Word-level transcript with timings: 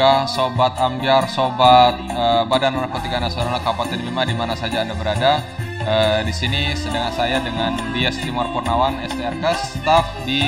Sobat 0.00 0.80
ambiar, 0.80 1.28
sobat 1.28 1.92
uh, 2.16 2.40
Badan 2.48 2.72
Narkotika 2.72 3.20
Nasional 3.20 3.60
Kabupaten 3.60 4.00
Bima 4.00 4.24
di 4.24 4.32
mana 4.32 4.56
saja 4.56 4.80
anda 4.80 4.96
berada. 4.96 5.44
Uh, 5.84 6.24
di 6.24 6.32
sini 6.32 6.72
sedang 6.72 7.12
saya 7.12 7.36
dengan 7.44 7.76
Dias 7.92 8.16
Timur 8.16 8.48
Purnawan, 8.48 8.96
STRK, 9.04 9.44
staf 9.60 10.08
di 10.24 10.40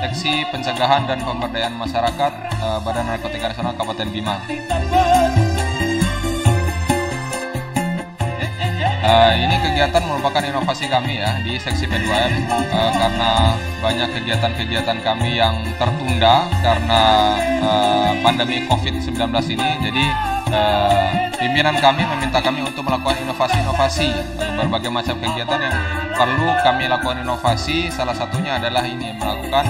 Seksi 0.00 0.48
Pencegahan 0.48 1.04
dan 1.04 1.20
Pemberdayaan 1.20 1.76
Masyarakat 1.76 2.32
uh, 2.64 2.80
Badan 2.80 3.12
Narkotika 3.12 3.52
Nasional 3.52 3.76
Kabupaten 3.76 4.08
Bima. 4.08 4.40
Uh, 9.04 9.36
ini 9.36 9.52
kegiatan 9.60 10.00
merupakan 10.00 10.40
inovasi 10.40 10.88
kami 10.88 11.20
ya 11.20 11.36
di 11.44 11.60
seksi 11.60 11.84
P2M 11.84 12.48
uh, 12.72 12.88
karena 12.96 13.52
banyak 13.84 14.08
kegiatan-kegiatan 14.16 14.96
kami 15.04 15.36
yang 15.36 15.60
tertunda 15.76 16.48
karena 16.64 17.02
uh, 17.60 18.16
pandemi 18.24 18.64
COVID-19 18.64 19.28
ini. 19.52 19.70
Jadi 19.84 20.04
uh, 20.56 21.04
pimpinan 21.36 21.76
kami 21.84 22.00
meminta 22.16 22.40
kami 22.40 22.64
untuk 22.64 22.88
melakukan 22.88 23.20
inovasi-inovasi 23.28 24.08
berbagai 24.56 24.88
macam 24.88 25.20
kegiatan 25.20 25.60
yang 25.60 25.76
perlu 26.16 26.48
kami 26.64 26.88
lakukan 26.88 27.20
inovasi. 27.20 27.92
Salah 27.92 28.16
satunya 28.16 28.56
adalah 28.56 28.88
ini 28.88 29.12
melakukan 29.20 29.68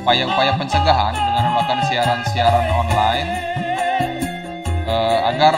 upaya-upaya 0.00 0.56
uh, 0.56 0.58
pencegahan 0.58 1.12
dengan 1.12 1.52
melakukan 1.52 1.84
siaran-siaran 1.84 2.64
online 2.72 3.28
uh, 4.92 5.18
agar 5.32 5.54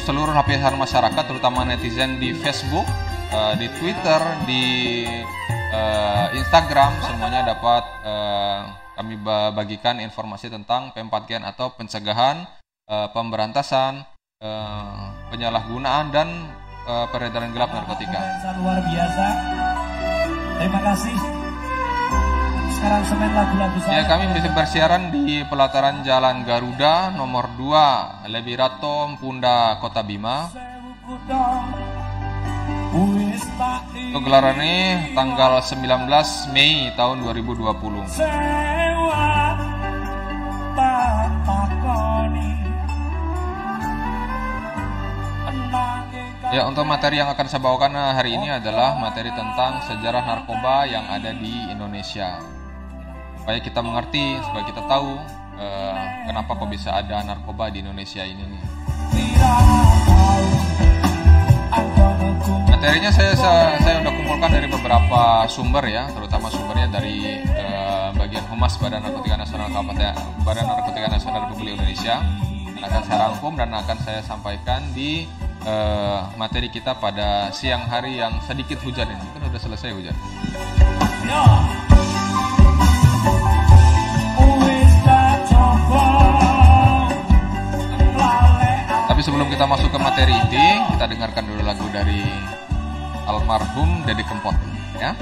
seluruh 0.00 0.32
lapisan 0.32 0.76
masyarakat 0.80 1.24
terutama 1.28 1.68
netizen 1.68 2.16
di 2.16 2.32
Facebook, 2.32 2.88
uh, 3.32 3.54
di 3.60 3.68
Twitter, 3.76 4.20
di 4.48 4.64
uh, 5.72 6.26
Instagram 6.32 6.96
semuanya 7.04 7.52
dapat 7.52 7.84
uh, 8.04 8.60
kami 8.96 9.16
bagikan 9.56 9.98
informasi 10.00 10.52
tentang 10.52 10.92
P4GN 10.92 11.44
atau 11.48 11.72
pencegahan, 11.76 12.44
uh, 12.88 13.08
pemberantasan, 13.10 14.04
uh, 14.40 15.04
penyalahgunaan 15.32 16.12
dan 16.12 16.28
uh, 16.84 17.08
peredaran 17.08 17.52
gelap 17.56 17.72
narkotika. 17.72 18.20
Luar 18.60 18.78
biasa. 18.84 19.26
Terima 20.60 20.80
kasih 20.92 21.41
sekarang 22.82 23.06
semen 23.06 23.30
lagu-lagu 23.30 23.78
saya. 23.78 23.94
Ya, 23.94 24.02
kami 24.10 24.24
bisa 24.34 24.50
bersiaran 24.50 25.14
di 25.14 25.46
pelataran 25.46 26.02
Jalan 26.02 26.42
Garuda 26.42 27.14
nomor 27.14 27.54
2, 27.54 28.26
Lebirato, 28.26 29.06
Punda, 29.22 29.78
Kota 29.78 30.02
Bima. 30.02 30.50
Untuk 34.10 34.22
gelaran 34.26 34.58
ini 34.58 35.14
tanggal 35.14 35.62
19 35.62 35.78
Mei 36.50 36.90
tahun 36.98 37.22
2020. 37.22 37.70
Ya, 46.50 46.66
untuk 46.66 46.84
materi 46.84 47.22
yang 47.22 47.30
akan 47.30 47.46
saya 47.46 47.62
bawakan 47.62 47.94
hari 48.18 48.34
ini 48.34 48.50
adalah 48.58 48.98
materi 48.98 49.30
tentang 49.30 49.86
sejarah 49.86 50.26
narkoba 50.26 50.84
yang 50.90 51.06
ada 51.06 51.30
di 51.30 51.70
Indonesia 51.70 52.42
supaya 53.42 53.58
kita 53.58 53.82
mengerti 53.82 54.38
supaya 54.38 54.62
kita 54.70 54.82
tahu 54.86 55.18
uh, 55.58 56.02
kenapa 56.30 56.54
kok 56.54 56.70
bisa 56.70 56.94
ada 56.94 57.26
narkoba 57.26 57.74
di 57.74 57.82
Indonesia 57.82 58.22
ini 58.22 58.38
nih. 58.38 58.62
Materinya 62.70 63.10
saya, 63.10 63.34
saya 63.34 63.82
saya 63.82 63.98
kumpulkan 64.06 64.46
dari 64.46 64.70
beberapa 64.70 65.42
sumber 65.50 65.82
ya, 65.90 66.06
terutama 66.14 66.54
sumbernya 66.54 66.86
dari 66.94 67.42
uh, 67.42 68.14
bagian 68.14 68.46
humas 68.46 68.78
Badan 68.78 69.02
Narkotika 69.02 69.34
Nasional 69.34 69.74
Kabupaten 69.74 70.14
Badan 70.46 70.64
Narkotika 70.70 71.08
Nasional 71.10 71.38
Republik 71.50 71.74
Indonesia. 71.74 72.22
Akan 72.82 73.02
saya 73.06 73.26
rangkum 73.26 73.58
dan 73.58 73.74
akan 73.74 73.98
saya 74.06 74.22
sampaikan 74.22 74.86
di 74.94 75.26
uh, 75.66 76.30
materi 76.38 76.70
kita 76.70 76.94
pada 76.98 77.50
siang 77.50 77.86
hari 77.90 78.22
yang 78.22 78.38
sedikit 78.46 78.78
hujan 78.86 79.10
ini. 79.10 79.26
Kan 79.34 79.50
udah 79.50 79.60
selesai 79.62 79.90
hujan. 79.94 80.14
Tapi 89.08 89.20
sebelum 89.20 89.46
kita 89.52 89.64
masuk 89.68 89.92
ke 89.92 89.98
materi 90.00 90.32
inti, 90.32 90.66
kita 90.96 91.04
dengarkan 91.06 91.44
dulu 91.46 91.62
lagu 91.62 91.86
dari 91.92 92.24
almarhum 93.28 94.02
Deddy 94.08 94.24
Kempot, 94.24 94.56
ya. 94.98 95.12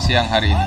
Siang 0.00 0.24
hari 0.24 0.56
ini. 0.56 0.66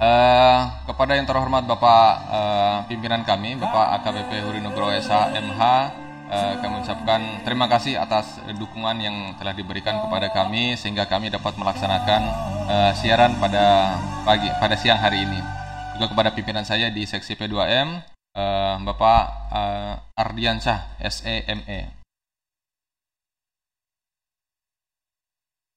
Eh, 0.00 0.60
kepada 0.90 1.12
yang 1.14 1.28
terhormat 1.28 1.68
Bapak 1.70 2.10
eh, 2.34 2.78
pimpinan 2.90 3.22
kami, 3.22 3.58
Bapak 3.62 4.00
AKBP 4.00 4.30
Huri 4.42 4.60
Nugroho 4.64 4.90
SH 4.90 5.38
MH, 5.38 5.62
eh, 6.34 6.52
kami 6.58 6.74
ucapkan 6.82 7.20
terima 7.46 7.70
kasih 7.70 8.00
atas 8.00 8.42
dukungan 8.56 8.96
yang 8.98 9.16
telah 9.38 9.54
diberikan 9.54 10.02
kepada 10.02 10.34
kami 10.34 10.74
sehingga 10.74 11.06
kami 11.06 11.30
dapat 11.30 11.54
melaksanakan 11.54 12.22
eh, 12.66 12.92
siaran 12.98 13.38
pada 13.38 13.94
pagi 14.26 14.50
pada 14.58 14.74
siang 14.74 14.98
hari 14.98 15.22
ini. 15.26 15.40
Juga 15.94 16.10
kepada 16.10 16.34
pimpinan 16.34 16.66
saya 16.66 16.88
di 16.88 17.06
seksi 17.06 17.36
P2M, 17.36 18.02
eh, 18.34 18.74
Bapak 18.82 19.22
eh, 19.52 19.94
Ardiansyah 20.30 20.78
SEME. 21.02 21.90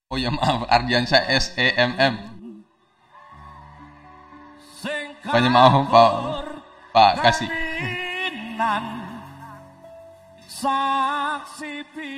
Oh 0.06 0.18
ya 0.20 0.30
maaf, 0.30 0.70
Ardiansyah 0.70 1.26
SEMM. 1.26 2.14
Banyak 5.26 5.50
maaf 5.50 5.74
Pak 5.90 6.10
Pak 6.94 7.12
kasih. 7.18 7.50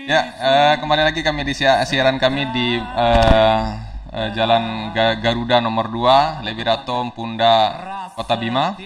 Ya, 0.05 0.21
eh, 0.37 0.75
kembali 0.77 1.03
lagi 1.03 1.25
kami 1.25 1.41
di 1.43 1.56
sia- 1.56 1.81
siaran 1.83 2.21
kami 2.21 2.44
di 2.53 2.77
eh, 2.77 3.62
eh, 4.12 4.29
Jalan 4.37 4.93
Ga- 4.93 5.17
Garuda 5.17 5.59
nomor 5.59 5.88
2, 5.88 6.44
Lebirato, 6.44 7.00
Punda, 7.11 7.81
Kota 8.12 8.37
Bima. 8.37 8.77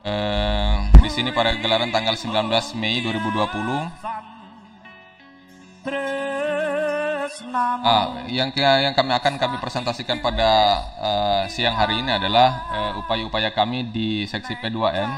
Eh, 0.00 0.76
di 0.96 1.10
sini 1.12 1.28
pada 1.28 1.52
gelaran 1.60 1.92
tanggal 1.92 2.16
19 2.16 2.72
Mei 2.72 3.04
2020. 3.04 3.84
Ah, 7.84 8.24
yang 8.28 8.48
yang 8.56 8.96
kami 8.96 9.12
akan 9.12 9.36
kami 9.36 9.56
presentasikan 9.60 10.24
pada 10.24 10.50
eh, 10.96 11.42
siang 11.52 11.76
hari 11.76 12.00
ini 12.00 12.16
adalah 12.16 12.48
eh, 12.72 12.92
upaya-upaya 13.00 13.52
kami 13.52 13.92
di 13.92 14.24
seksi 14.24 14.56
P2M 14.56 15.10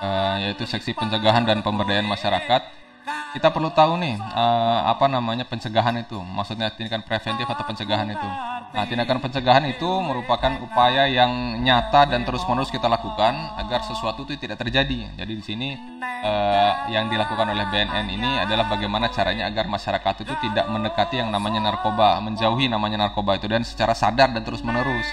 eh, 0.00 0.34
yaitu 0.48 0.64
seksi 0.64 0.96
pencegahan 0.96 1.44
dan 1.44 1.60
pemberdayaan 1.60 2.08
masyarakat. 2.08 2.80
Kita 3.30 3.54
perlu 3.54 3.70
tahu 3.70 3.94
nih 4.02 4.18
eh, 4.18 4.80
apa 4.90 5.06
namanya 5.06 5.46
pencegahan 5.46 5.94
itu. 6.02 6.18
Maksudnya 6.18 6.74
tindakan 6.74 7.06
preventif 7.06 7.46
atau 7.46 7.62
pencegahan 7.62 8.10
itu. 8.10 8.28
Nah, 8.70 8.86
tindakan 8.86 9.18
pencegahan 9.18 9.66
itu 9.66 9.86
merupakan 9.86 10.50
upaya 10.62 11.10
yang 11.10 11.58
nyata 11.62 12.06
dan 12.06 12.22
terus-menerus 12.22 12.70
kita 12.70 12.86
lakukan 12.86 13.34
agar 13.58 13.82
sesuatu 13.82 14.22
itu 14.26 14.38
tidak 14.38 14.62
terjadi. 14.62 15.10
Jadi 15.14 15.32
di 15.34 15.44
sini 15.46 15.68
eh, 16.02 16.72
yang 16.90 17.06
dilakukan 17.10 17.50
oleh 17.50 17.66
BNN 17.70 18.06
ini 18.10 18.30
adalah 18.42 18.66
bagaimana 18.70 19.10
caranya 19.10 19.46
agar 19.46 19.66
masyarakat 19.66 20.26
itu 20.26 20.34
tidak 20.50 20.66
mendekati 20.70 21.18
yang 21.18 21.30
namanya 21.30 21.70
narkoba, 21.70 22.18
menjauhi 22.22 22.66
namanya 22.66 23.10
narkoba 23.10 23.38
itu 23.38 23.46
dan 23.46 23.62
secara 23.66 23.94
sadar 23.94 24.30
dan 24.34 24.42
terus-menerus. 24.42 25.06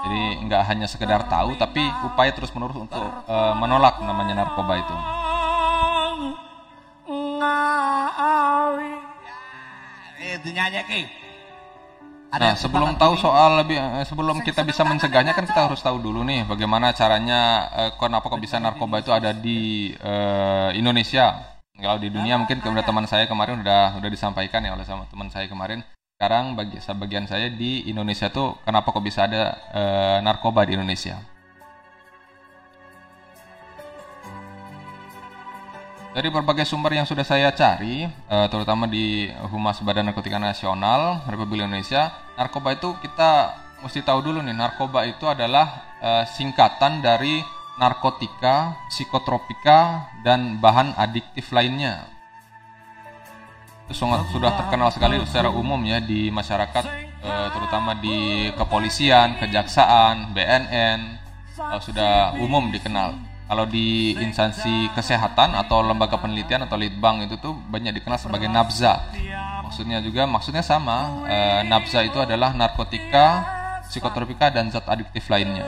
Jadi 0.00 0.48
nggak 0.48 0.62
hanya 0.64 0.88
sekedar 0.88 1.28
tahu, 1.28 1.60
tapi 1.60 1.84
upaya 2.04 2.32
terus-menerus 2.32 2.76
untuk 2.76 3.04
eh, 3.04 3.54
menolak 3.56 4.00
namanya 4.00 4.44
narkoba 4.44 4.80
itu. 4.80 4.96
Itu 10.20 10.48
nyanyi 10.52 10.80
ki. 10.84 11.02
Nah, 12.30 12.54
sebelum 12.54 12.94
tahu 12.94 13.18
soal 13.18 13.58
lebih 13.66 13.74
eh, 13.74 14.06
sebelum 14.06 14.38
kita 14.46 14.62
bisa 14.62 14.86
mencegahnya 14.86 15.34
kan 15.34 15.50
kita 15.50 15.66
harus 15.66 15.82
tahu 15.82 15.98
dulu 15.98 16.22
nih 16.22 16.46
bagaimana 16.46 16.94
caranya 16.94 17.66
eh, 17.74 17.90
kenapa 17.98 18.30
kok 18.30 18.38
bisa 18.38 18.62
narkoba 18.62 19.02
itu 19.02 19.10
ada 19.10 19.34
di 19.34 19.90
eh, 19.98 20.70
Indonesia. 20.78 21.58
Kalau 21.74 21.98
di 21.98 22.12
dunia 22.12 22.36
mungkin 22.38 22.60
kepada 22.60 22.84
teman 22.86 23.08
saya 23.08 23.26
kemarin 23.26 23.64
udah 23.64 23.98
udah 23.98 24.10
disampaikan 24.12 24.62
ya 24.62 24.76
oleh 24.76 24.86
sama 24.86 25.10
teman 25.10 25.26
saya 25.32 25.50
kemarin. 25.50 25.82
Sekarang 26.14 26.54
bagi 26.54 26.78
sebagian 26.78 27.26
saya 27.26 27.50
di 27.50 27.88
Indonesia 27.90 28.28
tuh 28.30 28.60
kenapa 28.62 28.94
kok 28.94 29.02
bisa 29.02 29.26
ada 29.26 29.56
eh, 29.74 30.18
narkoba 30.22 30.62
di 30.68 30.78
Indonesia? 30.78 31.18
Dari 36.10 36.26
berbagai 36.26 36.66
sumber 36.66 36.98
yang 36.98 37.06
sudah 37.06 37.22
saya 37.22 37.54
cari, 37.54 38.02
eh, 38.02 38.46
terutama 38.50 38.90
di 38.90 39.30
Humas 39.46 39.78
Badan 39.78 40.10
Narkotika 40.10 40.42
Nasional 40.42 41.22
Republik 41.30 41.62
Indonesia, 41.62 42.10
narkoba 42.34 42.74
itu 42.74 42.98
kita 42.98 43.54
mesti 43.78 44.02
tahu 44.02 44.18
dulu 44.18 44.42
nih, 44.42 44.50
narkoba 44.50 45.06
itu 45.06 45.30
adalah 45.30 45.86
eh, 46.02 46.26
singkatan 46.34 46.98
dari 46.98 47.38
narkotika, 47.78 48.74
psikotropika, 48.90 50.10
dan 50.26 50.58
bahan 50.58 50.98
adiktif 50.98 51.54
lainnya. 51.54 52.10
Itu 53.86 54.02
sudah 54.02 54.50
terkenal 54.58 54.90
sekali 54.90 55.22
secara 55.22 55.46
umum 55.54 55.78
ya 55.86 56.02
di 56.02 56.26
masyarakat, 56.26 56.84
eh, 57.22 57.48
terutama 57.54 57.94
di 57.94 58.50
kepolisian, 58.58 59.38
kejaksaan, 59.38 60.34
BNN, 60.34 61.00
eh, 61.54 61.80
sudah 61.86 62.34
umum 62.42 62.74
dikenal. 62.74 63.29
Kalau 63.50 63.66
di 63.66 64.14
instansi 64.14 64.94
kesehatan 64.94 65.58
atau 65.58 65.82
lembaga 65.82 66.22
penelitian 66.22 66.70
atau 66.70 66.78
litbang 66.78 67.26
itu 67.26 67.34
tuh 67.34 67.50
banyak 67.66 67.98
dikenal 67.98 68.14
sebagai 68.14 68.46
nabza. 68.46 69.10
Maksudnya 69.66 69.98
juga 69.98 70.22
maksudnya 70.30 70.62
sama. 70.62 71.26
Eh, 71.26 71.66
nabza 71.66 72.06
itu 72.06 72.14
adalah 72.22 72.54
narkotika, 72.54 73.42
psikotropika 73.90 74.54
dan 74.54 74.70
zat 74.70 74.86
adiktif 74.86 75.26
lainnya. 75.26 75.66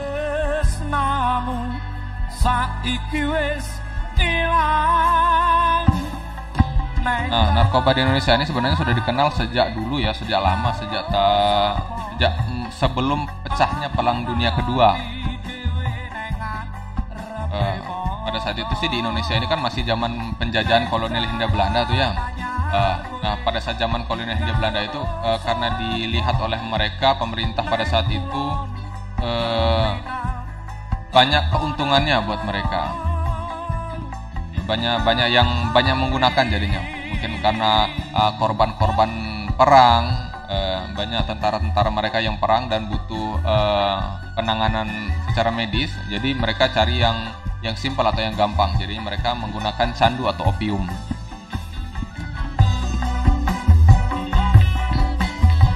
Nah, 7.03 7.51
narkoba 7.51 7.91
di 7.91 7.99
Indonesia 7.99 8.31
ini 8.31 8.47
sebenarnya 8.47 8.79
sudah 8.79 8.95
dikenal 8.95 9.27
sejak 9.35 9.75
dulu 9.75 9.99
ya, 9.99 10.15
sejak 10.15 10.39
lama, 10.39 10.71
sejak 10.79 11.03
ta, 11.11 11.27
sejak 12.15 12.31
mm, 12.47 12.71
sebelum 12.71 13.27
pecahnya 13.43 13.91
Perang 13.91 14.23
Dunia 14.23 14.55
Kedua. 14.55 14.95
Eh, 17.53 17.77
pada 18.25 18.39
saat 18.41 18.57
itu 18.57 18.73
sih 18.81 18.89
di 18.89 18.97
Indonesia 18.97 19.37
ini 19.37 19.45
kan 19.45 19.61
masih 19.61 19.85
zaman 19.85 20.33
penjajahan 20.41 20.89
kolonial 20.89 21.21
Hindia 21.21 21.45
Belanda 21.45 21.85
tuh 21.85 21.93
ya. 21.93 22.09
Eh, 22.73 22.95
nah 23.21 23.37
pada 23.45 23.61
saat 23.61 23.77
zaman 23.77 24.09
kolonial 24.09 24.33
Hindia 24.33 24.57
Belanda 24.57 24.81
itu 24.81 24.97
eh, 24.97 25.37
karena 25.45 25.77
dilihat 25.77 26.41
oleh 26.41 26.57
mereka 26.65 27.13
pemerintah 27.21 27.61
pada 27.61 27.85
saat 27.85 28.09
itu 28.09 28.43
eh, 29.21 29.91
banyak 31.13 31.43
keuntungannya 31.53 32.17
buat 32.25 32.41
mereka. 32.41 32.89
Banyak 34.65 35.05
banyak 35.05 35.29
yang 35.29 35.69
banyak 35.69 35.93
menggunakan 35.93 36.45
jadinya. 36.49 36.81
Mungkin 37.13 37.37
karena 37.45 37.85
korban-korban 38.41 39.11
perang 39.53 40.09
eh, 40.49 40.81
banyak 40.97 41.21
tentara-tentara 41.29 41.93
mereka 41.93 42.17
yang 42.17 42.41
perang 42.41 42.65
dan 42.65 42.89
butuh 42.89 43.37
eh, 43.45 43.99
penanganan 44.33 44.89
secara 45.29 45.53
medis. 45.53 45.93
Jadi 46.09 46.33
mereka 46.33 46.73
cari 46.73 46.97
yang 46.97 47.42
yang 47.63 47.79
simpel 47.79 48.03
atau 48.03 48.19
yang 48.19 48.35
gampang. 48.35 48.75
Jadi 48.75 48.99
mereka 48.99 49.31
menggunakan 49.33 49.95
candu 49.95 50.27
atau 50.27 50.51
opium. 50.51 50.83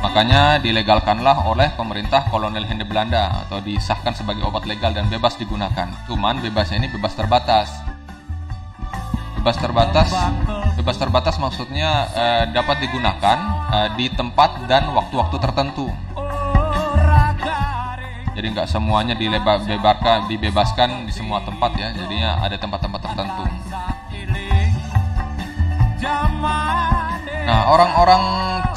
Makanya 0.04 0.60
dilegalkanlah 0.60 1.48
oleh 1.48 1.72
pemerintah 1.78 2.28
kolonial 2.28 2.66
Hindia 2.68 2.90
Belanda 2.90 3.48
atau 3.48 3.64
disahkan 3.64 4.18
sebagai 4.18 4.44
obat 4.44 4.68
legal 4.68 4.92
dan 4.92 5.08
bebas 5.08 5.40
digunakan. 5.40 5.88
Cuman 6.10 6.44
bebasnya 6.44 6.84
ini 6.84 6.90
bebas 6.92 7.16
terbatas. 7.16 7.70
Bebas 9.38 9.58
terbatas, 9.62 10.10
bebas 10.76 10.98
terbatas 11.00 11.40
maksudnya 11.40 12.10
eh, 12.12 12.44
dapat 12.52 12.84
digunakan 12.84 13.38
eh, 13.72 13.90
di 13.96 14.12
tempat 14.12 14.68
dan 14.68 14.92
waktu-waktu 14.92 15.38
tertentu. 15.40 15.88
Jadi 18.38 18.54
nggak 18.54 18.70
semuanya 18.70 19.18
dilebarkan, 19.18 20.30
dibebaskan 20.30 21.10
di 21.10 21.14
semua 21.16 21.42
tempat 21.42 21.74
ya. 21.74 21.90
Jadinya 21.90 22.38
ada 22.38 22.54
tempat-tempat 22.54 23.02
tertentu. 23.02 23.50
Nah, 27.50 27.62
orang-orang 27.74 28.24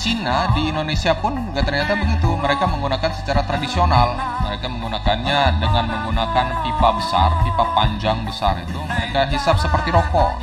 Cina 0.00 0.49
di 0.57 0.73
Indonesia 0.73 1.12
pun 1.12 1.52
nggak 1.52 1.61
ternyata 1.69 1.93
begitu. 1.93 2.33
Mereka 2.40 2.73
menggunakan 2.73 3.12
secara 3.12 3.45
tradisional. 3.45 4.17
Mereka 4.49 4.64
menggunakannya 4.64 5.61
dengan 5.61 5.85
menggunakan 5.93 6.64
pipa 6.64 6.88
besar, 6.97 7.29
pipa 7.45 7.64
panjang 7.76 8.25
besar 8.25 8.64
itu. 8.64 8.81
Mereka 8.81 9.29
hisap 9.29 9.61
seperti 9.61 9.93
rokok. 9.93 10.40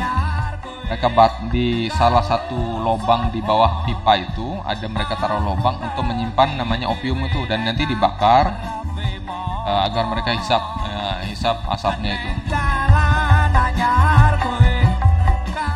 Mereka 0.94 1.10
bat 1.18 1.42
di 1.50 1.90
salah 1.90 2.22
satu 2.22 2.56
lubang 2.86 3.34
di 3.34 3.42
bawah 3.42 3.82
pipa 3.84 4.14
itu 4.24 4.62
ada 4.62 4.86
mereka 4.88 5.18
taruh 5.20 5.42
lubang 5.44 5.76
untuk 5.84 6.06
menyimpan 6.06 6.56
namanya 6.56 6.88
opium 6.88 7.18
itu 7.28 7.44
dan 7.50 7.68
nanti 7.68 7.84
dibakar 7.84 8.56
uh, 9.68 9.80
agar 9.84 10.08
mereka 10.08 10.32
hisap 10.32 10.64
uh, 10.64 11.20
hisap 11.28 11.60
asapnya 11.68 12.16
itu. 12.16 12.30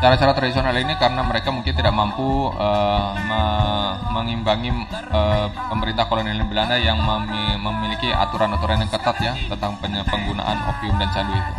Cara-cara 0.02 0.34
tradisional 0.34 0.74
ini 0.82 0.98
karena 0.98 1.22
mereka 1.22 1.54
mungkin 1.54 1.78
tidak 1.78 1.94
mampu 1.94 2.50
uh, 2.58 3.14
me 3.22 3.42
mengimbangi 4.18 4.74
uh, 5.14 5.46
pemerintah 5.70 6.10
kolonial 6.10 6.42
Belanda 6.50 6.74
yang 6.82 6.98
mem 6.98 7.30
memiliki 7.62 8.10
aturan-aturan 8.10 8.82
yang 8.82 8.90
ketat 8.90 9.18
ya 9.22 9.34
tentang 9.54 9.78
penggunaan 9.84 10.58
opium 10.74 10.98
dan 10.98 11.10
candu 11.14 11.38
itu. 11.38 11.52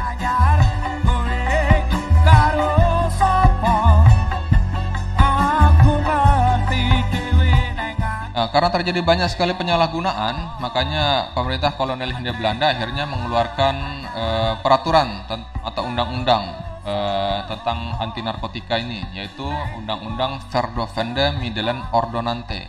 Nah, 8.42 8.50
karena 8.50 8.74
terjadi 8.74 9.06
banyak 9.06 9.30
sekali 9.30 9.54
penyalahgunaan, 9.54 10.58
makanya 10.58 11.30
pemerintah 11.30 11.78
kolonial 11.78 12.10
Hindia 12.10 12.34
Belanda 12.34 12.74
akhirnya 12.74 13.06
mengeluarkan 13.06 13.74
eh, 14.02 14.58
peraturan 14.58 15.22
atau 15.62 15.86
undang-undang 15.86 16.50
eh, 16.82 17.38
tentang 17.46 18.02
anti 18.02 18.18
narkotika 18.18 18.82
ini, 18.82 18.98
yaitu 19.14 19.46
Undang-Undang 19.78 20.42
Verdovende 20.50 21.38
Middelen 21.38 21.86
Ordonante. 21.94 22.66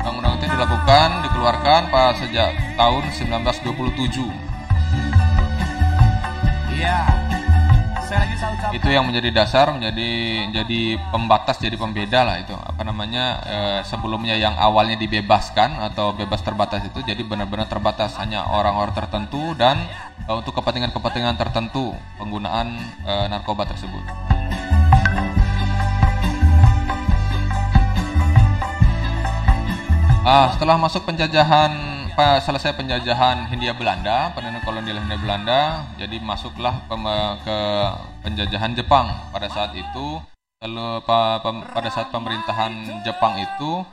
Undang-undang 0.00 0.40
itu 0.40 0.48
dilakukan, 0.48 1.28
dikeluarkan 1.28 1.92
pada 1.92 2.16
sejak 2.24 2.56
tahun 2.80 3.04
1927. 3.12 4.32
Itu 8.72 8.88
yang 8.88 9.04
menjadi 9.04 9.30
dasar 9.30 9.68
menjadi 9.70 10.10
jadi 10.50 10.80
pembatas 11.12 11.60
jadi 11.60 11.76
pembeda 11.76 12.24
lah 12.24 12.40
itu. 12.40 12.56
Apa 12.56 12.82
namanya 12.82 13.24
e, 13.44 13.58
sebelumnya 13.84 14.34
yang 14.34 14.56
awalnya 14.56 14.96
dibebaskan 14.96 15.76
atau 15.92 16.16
bebas 16.16 16.40
terbatas 16.40 16.84
itu 16.84 17.04
jadi 17.04 17.20
benar-benar 17.20 17.68
terbatas. 17.68 18.16
Hanya 18.16 18.48
orang-orang 18.48 18.96
tertentu 18.96 19.52
dan 19.54 19.76
e, 20.24 20.30
untuk 20.32 20.56
kepentingan-kepentingan 20.56 21.36
tertentu 21.36 21.92
penggunaan 22.16 22.80
e, 23.04 23.12
narkoba 23.28 23.68
tersebut. 23.68 24.04
Ah, 30.22 30.54
setelah 30.54 30.78
masuk 30.78 31.02
penjajahan 31.02 31.91
pas 32.12 32.44
selesai 32.44 32.76
penjajahan 32.76 33.48
Hindia 33.48 33.72
Belanda, 33.72 34.32
penenun 34.36 34.60
kolonial 34.64 35.00
Hindia 35.00 35.20
Belanda, 35.20 35.60
jadi 35.96 36.20
masuklah 36.20 36.84
ke 37.42 37.58
penjajahan 38.24 38.76
Jepang. 38.76 39.08
Pada 39.32 39.48
saat 39.48 39.72
itu, 39.72 40.20
lalu 40.60 41.00
pada 41.72 41.88
saat 41.88 42.12
pemerintahan 42.12 43.02
Jepang 43.02 43.40
itu, 43.40 43.84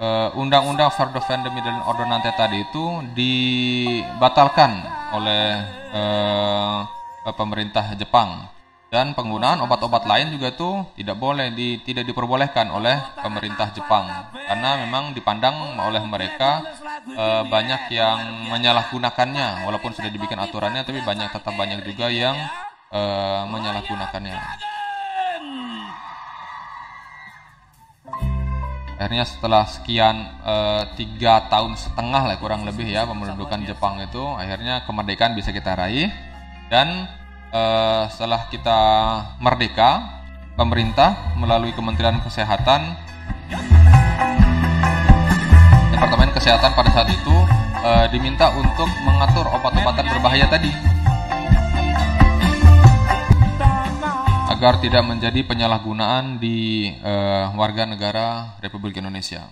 eh, 0.00 0.28
undang-undang 0.36 0.92
Verdovende 0.92 1.48
Middle 1.50 1.82
Ordonance 1.88 2.30
tadi 2.36 2.60
itu 2.60 2.84
dibatalkan 3.16 4.70
oleh 5.16 5.44
eh, 5.92 6.78
pemerintah 7.32 7.94
Jepang 7.96 8.52
dan 8.92 9.16
penggunaan 9.16 9.56
obat-obat 9.64 10.04
lain 10.04 10.36
juga 10.36 10.52
tuh 10.52 10.84
tidak 11.00 11.16
boleh 11.16 11.48
di, 11.56 11.80
tidak 11.80 12.04
diperbolehkan 12.04 12.68
oleh 12.68 13.00
pemerintah 13.24 13.72
Jepang 13.72 14.04
karena 14.36 14.84
memang 14.84 15.16
dipandang 15.16 15.80
oleh 15.80 16.04
mereka 16.04 16.60
e, 17.10 17.24
banyak 17.48 17.90
yang 17.90 18.48
menyalahgunakannya 18.50 19.66
walaupun 19.66 19.90
sudah 19.94 20.10
dibikin 20.10 20.38
aturannya 20.38 20.86
tapi 20.86 21.02
banyak 21.02 21.30
tetap 21.30 21.54
banyak 21.54 21.82
juga 21.82 22.06
yang 22.10 22.36
e, 22.90 23.00
menyalahgunakannya. 23.50 24.38
Akhirnya 29.02 29.26
setelah 29.26 29.66
sekian 29.66 30.16
e, 30.46 30.54
tiga 30.94 31.50
tahun 31.50 31.74
setengah 31.74 32.22
lah 32.30 32.36
kurang 32.38 32.62
lebih 32.62 32.86
ya 32.86 33.02
pemerdukan 33.08 33.66
Jepang 33.66 33.98
itu 33.98 34.22
akhirnya 34.38 34.86
kemerdekaan 34.86 35.34
bisa 35.34 35.50
kita 35.50 35.74
raih. 35.74 36.10
Dan 36.72 37.04
uh, 37.52 38.08
setelah 38.08 38.48
kita 38.48 38.80
merdeka, 39.38 40.24
pemerintah 40.56 41.36
melalui 41.36 41.76
Kementerian 41.76 42.18
Kesehatan, 42.24 42.96
Kesehatan 46.32 46.72
pada 46.72 46.90
saat 46.90 47.12
itu 47.12 47.36
uh, 47.84 48.08
diminta 48.08 48.48
untuk 48.56 48.88
mengatur 49.04 49.44
obat-obatan 49.52 50.08
berbahaya 50.08 50.48
tadi 50.48 50.72
agar 54.62 54.78
tidak 54.78 55.02
menjadi 55.02 55.42
penyalahgunaan 55.42 56.38
di 56.38 56.86
uh, 57.02 57.50
warga 57.58 57.82
negara 57.82 58.54
Republik 58.62 58.94
Indonesia. 58.94 59.42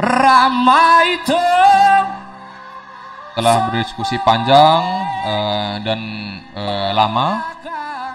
Ramai 0.00 1.20
setelah 1.26 1.58
berdiskusi 3.68 4.16
panjang 4.24 4.80
uh, 5.28 5.76
dan 5.84 6.00
uh, 6.56 6.96
lama, 6.96 7.52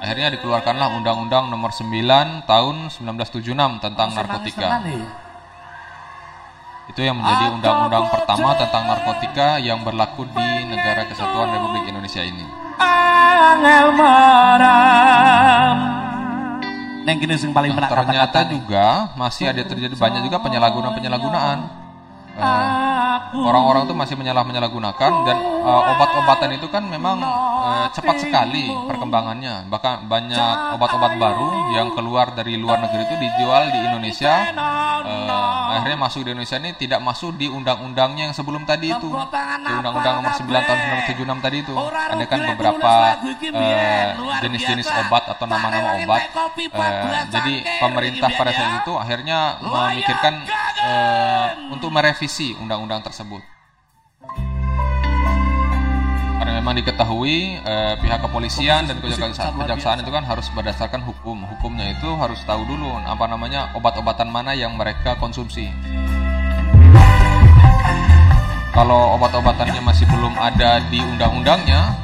akhirnya 0.02 0.34
dikeluarkanlah 0.34 0.98
Undang-Undang 0.98 1.54
Nomor 1.54 1.70
9 1.70 2.50
Tahun 2.50 2.90
1976 2.90 3.86
tentang 3.86 4.18
narkotika. 4.18 4.82
Itu 6.86 7.02
yang 7.02 7.18
menjadi 7.18 7.50
undang-undang 7.50 8.14
pertama 8.14 8.54
tentang 8.58 8.84
narkotika 8.86 9.58
yang 9.58 9.82
berlaku 9.82 10.30
di 10.30 10.50
negara 10.70 11.10
kesatuan 11.10 11.50
Republik 11.58 11.90
Indonesia 11.90 12.22
ini. 12.22 12.46
Nah, 17.06 17.90
ternyata 17.90 18.40
juga 18.50 19.10
masih 19.14 19.50
ada 19.50 19.62
terjadi 19.62 19.94
banyak 19.94 20.22
juga 20.26 20.38
penyalahgunaan-penyalahgunaan 20.42 21.85
orang-orang 22.36 23.84
uh, 23.84 23.90
tuh 23.90 23.96
masih 23.96 24.16
menyalah 24.20 24.44
menyalahgunakan 24.44 25.12
dan 25.24 25.38
uh, 25.40 25.92
obat-obatan 25.96 26.50
itu 26.60 26.68
kan 26.68 26.84
memang 26.84 27.24
uh, 27.24 27.88
cepat 27.96 28.28
sekali 28.28 28.68
perkembangannya. 28.92 29.72
Bahkan 29.72 30.12
banyak 30.12 30.56
obat-obat 30.76 31.16
baru 31.16 31.72
yang 31.72 31.96
keluar 31.96 32.36
dari 32.36 32.60
luar 32.60 32.84
negeri 32.84 33.08
itu 33.08 33.16
dijual 33.24 33.64
di 33.72 33.80
Indonesia. 33.80 34.34
Uh, 35.06 35.80
akhirnya 35.80 36.00
masuk 36.00 36.28
di 36.28 36.30
Indonesia 36.36 36.58
ini 36.60 36.72
tidak 36.76 37.00
masuk 37.00 37.40
di 37.40 37.48
undang-undangnya 37.48 38.32
yang 38.32 38.36
sebelum 38.36 38.68
tadi 38.68 38.92
itu. 38.92 39.10
Di 39.64 39.72
undang-undang 39.72 40.16
nomor 40.20 40.34
9 40.36 40.44
tahun 40.44 40.80
1976 41.16 41.46
tadi 41.46 41.58
itu. 41.64 41.74
Ada 41.76 42.26
kan 42.28 42.40
beberapa 42.56 42.94
jenis-jenis 44.44 44.88
uh, 44.92 45.02
obat 45.08 45.24
atau 45.32 45.46
nama-nama 45.48 46.04
obat. 46.04 46.22
Uh, 46.76 47.24
jadi 47.32 47.54
pemerintah 47.80 48.30
pada 48.36 48.52
saat 48.52 48.72
itu 48.84 48.94
akhirnya 49.00 49.56
memikirkan 49.64 50.34
uh, 50.84 51.48
untuk 51.72 51.90
merevisi 51.90 52.25
undang-undang 52.58 53.06
tersebut. 53.06 53.38
Karena 56.36 56.52
memang 56.58 56.74
diketahui 56.74 57.62
eh, 57.62 57.96
pihak 58.02 58.20
kepolisian 58.26 58.90
dan 58.90 58.98
kejaksaan, 58.98 59.54
kejaksaan 59.62 59.98
itu 60.02 60.10
kan 60.10 60.26
harus 60.26 60.50
berdasarkan 60.52 61.06
hukum. 61.06 61.46
Hukumnya 61.46 61.94
itu 61.94 62.10
harus 62.18 62.42
tahu 62.50 62.66
dulu 62.66 62.98
apa 63.06 63.30
namanya 63.30 63.70
obat-obatan 63.78 64.34
mana 64.34 64.58
yang 64.58 64.74
mereka 64.74 65.14
konsumsi. 65.22 65.70
Kalau 68.74 69.16
obat-obatannya 69.16 69.80
masih 69.80 70.04
belum 70.10 70.36
ada 70.36 70.84
di 70.92 71.00
undang-undangnya, 71.00 71.96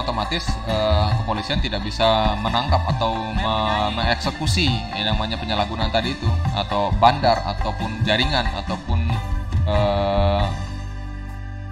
otomatis 0.00 0.46
eh, 0.66 1.08
kepolisian 1.22 1.58
tidak 1.58 1.82
bisa 1.82 2.34
menangkap 2.38 2.80
atau 2.96 3.14
me 3.34 3.54
mengeksekusi 3.90 4.70
yang 4.94 5.14
namanya 5.14 5.34
penyalahgunaan 5.34 5.90
tadi 5.90 6.14
itu 6.14 6.30
atau 6.54 6.94
bandar 7.02 7.42
ataupun 7.42 8.06
jaringan 8.06 8.46
ataupun 8.64 9.09
eh, 9.70 10.44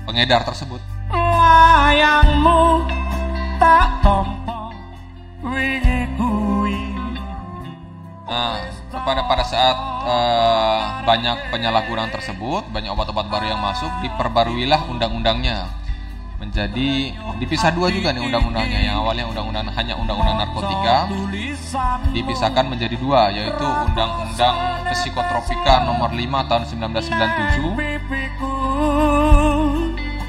pengedar 0.06 0.46
tersebut. 0.46 0.80
Wayangmu 1.10 2.86
tak 3.58 3.86
tompo 4.06 4.48
Nah, 8.28 8.60
pada 8.92 9.24
pada 9.24 9.40
saat 9.40 9.76
uh, 10.04 11.00
banyak 11.08 11.48
penyalahgunaan 11.48 12.12
tersebut, 12.12 12.68
banyak 12.68 12.92
obat-obat 12.92 13.24
baru 13.32 13.56
yang 13.56 13.60
masuk, 13.64 13.88
diperbaruilah 14.04 14.84
undang-undangnya 14.84 15.64
menjadi 16.38 17.18
dipisah 17.42 17.74
dua 17.74 17.90
juga 17.90 18.14
nih 18.14 18.22
undang-undangnya. 18.22 18.86
Yang 18.86 19.02
awalnya 19.02 19.26
undang-undang 19.26 19.66
hanya 19.74 19.98
undang-undang 19.98 20.38
narkotika 20.38 21.10
dipisahkan 22.14 22.70
menjadi 22.70 22.94
dua 22.96 23.34
yaitu 23.34 23.66
undang-undang 23.66 24.54
psikotropika 24.94 25.82
nomor 25.84 26.08
5 26.14 26.48
tahun 26.48 26.64
1997 26.64 27.98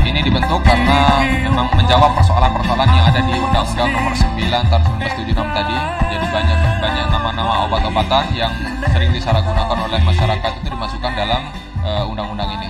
ini 0.04 0.20
dibentuk 0.20 0.60
karena 0.60 1.24
memang 1.48 1.72
menjawab 1.72 2.12
persoalan-persoalan 2.12 2.88
yang 2.92 3.08
ada 3.08 3.20
di 3.24 3.34
undang-undang 3.40 3.88
nomor 3.88 4.12
9 4.12 4.36
tahun 4.68 4.82
1976 5.00 5.56
tadi 5.56 5.76
jadi 6.12 6.26
banyak 6.28 6.58
banyak 6.84 7.06
nama-nama 7.08 7.64
obat-obatan 7.64 8.28
yang 8.36 8.52
sering 8.92 9.16
disalahgunakan 9.16 9.78
oleh 9.88 10.00
masyarakat 10.04 10.50
itu 10.60 10.68
dimasukkan 10.68 11.12
dalam 11.16 11.48
uh, 11.80 12.04
undang-undang 12.04 12.52
ini. 12.52 12.68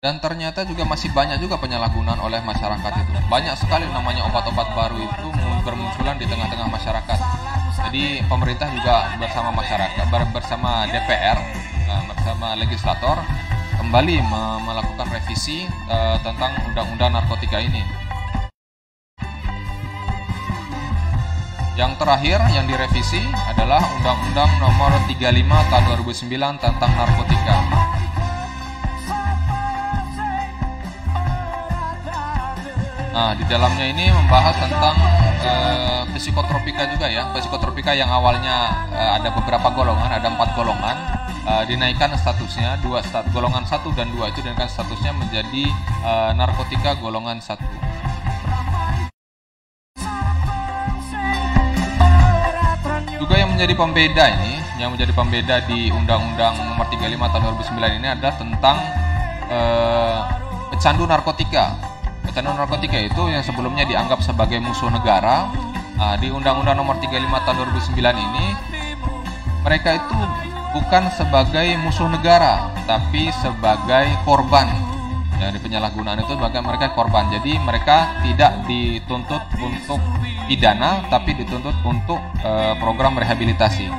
Dan 0.00 0.16
ternyata 0.16 0.64
juga 0.64 0.88
masih 0.88 1.12
banyak 1.12 1.44
juga 1.44 1.60
penyalahgunaan 1.60 2.24
oleh 2.24 2.40
masyarakat 2.40 2.92
itu. 3.04 3.12
Banyak 3.28 3.54
sekali 3.60 3.84
namanya 3.92 4.24
obat-obat 4.32 4.72
baru 4.72 4.96
itu 4.96 5.28
bermunculan 5.62 6.16
di 6.16 6.26
tengah-tengah 6.26 6.68
masyarakat. 6.68 7.18
Jadi 7.88 8.24
pemerintah 8.28 8.68
juga 8.72 9.16
bersama 9.16 9.50
masyarakat, 9.54 10.06
bersama 10.32 10.70
DPR, 10.88 11.38
eh, 11.88 12.02
bersama 12.12 12.58
legislator 12.58 13.16
kembali 13.80 14.22
melakukan 14.62 15.08
revisi 15.10 15.66
uh, 15.90 16.14
tentang 16.22 16.52
undang-undang 16.68 17.10
narkotika 17.10 17.58
ini. 17.58 17.82
Yang 21.74 21.96
terakhir 21.96 22.38
yang 22.52 22.68
direvisi 22.68 23.24
adalah 23.48 23.80
Undang-Undang 23.80 24.50
Nomor 24.60 24.92
35 25.08 25.16
Tahun 25.48 25.84
2009 26.06 26.62
tentang 26.62 26.92
narkotika. 26.92 27.56
Nah, 33.10 33.34
di 33.34 33.42
dalamnya 33.50 33.90
ini 33.90 34.06
membahas 34.06 34.54
tentang 34.54 34.94
eh, 35.42 36.02
psikotropika 36.14 36.86
juga 36.94 37.10
ya. 37.10 37.26
Psikotropika 37.34 37.90
yang 37.90 38.06
awalnya 38.06 38.86
eh, 38.94 39.10
ada 39.18 39.34
beberapa 39.34 39.66
golongan, 39.74 40.06
ada 40.06 40.30
empat 40.30 40.54
golongan, 40.54 40.94
eh, 41.42 41.64
dinaikkan 41.66 42.14
statusnya 42.14 42.78
dua 42.78 43.02
stat 43.02 43.26
golongan 43.34 43.66
satu 43.66 43.90
dan 43.98 44.14
dua 44.14 44.30
itu 44.30 44.38
dinaikkan 44.46 44.70
statusnya 44.70 45.10
menjadi 45.10 45.64
eh, 46.06 46.30
narkotika 46.38 46.94
golongan 47.02 47.42
satu. 47.42 47.66
Juga 53.18 53.34
yang 53.34 53.50
menjadi 53.50 53.74
pembeda 53.74 54.24
ini, 54.38 54.54
yang 54.78 54.94
menjadi 54.94 55.10
pembeda 55.10 55.56
di 55.66 55.90
Undang-Undang 55.90 56.54
Nomor 56.62 56.86
35 56.86 57.18
Tahun 57.18 57.42
2009 57.74 57.98
ini 57.98 58.06
adalah 58.06 58.34
tentang 58.38 58.76
eh, 59.50 60.18
pecandu 60.70 61.10
narkotika. 61.10 61.89
Pecandu 62.30 62.54
narkotika 62.54 62.94
itu 62.94 63.26
yang 63.26 63.42
sebelumnya 63.42 63.82
dianggap 63.82 64.22
sebagai 64.22 64.62
musuh 64.62 64.86
negara. 64.86 65.50
Nah, 65.98 66.14
di 66.14 66.30
Undang-Undang 66.30 66.78
Nomor 66.78 67.02
35 67.02 67.26
Tahun 67.26 67.58
2009 67.74 67.98
ini 68.22 68.46
mereka 69.66 69.98
itu 69.98 70.14
bukan 70.70 71.10
sebagai 71.18 71.74
musuh 71.82 72.06
negara, 72.06 72.70
tapi 72.86 73.34
sebagai 73.34 74.14
korban 74.22 74.70
dari 75.42 75.58
penyalahgunaan 75.58 76.22
itu 76.22 76.38
bahkan 76.38 76.62
mereka 76.62 76.94
korban. 76.94 77.26
Jadi 77.34 77.58
mereka 77.58 78.22
tidak 78.22 78.62
dituntut 78.62 79.42
untuk 79.58 79.98
pidana, 80.46 81.02
tapi 81.10 81.34
dituntut 81.34 81.74
untuk 81.82 82.22
eh, 82.46 82.78
program 82.78 83.18
rehabilitasi. 83.18 83.90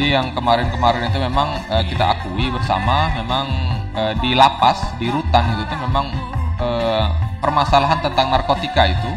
Jadi 0.00 0.16
yang 0.16 0.32
kemarin-kemarin 0.32 1.12
itu 1.12 1.20
memang 1.20 1.60
eh, 1.68 1.84
kita 1.84 2.16
akui 2.16 2.48
bersama, 2.48 3.12
memang 3.20 3.44
eh, 3.92 4.16
di 4.24 4.32
lapas, 4.32 4.96
di 4.96 5.12
rutan 5.12 5.44
itu 5.52 5.68
tuh 5.68 5.76
memang 5.76 6.08
eh, 6.56 7.04
permasalahan 7.36 8.00
tentang 8.00 8.32
narkotika 8.32 8.88
itu 8.88 9.12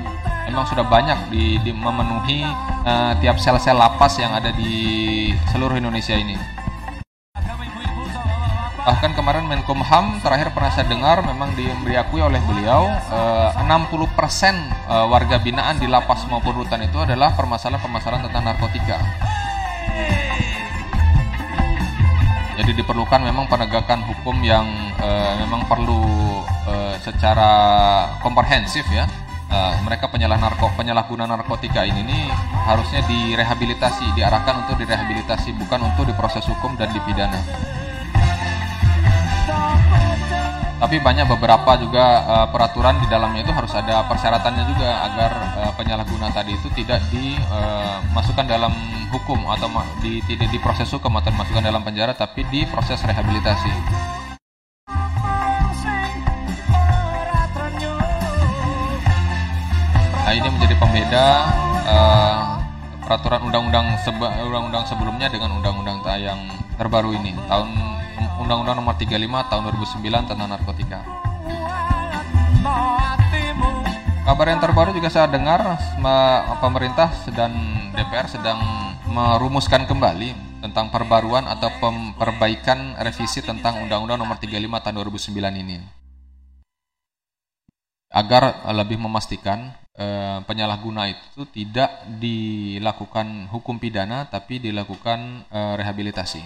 memang 0.51 0.67
sudah 0.67 0.83
banyak 0.83 1.31
di, 1.31 1.55
di 1.63 1.71
memenuhi 1.71 2.43
eh, 2.83 3.13
tiap 3.23 3.39
sel-sel 3.39 3.79
lapas 3.79 4.19
yang 4.19 4.35
ada 4.35 4.51
di 4.51 5.31
seluruh 5.55 5.79
Indonesia 5.79 6.19
ini. 6.19 6.35
Bahkan 8.83 9.15
kemarin 9.15 9.47
Menkumham 9.47 10.19
terakhir 10.19 10.51
pernah 10.51 10.67
saya 10.75 10.83
dengar 10.91 11.23
memang 11.23 11.55
diberi 11.55 11.95
akui 11.95 12.19
oleh 12.19 12.43
beliau 12.43 12.91
eh, 12.91 13.55
60% 13.55 13.71
eh, 13.71 15.05
warga 15.07 15.39
binaan 15.39 15.79
di 15.79 15.87
lapas 15.87 16.27
maupun 16.27 16.59
rutan 16.59 16.83
itu 16.83 16.99
adalah 16.99 17.31
permasalahan-permasalahan 17.39 18.27
tentang 18.27 18.43
narkotika. 18.51 18.99
Jadi 22.53 22.71
diperlukan 22.77 23.21
memang 23.25 23.49
penegakan 23.49 24.05
hukum 24.05 24.37
yang 24.45 24.65
eh, 25.01 25.33
memang 25.41 25.65
perlu 25.65 26.05
eh, 26.69 26.95
secara 27.01 27.51
komprehensif 28.21 28.85
ya. 28.93 29.09
Eh, 29.53 29.73
mereka 29.85 30.09
penyalah 30.09 30.37
narko 30.37 30.73
penyalahguna 30.73 31.29
narkotika 31.29 31.85
ini 31.85 32.01
nih 32.05 32.25
harusnya 32.65 33.05
direhabilitasi, 33.05 34.17
diarahkan 34.17 34.65
untuk 34.65 34.81
direhabilitasi 34.81 35.53
bukan 35.57 35.93
untuk 35.93 36.09
diproses 36.09 36.45
hukum 36.45 36.73
dan 36.77 36.89
dipidana. 36.93 37.41
Tapi 40.83 40.99
banyak 40.99 41.31
beberapa 41.31 41.79
juga 41.79 42.05
eh, 42.27 42.47
peraturan 42.51 42.99
di 42.99 43.07
dalamnya 43.07 43.47
itu 43.47 43.55
harus 43.55 43.71
ada 43.71 44.03
persyaratannya 44.03 44.63
juga 44.67 44.89
agar 45.07 45.31
eh, 45.63 45.71
penyalahguna 45.79 46.27
tadi 46.35 46.59
itu 46.59 46.67
tidak 46.75 46.99
dimasukkan 47.07 48.43
dalam 48.43 48.75
hukum 49.07 49.47
atau 49.47 49.71
di, 50.03 50.19
tidak 50.27 50.51
diproses 50.51 50.91
hukum 50.91 51.15
atau 51.23 51.31
dimasukkan 51.31 51.63
dalam 51.63 51.87
penjara 51.87 52.11
tapi 52.11 52.43
diproses 52.51 52.99
rehabilitasi. 52.99 53.71
Nah 60.23 60.33
ini 60.35 60.47
menjadi 60.51 60.75
pembeda 60.75 61.25
eh, 61.87 62.52
peraturan 63.03 63.41
undang-undang 63.43 63.99
seba- 64.01 64.33
undang-undang 64.43 64.83
sebelumnya 64.87 65.27
dengan 65.27 65.59
undang-undang 65.59 65.99
yang 66.19 66.39
terbaru 66.79 67.11
ini 67.13 67.35
tahun 67.51 67.69
undang-undang 68.39 68.79
nomor 68.79 68.95
35 68.95 69.49
tahun 69.51 69.61
2009 69.71 70.29
tentang 70.31 70.47
narkotika. 70.49 70.99
Kabar 74.23 74.47
yang 74.47 74.63
terbaru 74.63 74.95
juga 74.95 75.11
saya 75.11 75.27
dengar 75.27 75.59
me- 75.99 76.41
pemerintah 76.63 77.11
dan 77.35 77.51
DPR 77.91 78.31
sedang 78.31 78.59
merumuskan 79.11 79.83
kembali 79.83 80.31
tentang 80.63 80.87
perbaruan 80.87 81.43
atau 81.43 81.67
perbaikan 82.15 82.95
revisi 83.03 83.43
tentang 83.43 83.83
Undang-Undang 83.83 84.15
Nomor 84.23 84.39
35 84.39 84.63
Tahun 84.79 84.95
2009 84.95 85.59
ini 85.59 85.83
agar 88.13 88.63
eh, 88.63 88.75
lebih 88.77 88.95
memastikan 88.95 89.75
eh, 89.97 90.37
penyalahguna 90.45 91.09
itu 91.09 91.45
tidak 91.53 91.89
dilakukan 92.17 93.49
hukum 93.53 93.77
pidana 93.77 94.25
tapi 94.25 94.57
dilakukan 94.57 95.45
eh, 95.49 95.73
rehabilitasi. 95.77 96.41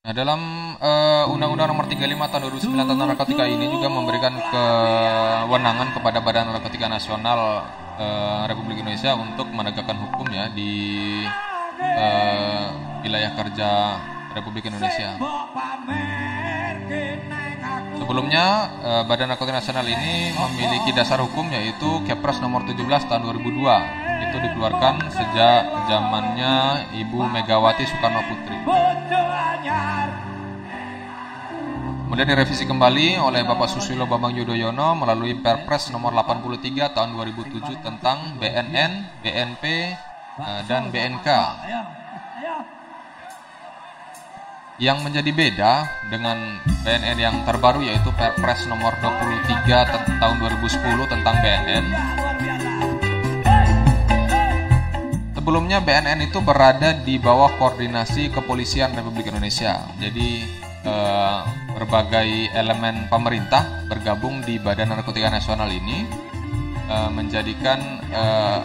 Nah, 0.00 0.16
dalam 0.16 0.40
eh, 0.82 1.24
Undang-Undang 1.30 1.70
Nomor 1.70 1.86
35 1.86 2.02
Tahun 2.02 2.42
2009 2.50 2.82
tentang 2.82 3.08
narkotika 3.14 3.44
ini 3.46 3.70
juga 3.70 3.86
memberikan 3.86 4.34
kewenangan 4.34 5.94
kepada 5.94 6.18
Badan 6.18 6.50
Narkotika 6.50 6.90
Nasional 6.90 7.62
eh, 7.94 8.42
Republik 8.50 8.82
Indonesia 8.82 9.14
untuk 9.14 9.46
menegakkan 9.54 9.94
hukum 10.02 10.26
ya 10.34 10.50
di 10.50 10.74
eh, 11.78 12.66
wilayah 13.06 13.38
kerja 13.38 13.70
Republik 14.34 14.70
Indonesia. 14.70 15.18
Sebelumnya 18.00 18.44
eh, 18.82 19.02
Badan 19.06 19.30
Narkotika 19.30 19.62
Nasional 19.62 19.86
ini 19.86 20.34
memiliki 20.34 20.90
dasar 20.90 21.22
hukum 21.22 21.46
yaitu 21.54 22.02
Kepres 22.06 22.42
Nomor 22.42 22.66
17 22.66 22.78
Tahun 23.06 23.22
2002. 23.22 24.26
Itu 24.30 24.36
dikeluarkan 24.42 25.10
sejak 25.10 25.62
zamannya 25.86 26.54
Ibu 27.06 27.20
Megawati 27.30 27.86
Soekarno 27.86 28.22
Putri. 28.26 28.56
Kemudian 32.10 32.26
direvisi 32.26 32.66
kembali 32.66 33.22
oleh 33.22 33.46
Bapak 33.46 33.70
Susilo 33.70 34.02
Bambang 34.02 34.34
Yudhoyono 34.34 34.98
melalui 34.98 35.38
Perpres 35.38 35.94
nomor 35.94 36.10
83 36.10 36.90
tahun 36.90 37.14
2007 37.14 37.86
tentang 37.86 38.34
BNN, 38.42 39.22
BNP, 39.22 39.64
eh, 40.42 40.60
dan 40.66 40.90
BNK. 40.90 41.28
Yang 44.80 44.98
menjadi 45.04 45.30
beda 45.36 45.72
dengan 46.08 46.56
BNN 46.88 47.18
yang 47.20 47.36
terbaru 47.44 47.84
yaitu 47.84 48.08
Perpres 48.16 48.64
nomor 48.64 48.96
23 49.04 49.60
te- 49.68 50.16
tahun 50.16 50.36
2010 50.40 51.04
tentang 51.04 51.36
BNN. 51.36 51.84
Sebelumnya 55.36 55.84
BNN 55.84 56.24
itu 56.24 56.40
berada 56.40 56.96
di 56.96 57.20
bawah 57.20 57.52
koordinasi 57.60 58.32
Kepolisian 58.32 58.96
Republik 58.96 59.28
Indonesia. 59.28 59.84
Jadi 60.00 60.48
eh, 60.88 61.40
berbagai 61.76 62.48
elemen 62.56 63.04
pemerintah 63.12 63.84
bergabung 63.84 64.40
di 64.48 64.56
Badan 64.56 64.96
Narkotika 64.96 65.28
Nasional 65.28 65.68
ini 65.68 66.08
eh, 66.88 67.10
menjadikan 67.12 68.00
eh, 68.08 68.60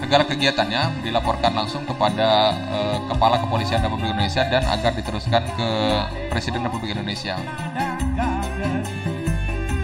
segala 0.00 0.24
kegiatannya 0.24 1.04
dilaporkan 1.04 1.52
langsung 1.52 1.84
kepada 1.84 2.56
eh, 2.56 2.98
Kepala 3.12 3.36
Kepolisian 3.36 3.84
Republik 3.84 4.16
Indonesia 4.16 4.42
dan 4.48 4.64
agar 4.64 4.96
diteruskan 4.96 5.44
ke 5.54 5.68
Presiden 6.32 6.64
Republik 6.64 6.96
Indonesia. 6.96 7.36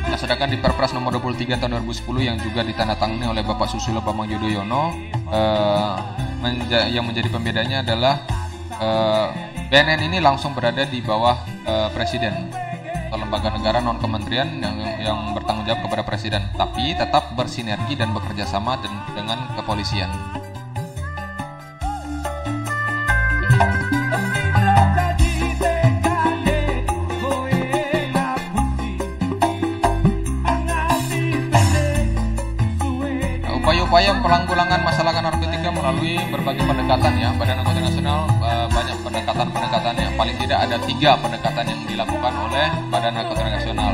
Nah, 0.07 0.17
sedangkan 0.17 0.49
di 0.49 0.57
Perpres 0.57 0.97
nomor 0.97 1.13
23 1.21 1.61
tahun 1.61 1.85
2010 1.85 2.29
yang 2.33 2.37
juga 2.41 2.65
ditandatangani 2.65 3.29
oleh 3.29 3.45
Bapak 3.45 3.69
Susilo 3.69 4.01
Bambang 4.01 4.33
Yudhoyono 4.33 4.97
eh, 5.29 5.95
menja- 6.41 6.89
yang 6.89 7.05
menjadi 7.05 7.29
pembedanya 7.29 7.85
adalah 7.85 8.25
eh, 8.81 9.29
BNN 9.69 10.09
ini 10.09 10.19
langsung 10.25 10.57
berada 10.57 10.87
di 10.87 11.03
bawah 11.03 11.55
presiden 11.91 12.47
lembaga 13.17 13.49
negara 13.53 13.81
non 13.81 13.99
kementerian 13.99 14.49
yang 14.61 14.77
yang 15.01 15.19
bertanggung 15.33 15.65
jawab 15.65 15.81
kepada 15.89 16.03
presiden, 16.05 16.43
tapi 16.55 16.93
tetap 16.95 17.33
bersinergi 17.35 17.97
dan 17.97 18.13
bekerja 18.13 18.45
sama 18.45 18.77
den- 18.79 19.05
dengan 19.17 19.51
kepolisian. 19.57 20.09
Upaya-upaya 33.67 34.23
pelanggulangan 34.23 34.81
masalah 34.87 35.06
berbagai 36.47 36.63
pendekatan 36.63 37.13
ya. 37.19 37.29
Badan 37.35 37.59
Narkotika 37.59 37.91
Nasional 37.91 38.21
uh, 38.39 38.67
banyak 38.71 38.97
pendekatan-pendekatannya 39.03 40.07
paling 40.15 40.37
tidak 40.39 40.59
ada 40.63 40.77
tiga 40.87 41.11
pendekatan 41.19 41.65
yang 41.67 41.81
dilakukan 41.91 42.33
oleh 42.39 42.67
Badan 42.87 43.13
Narkotika 43.19 43.51
Nasional. 43.51 43.93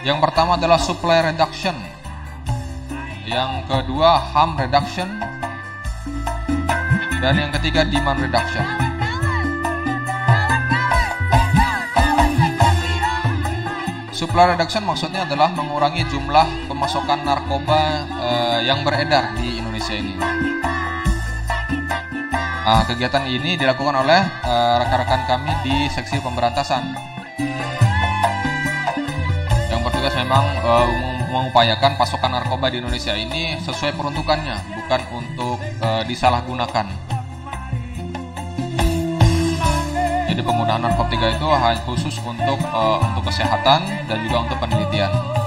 Yang 0.00 0.18
pertama 0.24 0.56
adalah 0.56 0.80
supply 0.80 1.28
reduction. 1.28 1.76
Yang 3.28 3.68
kedua 3.68 4.16
harm 4.32 4.56
reduction. 4.56 5.12
Dan 7.20 7.34
yang 7.36 7.52
ketiga 7.60 7.84
demand 7.84 8.24
reduction. 8.24 8.64
Supply 14.16 14.56
reduction 14.56 14.88
maksudnya 14.88 15.28
adalah 15.28 15.52
mengurangi 15.52 16.08
jumlah 16.08 16.64
pemasukan 16.64 17.28
narkoba 17.28 18.08
uh, 18.08 18.58
yang 18.64 18.80
beredar 18.80 19.36
di 19.36 19.60
Indonesia 19.60 19.67
ini. 19.86 20.18
Nah, 22.68 22.84
kegiatan 22.84 23.24
ini 23.24 23.56
dilakukan 23.56 23.96
oleh 24.04 24.20
eh, 24.44 24.74
rekan-rekan 24.84 25.24
uh, 25.24 25.26
kami 25.30 25.52
di 25.64 25.76
seksi 25.88 26.20
pemberantasan 26.20 26.92
yang 29.72 29.80
bertugas 29.80 30.12
memang 30.12 30.44
uh, 30.60 30.84
mengupayakan 31.32 31.96
pasokan 31.96 32.36
narkoba 32.36 32.68
di 32.68 32.84
Indonesia 32.84 33.16
ini 33.16 33.56
sesuai 33.64 33.96
peruntukannya, 33.96 34.84
bukan 34.84 35.00
untuk 35.16 35.56
uh, 35.80 36.04
disalahgunakan. 36.04 36.92
Jadi 40.28 40.40
penggunaan 40.44 40.84
narkotika 40.84 41.40
itu 41.40 41.48
hanya 41.48 41.80
khusus 41.88 42.20
untuk 42.20 42.60
uh, 42.68 43.00
untuk 43.00 43.32
kesehatan 43.32 43.80
dan 44.12 44.18
juga 44.28 44.44
untuk 44.44 44.60
penelitian. 44.60 45.37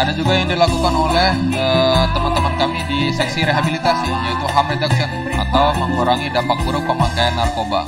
Ada 0.00 0.16
juga 0.16 0.32
yang 0.32 0.48
dilakukan 0.48 0.96
oleh 0.96 1.28
eh, 1.52 2.04
teman-teman 2.16 2.56
uh, 2.56 2.58
kami 2.64 2.80
di 2.88 3.12
seksi 3.12 3.44
rehabilitasi 3.44 4.08
yaitu 4.08 4.48
harm 4.48 4.72
reduction 4.72 5.12
atau 5.36 5.76
mengurangi 5.76 6.32
dampak 6.32 6.56
buruk 6.64 6.88
pemakaian 6.88 7.36
narkoba. 7.36 7.84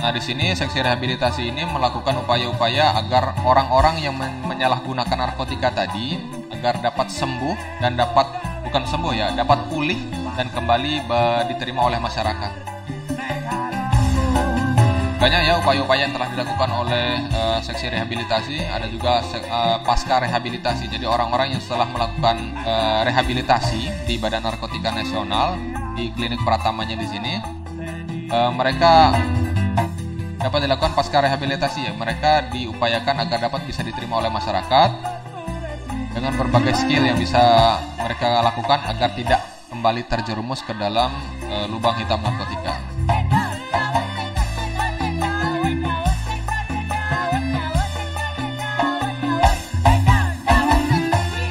Nah, 0.00 0.10
di 0.16 0.20
sini 0.24 0.56
seksi 0.56 0.80
rehabilitasi 0.80 1.52
ini 1.52 1.68
melakukan 1.68 2.24
upaya-upaya 2.24 3.04
agar 3.04 3.36
orang-orang 3.44 4.00
yang 4.00 4.16
men 4.16 4.32
menyalahgunakan 4.48 5.28
narkotika 5.28 5.68
tadi 5.76 6.16
agar 6.56 6.80
dapat 6.80 7.12
sembuh 7.12 7.84
dan 7.84 8.00
dapat 8.00 8.32
bukan 8.64 8.88
sembuh 8.88 9.12
ya, 9.12 9.28
dapat 9.36 9.68
pulih 9.68 10.00
dan 10.40 10.48
kembali 10.56 11.04
diterima 11.52 11.84
oleh 11.84 12.00
masyarakat. 12.00 12.79
Banyak 15.20 15.40
ya 15.44 15.60
upaya-upaya 15.60 16.08
yang 16.08 16.16
telah 16.16 16.32
dilakukan 16.32 16.70
oleh 16.72 17.28
uh, 17.36 17.60
seksi 17.60 17.92
rehabilitasi, 17.92 18.56
ada 18.64 18.88
juga 18.88 19.20
uh, 19.20 19.76
pasca 19.84 20.16
rehabilitasi. 20.16 20.88
Jadi 20.88 21.04
orang-orang 21.04 21.52
yang 21.52 21.60
setelah 21.60 21.84
melakukan 21.92 22.56
uh, 22.64 23.04
rehabilitasi 23.04 24.08
di 24.08 24.16
Badan 24.16 24.48
Narkotika 24.48 24.88
Nasional 24.88 25.60
di 25.92 26.08
klinik 26.16 26.40
Pratamanya 26.40 26.96
di 26.96 27.04
sini, 27.04 27.36
uh, 28.32 28.48
mereka 28.56 29.12
dapat 30.40 30.64
dilakukan 30.64 30.96
pasca 30.96 31.20
rehabilitasi 31.20 31.84
ya. 31.84 31.92
Mereka 31.92 32.56
diupayakan 32.56 33.28
agar 33.28 33.44
dapat 33.44 33.68
bisa 33.68 33.84
diterima 33.84 34.24
oleh 34.24 34.32
masyarakat 34.32 34.90
dengan 36.16 36.32
berbagai 36.32 36.80
skill 36.80 37.04
yang 37.04 37.20
bisa 37.20 37.76
mereka 38.00 38.40
lakukan 38.40 38.88
agar 38.88 39.12
tidak 39.12 39.40
kembali 39.70 40.02
terjerumus 40.10 40.66
ke 40.66 40.74
dalam 40.74 41.14
e, 41.46 41.70
lubang 41.70 41.94
hitam 41.94 42.18
narkotika. 42.18 42.99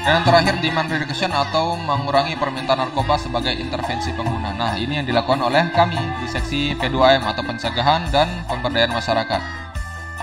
Dan 0.10 0.26
yang 0.26 0.26
terakhir 0.26 0.58
demand 0.58 0.90
reduction 0.90 1.30
atau 1.30 1.78
mengurangi 1.78 2.34
permintaan 2.34 2.82
narkoba 2.82 3.22
sebagai 3.22 3.54
intervensi 3.54 4.10
pengguna. 4.10 4.58
Nah, 4.58 4.74
ini 4.74 4.98
yang 4.98 5.06
dilakukan 5.06 5.38
oleh 5.38 5.70
kami 5.70 6.02
di 6.02 6.26
seksi 6.26 6.74
P2M 6.82 7.22
atau 7.30 7.46
pencegahan 7.46 8.10
dan 8.10 8.26
pemberdayaan 8.50 8.90
masyarakat. 8.90 9.38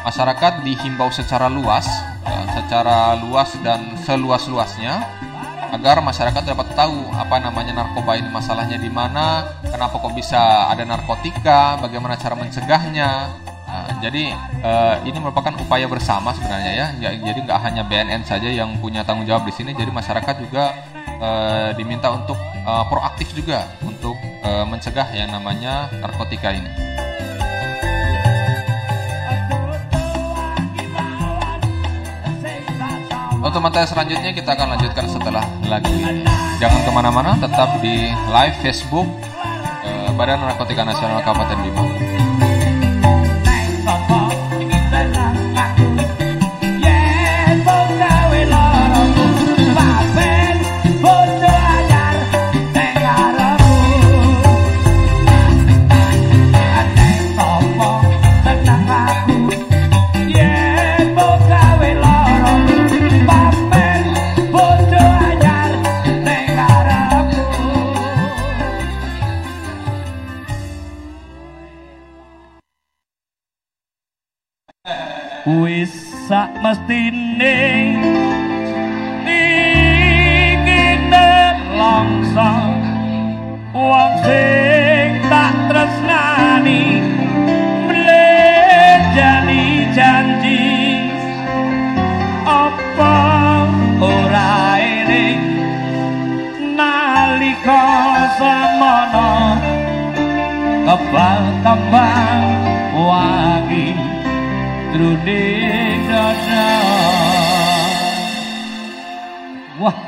Masyarakat 0.02 0.66
dihimbau 0.66 1.14
secara 1.14 1.46
luas, 1.46 1.86
ya, 2.26 2.38
secara 2.58 3.14
luas 3.14 3.54
dan 3.62 3.94
seluas-luasnya 4.02 5.06
agar 5.70 6.02
masyarakat 6.02 6.42
dapat 6.42 6.66
tahu 6.74 7.06
apa 7.14 7.38
namanya 7.38 7.86
narkoba 7.86 8.18
ini 8.18 8.26
masalahnya 8.26 8.82
di 8.82 8.90
mana, 8.90 9.54
kenapa 9.62 10.02
kok 10.02 10.18
bisa 10.18 10.66
ada 10.66 10.82
narkotika, 10.82 11.78
bagaimana 11.78 12.18
cara 12.18 12.34
mencegahnya, 12.34 13.38
Nah, 13.66 13.98
jadi 13.98 14.30
uh, 14.62 14.96
ini 15.02 15.18
merupakan 15.18 15.50
upaya 15.58 15.90
bersama 15.90 16.30
sebenarnya 16.30 16.72
ya. 16.72 16.86
ya 17.02 17.10
jadi 17.18 17.38
nggak 17.42 17.60
hanya 17.66 17.82
BNN 17.82 18.22
saja 18.22 18.46
yang 18.46 18.78
punya 18.78 19.02
tanggung 19.02 19.26
jawab 19.26 19.42
di 19.42 19.52
sini. 19.54 19.74
Jadi 19.74 19.90
masyarakat 19.90 20.34
juga 20.38 20.70
uh, 21.18 21.70
diminta 21.74 22.14
untuk 22.14 22.38
uh, 22.62 22.86
proaktif 22.86 23.34
juga 23.34 23.66
untuk 23.82 24.14
uh, 24.46 24.62
mencegah 24.64 25.10
yang 25.12 25.34
namanya 25.34 25.90
narkotika 25.98 26.54
ini. 26.54 26.70
Untuk 33.46 33.62
materi 33.62 33.86
selanjutnya 33.86 34.34
kita 34.34 34.58
akan 34.58 34.74
lanjutkan 34.74 35.06
setelah 35.06 35.44
lagu 35.70 35.90
ini. 35.90 36.26
Jangan 36.58 36.82
ke 36.82 36.90
mana-mana, 36.90 37.38
tetap 37.38 37.78
di 37.78 38.10
live 38.10 38.56
Facebook 38.58 39.06
Badan 40.16 40.40
Narkotika 40.40 40.80
Nasional 40.80 41.20
Kabupaten 41.20 41.60
Bima. 41.60 41.95
must 76.62 76.88
in 76.90 77.25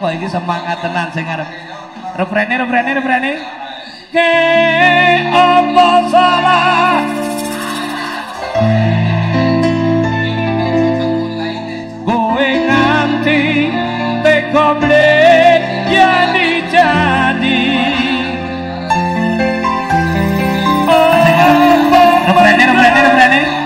kok 0.09 0.17
iki 0.17 0.29
semangat 0.33 0.81
tenan 0.81 1.13
sing 1.13 1.29
arep 1.29 1.45
refrene 2.17 2.57
refrene 2.57 2.91
refrene. 2.97 3.33
Ke 4.09 4.33
apa 5.29 5.91
salah? 6.09 6.97
Kowe 12.09 12.49
nganti 12.49 13.69
teko 14.25 14.81
mlek 14.81 15.61
jadi. 15.93 16.49
Jadi 16.69 17.61
refrene 22.25 22.65
refrene 22.65 23.01
refrene 23.05 23.58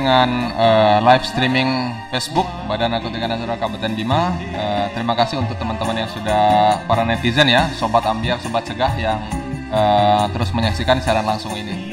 dengan 0.00 0.48
uh, 0.56 0.98
live 1.04 1.28
streaming 1.28 1.92
Facebook 2.08 2.48
Badan 2.64 2.96
Narkotika 2.96 3.28
Nasional 3.28 3.60
Kabupaten 3.60 3.92
Bima. 3.92 4.32
Uh, 4.48 4.88
terima 4.96 5.12
kasih 5.12 5.36
untuk 5.36 5.60
teman-teman 5.60 5.92
yang 5.92 6.08
sudah 6.08 6.80
para 6.88 7.04
netizen 7.04 7.52
ya, 7.52 7.68
sobat 7.76 8.08
ambiar, 8.08 8.40
sobat 8.40 8.64
cegah 8.64 8.96
yang 8.96 9.20
uh, 9.68 10.24
terus 10.32 10.56
menyaksikan 10.56 11.04
siaran 11.04 11.28
langsung 11.28 11.52
ini. 11.52 11.92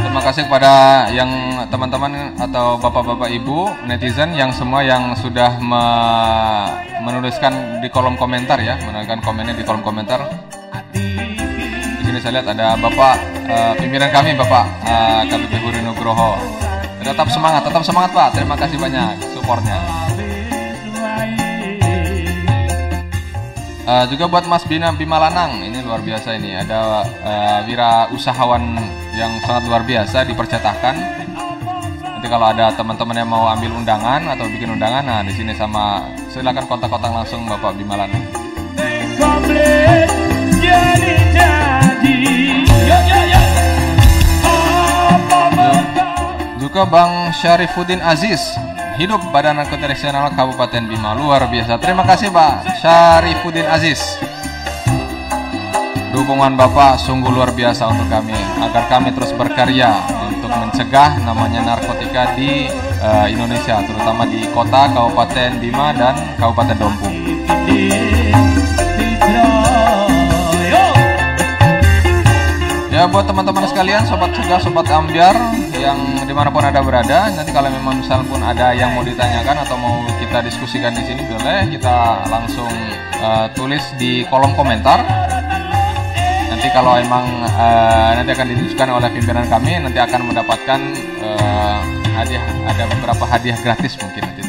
Terima 0.00 0.20
kasih 0.24 0.48
kepada 0.48 0.72
yang 1.12 1.28
teman-teman 1.68 2.40
atau 2.40 2.80
bapak-bapak 2.80 3.36
ibu 3.36 3.68
netizen 3.84 4.32
yang 4.32 4.48
semua 4.48 4.80
yang 4.80 5.12
sudah 5.12 5.60
me 5.60 5.84
menuliskan 7.04 7.84
di 7.84 7.92
kolom 7.92 8.16
komentar 8.16 8.56
ya, 8.64 8.80
menuliskan 8.80 9.20
komennya 9.20 9.52
di 9.52 9.64
kolom 9.68 9.84
komentar 9.84 10.24
sini 12.10 12.18
saya 12.18 12.42
lihat 12.42 12.58
ada 12.58 12.74
Bapak 12.74 13.29
uh, 13.50 13.72
pimpinan 13.76 14.10
kami 14.14 14.38
Bapak 14.38 14.64
uh, 14.86 15.22
KBP 15.26 15.52
Huri 15.60 15.80
Nugroho. 15.82 16.38
Tetap 17.00 17.28
semangat, 17.32 17.64
tetap 17.66 17.82
semangat 17.82 18.10
Pak. 18.12 18.28
Terima 18.38 18.54
kasih 18.54 18.76
banyak 18.78 19.18
supportnya. 19.34 19.78
Uh, 23.90 24.06
juga 24.06 24.30
buat 24.30 24.46
Mas 24.46 24.62
Bina 24.62 24.94
Bimalanang, 24.94 25.66
ini 25.66 25.82
luar 25.82 25.98
biasa 25.98 26.38
ini. 26.38 26.54
Ada 26.54 27.02
uh, 27.02 27.58
wira 27.66 28.06
usahawan 28.14 28.78
yang 29.18 29.34
sangat 29.42 29.66
luar 29.66 29.82
biasa 29.82 30.22
dipercetakan. 30.30 30.94
Nanti 32.04 32.26
kalau 32.28 32.52
ada 32.52 32.70
teman-teman 32.76 33.16
yang 33.16 33.30
mau 33.32 33.48
ambil 33.50 33.74
undangan 33.80 34.20
atau 34.30 34.46
bikin 34.46 34.76
undangan, 34.76 35.02
nah 35.02 35.20
di 35.24 35.32
sini 35.34 35.56
sama 35.56 36.04
silakan 36.30 36.68
kontak-kontak 36.68 37.10
langsung 37.10 37.48
Bapak 37.48 37.74
Bimalanang. 37.74 38.22
Juga 46.80 46.96
Bang 46.96 47.28
Syarifuddin 47.36 48.00
Aziz 48.00 48.40
Hidup 48.96 49.20
Badan 49.36 49.60
Narkotika 49.60 49.84
Nasional 49.84 50.32
Kabupaten 50.32 50.88
Bima 50.88 51.12
Luar 51.12 51.44
biasa. 51.44 51.76
Terima 51.76 52.08
kasih 52.08 52.32
Pak 52.32 52.80
Syarifuddin 52.80 53.68
Aziz. 53.68 54.00
Dukungan 56.16 56.56
Bapak 56.56 56.96
sungguh 56.96 57.28
luar 57.28 57.52
biasa 57.52 57.84
untuk 57.84 58.08
kami 58.08 58.32
Agar 58.64 58.88
kami 58.88 59.12
terus 59.12 59.28
berkarya 59.36 59.92
Untuk 60.32 60.48
mencegah 60.48 61.20
namanya 61.20 61.60
narkotika 61.76 62.32
di 62.32 62.72
uh, 63.04 63.28
Indonesia 63.28 63.84
Terutama 63.84 64.24
di 64.24 64.48
kota, 64.48 64.88
Kabupaten 64.88 65.60
Bima, 65.60 65.92
dan 65.92 66.16
Kabupaten 66.40 66.80
Dompu 66.80 67.12
Ya 73.00 73.08
buat 73.08 73.24
teman-teman 73.24 73.64
sekalian, 73.64 74.04
sobat 74.04 74.28
juga 74.36 74.60
sobat 74.60 74.84
ambiar 74.92 75.32
yang 75.72 76.20
di 76.20 76.36
mana 76.36 76.52
pun 76.52 76.60
ada 76.60 76.84
berada, 76.84 77.32
nanti 77.32 77.48
kalau 77.48 77.72
memang 77.72 77.96
misal 77.96 78.20
pun 78.28 78.44
ada 78.44 78.76
yang 78.76 78.92
mau 78.92 79.00
ditanyakan 79.00 79.56
atau 79.64 79.72
mau 79.80 80.04
kita 80.20 80.44
diskusikan 80.44 80.92
di 80.92 81.08
sini, 81.08 81.24
boleh 81.24 81.64
kita 81.72 82.28
langsung 82.28 82.68
uh, 83.24 83.48
tulis 83.56 83.80
di 83.96 84.20
kolom 84.28 84.52
komentar. 84.52 85.00
Nanti 86.52 86.68
kalau 86.76 87.00
emang 87.00 87.24
uh, 87.48 88.20
nanti 88.20 88.36
akan 88.36 88.52
didiskusikan 88.52 88.92
oleh 88.92 89.08
pimpinan 89.16 89.48
kami, 89.48 89.80
nanti 89.80 89.96
akan 89.96 90.20
mendapatkan 90.20 90.80
uh, 91.24 91.80
hadiah, 92.20 92.44
ada 92.68 92.84
beberapa 92.84 93.24
hadiah 93.24 93.56
gratis 93.64 93.96
mungkin 93.96 94.28
nanti 94.28 94.39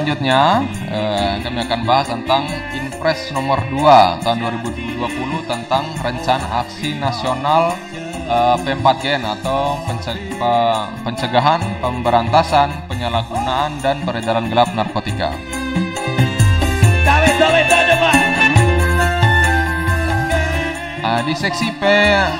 selanjutnya 0.00 0.64
eh, 0.88 1.44
kami 1.44 1.60
akan 1.60 1.80
bahas 1.84 2.08
tentang 2.08 2.48
Inpres 2.72 3.20
nomor 3.36 3.60
2 3.68 4.24
tahun 4.24 4.48
2020 4.64 4.96
tentang 5.44 5.84
rencana 6.00 6.64
aksi 6.64 6.96
nasional 6.96 7.76
eh, 8.24 8.56
P4GN 8.64 9.20
atau 9.28 9.76
pencegahan, 11.04 11.60
pemberantasan, 11.84 12.72
penyalahgunaan 12.88 13.76
dan 13.84 14.00
peredaran 14.00 14.48
gelap 14.48 14.72
narkotika. 14.72 15.36
Nah, 21.04 21.20
di 21.28 21.36
seksi 21.36 21.76
P 21.76 21.84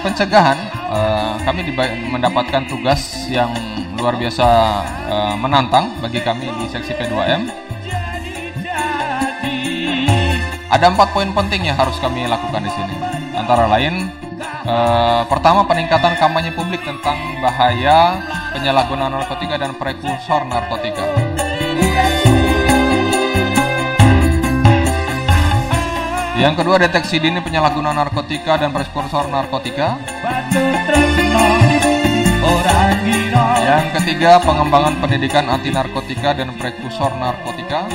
pencegahan 0.01 0.57
eh, 0.97 1.33
kami 1.45 1.77
mendapatkan 2.09 2.65
tugas 2.73 3.29
yang 3.29 3.53
luar 4.01 4.17
biasa 4.17 4.47
uh, 5.13 5.35
menantang 5.37 5.93
bagi 6.01 6.25
kami 6.25 6.49
di 6.49 6.67
seksi 6.73 6.97
P2M. 6.97 7.43
Ada 10.73 10.87
empat 10.89 11.13
poin 11.13 11.29
penting 11.37 11.69
yang 11.69 11.77
harus 11.77 12.01
kami 12.01 12.25
lakukan 12.25 12.65
di 12.65 12.73
sini. 12.73 12.97
Antara 13.37 13.69
lain, 13.69 14.09
uh, 14.65 15.29
pertama 15.29 15.69
peningkatan 15.69 16.17
kampanye 16.17 16.57
publik 16.57 16.81
tentang 16.81 17.21
bahaya 17.45 18.25
penyalahgunaan 18.57 19.13
narkotika 19.13 19.61
dan 19.61 19.77
prekursor 19.77 20.49
narkotika. 20.49 21.05
Yang 26.41 26.55
kedua, 26.65 26.81
deteksi 26.81 27.21
dini 27.21 27.45
penyalahgunaan 27.45 28.01
narkotika 28.01 28.57
dan 28.57 28.73
prekursor 28.73 29.29
narkotika. 29.29 30.01
Yang 33.61 33.87
ketiga, 34.01 34.41
pengembangan 34.41 34.97
pendidikan 34.99 35.47
anti 35.47 35.71
narkotika 35.71 36.33
dan 36.33 36.57
prekursor 36.57 37.13
narkotika. 37.21 37.87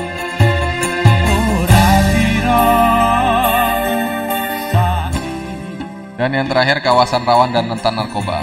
Dan 6.15 6.29
yang 6.31 6.47
terakhir, 6.47 6.79
kawasan 6.79 7.27
rawan 7.27 7.51
dan 7.51 7.67
rentan 7.67 7.93
narkoba. 7.97 8.39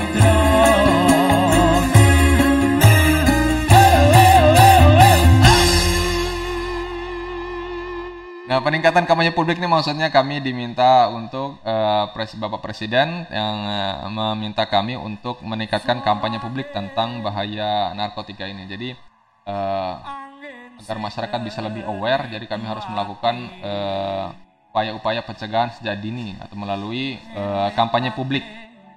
Nah, 8.52 8.60
peningkatan 8.60 9.08
kampanye 9.08 9.32
publik 9.32 9.56
ini 9.56 9.64
maksudnya 9.64 10.12
kami 10.12 10.44
diminta 10.44 11.08
untuk 11.08 11.56
uh, 11.64 12.04
Bapak 12.12 12.60
Presiden 12.60 13.24
yang 13.32 13.56
uh, 13.64 14.12
meminta 14.12 14.68
kami 14.68 14.92
untuk 14.92 15.40
meningkatkan 15.40 16.04
kampanye 16.04 16.36
publik 16.36 16.68
tentang 16.68 17.24
bahaya 17.24 17.96
narkotika 17.96 18.44
ini. 18.44 18.68
Jadi 18.68 18.92
uh, 19.48 19.94
agar 20.84 21.00
masyarakat 21.00 21.40
bisa 21.40 21.64
lebih 21.64 21.80
aware, 21.88 22.28
jadi 22.28 22.44
kami 22.44 22.68
harus 22.68 22.84
melakukan 22.92 23.40
upaya-upaya 24.68 25.24
uh, 25.24 25.26
pencegahan 25.32 25.72
sejak 25.72 25.96
dini 26.04 26.36
atau 26.36 26.52
melalui 26.52 27.16
uh, 27.32 27.72
kampanye 27.72 28.12
publik. 28.12 28.44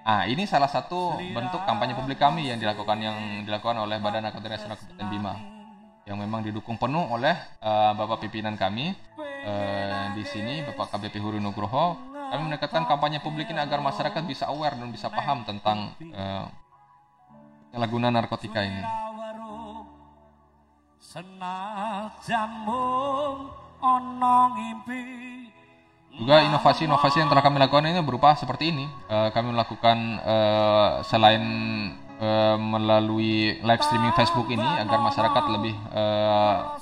Nah, 0.03 0.27
ini 0.27 0.43
salah 0.51 0.67
satu 0.67 1.15
bentuk 1.31 1.63
kampanye 1.63 1.95
publik 1.95 2.19
kami 2.19 2.51
yang 2.51 2.59
dilakukan 2.59 2.99
yang 2.99 3.47
dilakukan 3.47 3.87
oleh 3.87 4.03
Badan 4.03 4.27
Narkotika 4.27 4.59
Nasional 4.59 4.75
Kabupaten 4.75 5.07
Bima 5.07 5.54
yang 6.05 6.21
memang 6.21 6.45
didukung 6.45 6.77
penuh 6.77 7.09
oleh 7.09 7.33
uh, 7.65 7.97
Bapak 7.97 8.21
pimpinan 8.21 8.53
kami 8.53 8.93
uh, 9.17 10.13
di 10.13 10.23
sini 10.29 10.61
Bapak 10.61 10.93
KBP 10.93 11.17
Huru 11.17 11.41
Nugroho 11.41 11.97
kami 12.29 12.41
mendekatkan 12.49 12.85
kampanye 12.89 13.21
publik 13.21 13.49
ini 13.49 13.61
agar 13.61 13.81
masyarakat 13.81 14.21
bisa 14.25 14.49
aware 14.49 14.77
dan 14.77 14.89
bisa 14.89 15.09
paham 15.13 15.45
tentang 15.45 15.93
uh, 16.13 16.45
narkotika 18.09 18.65
ini. 18.65 18.81
Juga 26.15 26.39
inovasi-inovasi 26.47 27.23
yang 27.23 27.29
telah 27.29 27.43
kami 27.43 27.59
lakukan 27.59 27.91
ini 27.91 27.99
berupa 27.99 28.33
seperti 28.39 28.71
ini. 28.71 28.87
Uh, 29.11 29.29
kami 29.35 29.51
melakukan 29.51 29.97
uh, 30.23 31.03
selain 31.03 31.43
uh, 32.19 32.57
melalui 32.59 33.59
live 33.59 33.83
streaming 33.83 34.13
Facebook 34.15 34.47
ini 34.51 34.67
agar 34.81 34.99
masyarakat 35.01 35.43
lebih 35.51 35.75
uh, 35.91 36.75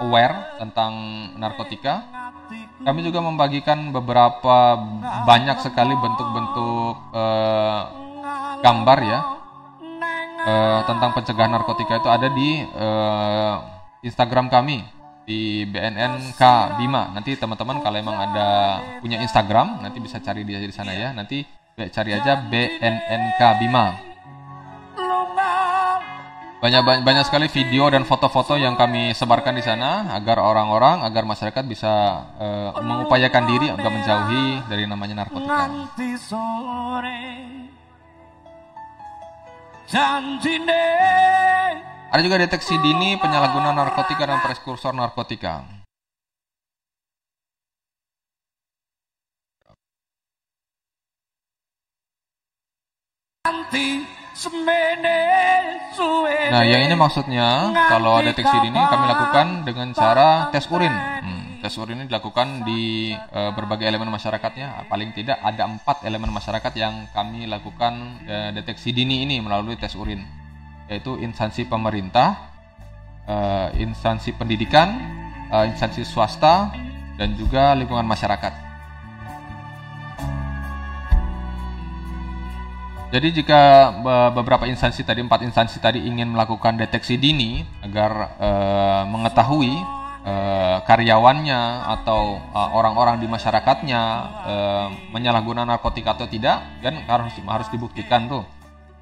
aware 0.00 0.56
tentang 0.60 0.92
narkotika. 1.36 2.04
Kami 2.82 3.00
juga 3.06 3.22
membagikan 3.22 3.94
beberapa 3.94 4.76
banyak 5.28 5.58
sekali 5.62 5.94
bentuk-bentuk 5.94 6.94
uh, 7.14 7.80
gambar 8.62 8.98
ya 9.02 9.20
uh, 10.46 10.80
tentang 10.86 11.10
pencegahan 11.14 11.52
narkotika 11.52 12.02
itu 12.02 12.08
ada 12.10 12.28
di 12.30 12.62
uh, 12.74 13.54
Instagram 14.02 14.50
kami 14.50 14.82
di 15.22 15.62
BNNK 15.70 16.42
Bima. 16.82 17.14
Nanti 17.14 17.38
teman-teman 17.38 17.78
kalau 17.78 17.96
emang 18.02 18.18
ada 18.18 18.78
punya 18.98 19.22
Instagram 19.22 19.78
nanti 19.78 20.02
bisa 20.02 20.18
cari 20.18 20.42
dia 20.42 20.58
di 20.58 20.74
sana 20.74 20.90
ya. 20.90 21.14
Nanti 21.14 21.46
cari 21.72 22.10
aja 22.12 22.42
BNNK 22.50 23.40
Bima 23.62 24.11
banyak 26.62 27.02
banyak 27.02 27.24
sekali 27.26 27.50
video 27.50 27.90
dan 27.90 28.06
foto-foto 28.06 28.54
yang 28.54 28.78
kami 28.78 29.10
sebarkan 29.18 29.58
di 29.58 29.66
sana 29.66 30.14
agar 30.14 30.38
orang-orang 30.38 31.02
agar 31.02 31.26
masyarakat 31.26 31.66
bisa 31.66 32.22
uh, 32.38 32.70
mengupayakan 32.78 33.44
diri 33.50 33.66
agar 33.66 33.90
menjauhi 33.90 34.62
dari 34.70 34.86
namanya 34.86 35.26
narkotika. 35.26 35.66
janjine 39.90 40.86
Ada 42.14 42.20
juga 42.22 42.38
deteksi 42.38 42.78
dini 42.78 43.18
penyalahgunaan 43.18 43.74
narkotika 43.74 44.22
dan 44.22 44.38
prekursor 44.38 44.94
narkotika. 44.94 45.82
anti 53.42 54.06
semene 54.06 54.12
suwe 54.12 54.21
Nah, 56.52 56.62
yang 56.64 56.84
ini 56.88 56.94
maksudnya 56.96 57.72
kalau 57.88 58.20
deteksi 58.20 58.56
dini 58.64 58.80
kami 58.80 59.04
lakukan 59.08 59.46
dengan 59.64 59.88
cara 59.92 60.48
tes 60.52 60.64
urin. 60.68 60.92
Hmm, 60.92 61.42
tes 61.60 61.72
urin 61.76 62.00
ini 62.00 62.06
dilakukan 62.08 62.64
di 62.64 63.12
eh, 63.12 63.50
berbagai 63.52 63.84
elemen 63.88 64.08
masyarakatnya. 64.12 64.88
Paling 64.88 65.12
tidak 65.12 65.40
ada 65.40 65.68
empat 65.68 66.04
elemen 66.08 66.32
masyarakat 66.32 66.72
yang 66.76 67.08
kami 67.12 67.44
lakukan 67.44 68.24
eh, 68.24 68.50
deteksi 68.56 68.92
dini 68.96 69.24
ini 69.24 69.40
melalui 69.40 69.76
tes 69.76 69.92
urin, 69.96 70.20
yaitu 70.88 71.20
instansi 71.20 71.68
pemerintah, 71.68 72.36
eh, 73.28 73.68
instansi 73.84 74.32
pendidikan, 74.36 74.88
eh, 75.52 75.64
instansi 75.72 76.04
swasta, 76.08 76.72
dan 77.20 77.36
juga 77.36 77.76
lingkungan 77.76 78.08
masyarakat. 78.08 78.71
Jadi 83.12 83.28
jika 83.44 83.92
be- 84.00 84.32
beberapa 84.40 84.64
instansi 84.64 85.04
tadi 85.04 85.20
empat 85.20 85.44
instansi 85.44 85.76
tadi 85.84 86.00
ingin 86.00 86.32
melakukan 86.32 86.80
deteksi 86.80 87.20
dini 87.20 87.60
agar 87.84 88.40
eh, 88.40 89.02
mengetahui 89.04 89.76
eh, 90.24 90.76
karyawannya 90.88 91.60
atau 91.92 92.40
eh, 92.40 92.68
orang-orang 92.72 93.20
di 93.20 93.28
masyarakatnya 93.28 94.02
menyalahgunakan 95.12 95.68
narkotika 95.68 96.16
atau 96.16 96.24
tidak, 96.24 96.64
kan 96.80 96.96
harus 97.04 97.36
harus 97.44 97.68
dibuktikan 97.68 98.32
tuh. 98.32 98.44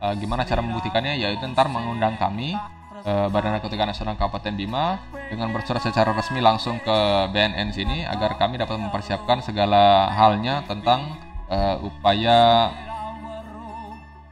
Gimana 0.01 0.49
cara 0.49 0.65
membuktikannya? 0.65 1.21
Yaitu 1.21 1.45
ntar 1.53 1.69
mengundang 1.69 2.17
kami 2.17 2.57
Badan 3.05 3.53
Narkotika 3.53 3.85
Nasional 3.85 4.17
Kabupaten 4.17 4.57
Bima 4.57 4.97
dengan 5.29 5.53
bersurat 5.53 5.85
secara 5.85 6.17
resmi 6.17 6.41
langsung 6.41 6.81
ke 6.81 6.97
BNN 7.29 7.69
sini 7.69 8.09
agar 8.09 8.41
kami 8.41 8.57
dapat 8.57 8.81
mempersiapkan 8.81 9.45
segala 9.45 10.09
halnya 10.09 10.65
tentang 10.65 11.05
eh, 11.53 11.77
upaya 11.85 12.73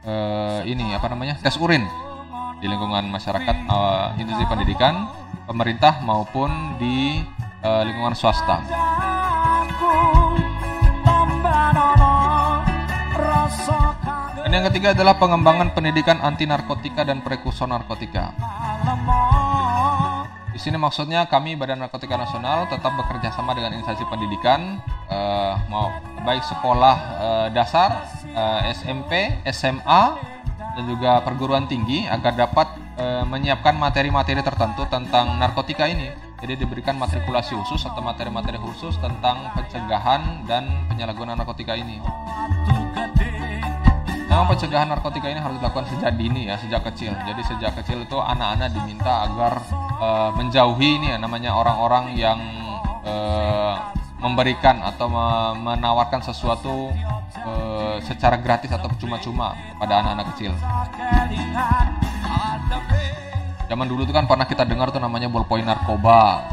eh, 0.09 0.59
ini 0.65 0.97
apa 0.97 1.05
namanya 1.13 1.37
tes 1.37 1.53
urin 1.61 1.85
di 2.57 2.65
lingkungan 2.65 3.05
masyarakat 3.13 3.55
eh, 3.69 4.07
industri 4.17 4.45
pendidikan 4.49 5.05
pemerintah 5.45 6.01
maupun 6.01 6.49
di 6.81 7.21
eh, 7.61 7.81
lingkungan 7.85 8.17
swasta. 8.17 8.65
Dan 14.49 14.57
yang 14.57 14.65
ketiga 14.73 14.97
adalah 14.97 15.13
pengembangan 15.21 15.77
pendidikan 15.77 16.17
anti 16.25 16.49
narkotika 16.49 17.05
dan 17.05 17.21
prekursor 17.21 17.69
narkotika 17.69 18.33
di 20.49 20.59
sini 20.59 20.77
maksudnya 20.81 21.29
kami 21.29 21.53
Badan 21.53 21.85
Narkotika 21.85 22.17
Nasional 22.17 22.65
tetap 22.65 22.97
bekerja 22.97 23.29
sama 23.29 23.53
dengan 23.53 23.77
instansi 23.77 24.01
pendidikan 24.09 24.81
eh, 25.07 25.53
mau 25.69 25.93
baik 26.25 26.41
sekolah 26.41 26.95
eh, 27.21 27.47
dasar, 27.53 28.09
eh, 28.25 28.73
SMP, 28.73 29.39
SMA 29.53 30.03
dan 30.79 30.83
juga 30.85 31.21
perguruan 31.21 31.69
tinggi 31.69 32.09
agar 32.09 32.33
dapat 32.33 32.67
eh, 32.97 33.23
menyiapkan 33.25 33.77
materi-materi 33.77 34.41
tertentu 34.41 34.89
tentang 34.89 35.37
narkotika 35.37 35.85
ini. 35.85 36.09
Jadi 36.39 36.63
diberikan 36.63 36.95
matrikulasi 36.95 37.51
khusus 37.51 37.83
atau 37.83 37.99
materi-materi 37.99 38.55
khusus 38.63 38.95
tentang 39.03 39.51
pencegahan 39.59 40.47
dan 40.47 40.71
penyalahgunaan 40.87 41.35
narkotika 41.35 41.75
ini. 41.75 41.99
Memang 44.29 44.45
pencegahan 44.45 44.87
narkotika 44.93 45.25
ini 45.25 45.41
harus 45.41 45.57
dilakukan 45.57 45.89
sejak 45.89 46.13
dini 46.13 46.45
ya, 46.45 46.55
sejak 46.61 46.85
kecil. 46.85 47.17
Jadi 47.17 47.41
sejak 47.49 47.73
kecil 47.81 48.05
itu 48.05 48.13
anak-anak 48.21 48.69
diminta 48.77 49.25
agar 49.25 49.57
eh, 49.97 50.29
menjauhi 50.37 51.01
ini 51.01 51.07
ya 51.11 51.17
namanya 51.17 51.57
orang-orang 51.57 52.13
yang 52.13 52.37
eh, 53.03 53.73
memberikan 54.21 54.85
atau 54.85 55.09
me- 55.09 55.55
menawarkan 55.73 56.21
sesuatu 56.21 56.93
eh, 57.41 57.97
secara 58.05 58.37
gratis 58.37 58.69
atau 58.69 58.85
cuma-cuma 59.01 59.57
pada 59.81 60.05
anak-anak 60.05 60.37
kecil. 60.37 60.53
Zaman 63.65 63.85
dulu 63.89 64.05
itu 64.05 64.13
kan 64.13 64.29
pernah 64.29 64.45
kita 64.45 64.61
dengar 64.61 64.93
tuh 64.93 65.01
namanya 65.01 65.25
ballpoint 65.25 65.65
narkoba. 65.65 66.45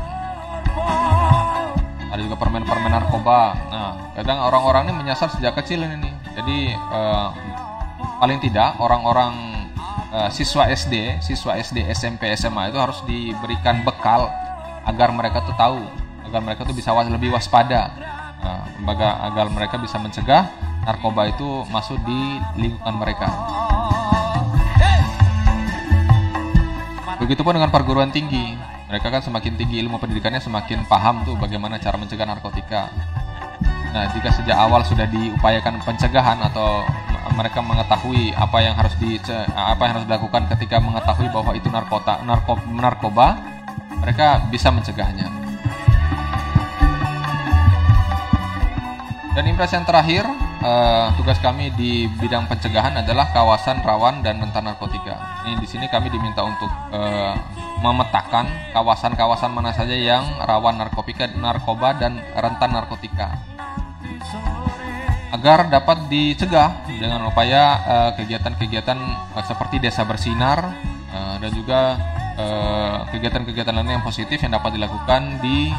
Ada 2.09 2.21
juga 2.25 2.41
permen-permen 2.41 2.93
narkoba. 2.93 3.41
Nah, 3.69 3.93
kadang 4.17 4.41
orang-orang 4.41 4.89
ini 4.89 4.95
menyasar 5.05 5.29
sejak 5.29 5.53
kecil 5.61 5.85
ini 5.85 6.09
nih. 6.09 6.15
Jadi 6.41 6.59
eh, 6.73 7.29
paling 8.19 8.39
tidak 8.41 8.77
orang-orang 8.81 9.33
eh, 10.13 10.31
siswa 10.33 10.69
SD, 10.71 11.21
siswa 11.21 11.57
SD, 11.57 11.87
SMP, 11.93 12.31
SMA 12.37 12.73
itu 12.73 12.79
harus 12.81 12.99
diberikan 13.05 13.83
bekal 13.83 14.29
agar 14.87 15.11
mereka 15.11 15.43
tuh 15.43 15.57
tahu, 15.59 15.83
agar 16.31 16.41
mereka 16.41 16.63
tuh 16.63 16.75
bisa 16.77 16.95
was- 16.95 17.11
lebih 17.11 17.35
waspada, 17.35 17.91
Nah, 18.47 18.63
agar, 18.95 19.13
agar 19.27 19.47
mereka 19.51 19.75
bisa 19.75 19.99
mencegah 19.99 20.47
narkoba 20.87 21.27
itu 21.27 21.67
masuk 21.67 21.99
di 22.07 22.39
lingkungan 22.63 22.95
mereka. 22.95 23.27
Begitupun 27.19 27.59
dengan 27.59 27.75
perguruan 27.75 28.15
tinggi. 28.15 28.55
Mereka 28.87 29.11
kan 29.11 29.19
semakin 29.19 29.59
tinggi 29.59 29.83
ilmu 29.83 29.99
pendidikannya 29.99 30.39
semakin 30.39 30.87
paham 30.87 31.27
tuh 31.27 31.35
bagaimana 31.35 31.83
cara 31.83 31.99
mencegah 31.99 32.23
narkotika. 32.23 32.87
Nah, 33.91 34.15
jika 34.15 34.31
sejak 34.31 34.55
awal 34.55 34.87
sudah 34.87 35.11
diupayakan 35.11 35.83
pencegahan 35.83 36.39
atau 36.39 36.87
mereka 37.35 37.59
mengetahui 37.65 38.31
apa 38.37 38.59
yang 38.63 38.75
harus 38.79 38.95
di 39.01 39.19
apa 39.53 39.83
yang 39.89 39.93
harus 39.99 40.07
dilakukan 40.07 40.47
ketika 40.55 40.79
mengetahui 40.79 41.29
bahwa 41.33 41.53
itu 41.57 41.67
narkota 41.73 42.23
narko, 42.23 42.61
narkoba, 42.71 43.35
mereka 43.99 44.47
bisa 44.53 44.71
mencegahnya. 44.71 45.27
Dan 49.37 49.53
impres 49.53 49.69
yang 49.77 49.85
terakhir, 49.85 50.25
eh, 50.65 51.07
tugas 51.21 51.37
kami 51.45 51.69
di 51.77 52.09
bidang 52.09 52.49
pencegahan 52.49 52.97
adalah 53.05 53.29
kawasan 53.37 53.85
rawan 53.85 54.25
dan 54.25 54.41
rentan 54.41 54.65
narkotika. 54.65 55.45
Ini 55.45 55.61
di 55.61 55.69
sini 55.69 55.85
kami 55.93 56.09
diminta 56.09 56.41
untuk 56.41 56.73
eh, 56.97 57.35
memetakan 57.85 58.73
kawasan-kawasan 58.73 59.53
mana 59.53 59.77
saja 59.77 59.93
yang 59.93 60.25
rawan 60.41 60.81
narkotika, 60.81 61.29
narkoba 61.37 62.01
dan 62.01 62.17
rentan 62.33 62.73
narkotika 62.73 63.57
agar 65.35 65.67
dapat 65.67 66.07
dicegah 66.07 66.87
dengan 66.87 67.27
upaya 67.27 67.65
eh, 67.83 68.11
kegiatan-kegiatan 68.23 68.99
eh, 69.35 69.45
seperti 69.47 69.83
desa 69.83 70.07
bersinar 70.07 70.71
eh, 71.11 71.37
dan 71.43 71.51
juga 71.55 71.81
kegiatan-kegiatan 73.17 73.73
lain 73.73 73.97
yang 73.97 74.05
positif 74.05 74.37
yang 74.45 74.53
dapat 74.53 74.77
dilakukan 74.77 75.41
di 75.41 75.73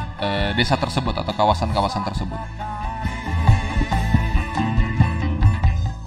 desa 0.57 0.73
tersebut 0.73 1.13
atau 1.13 1.29
kawasan-kawasan 1.29 2.01
tersebut. 2.01 2.41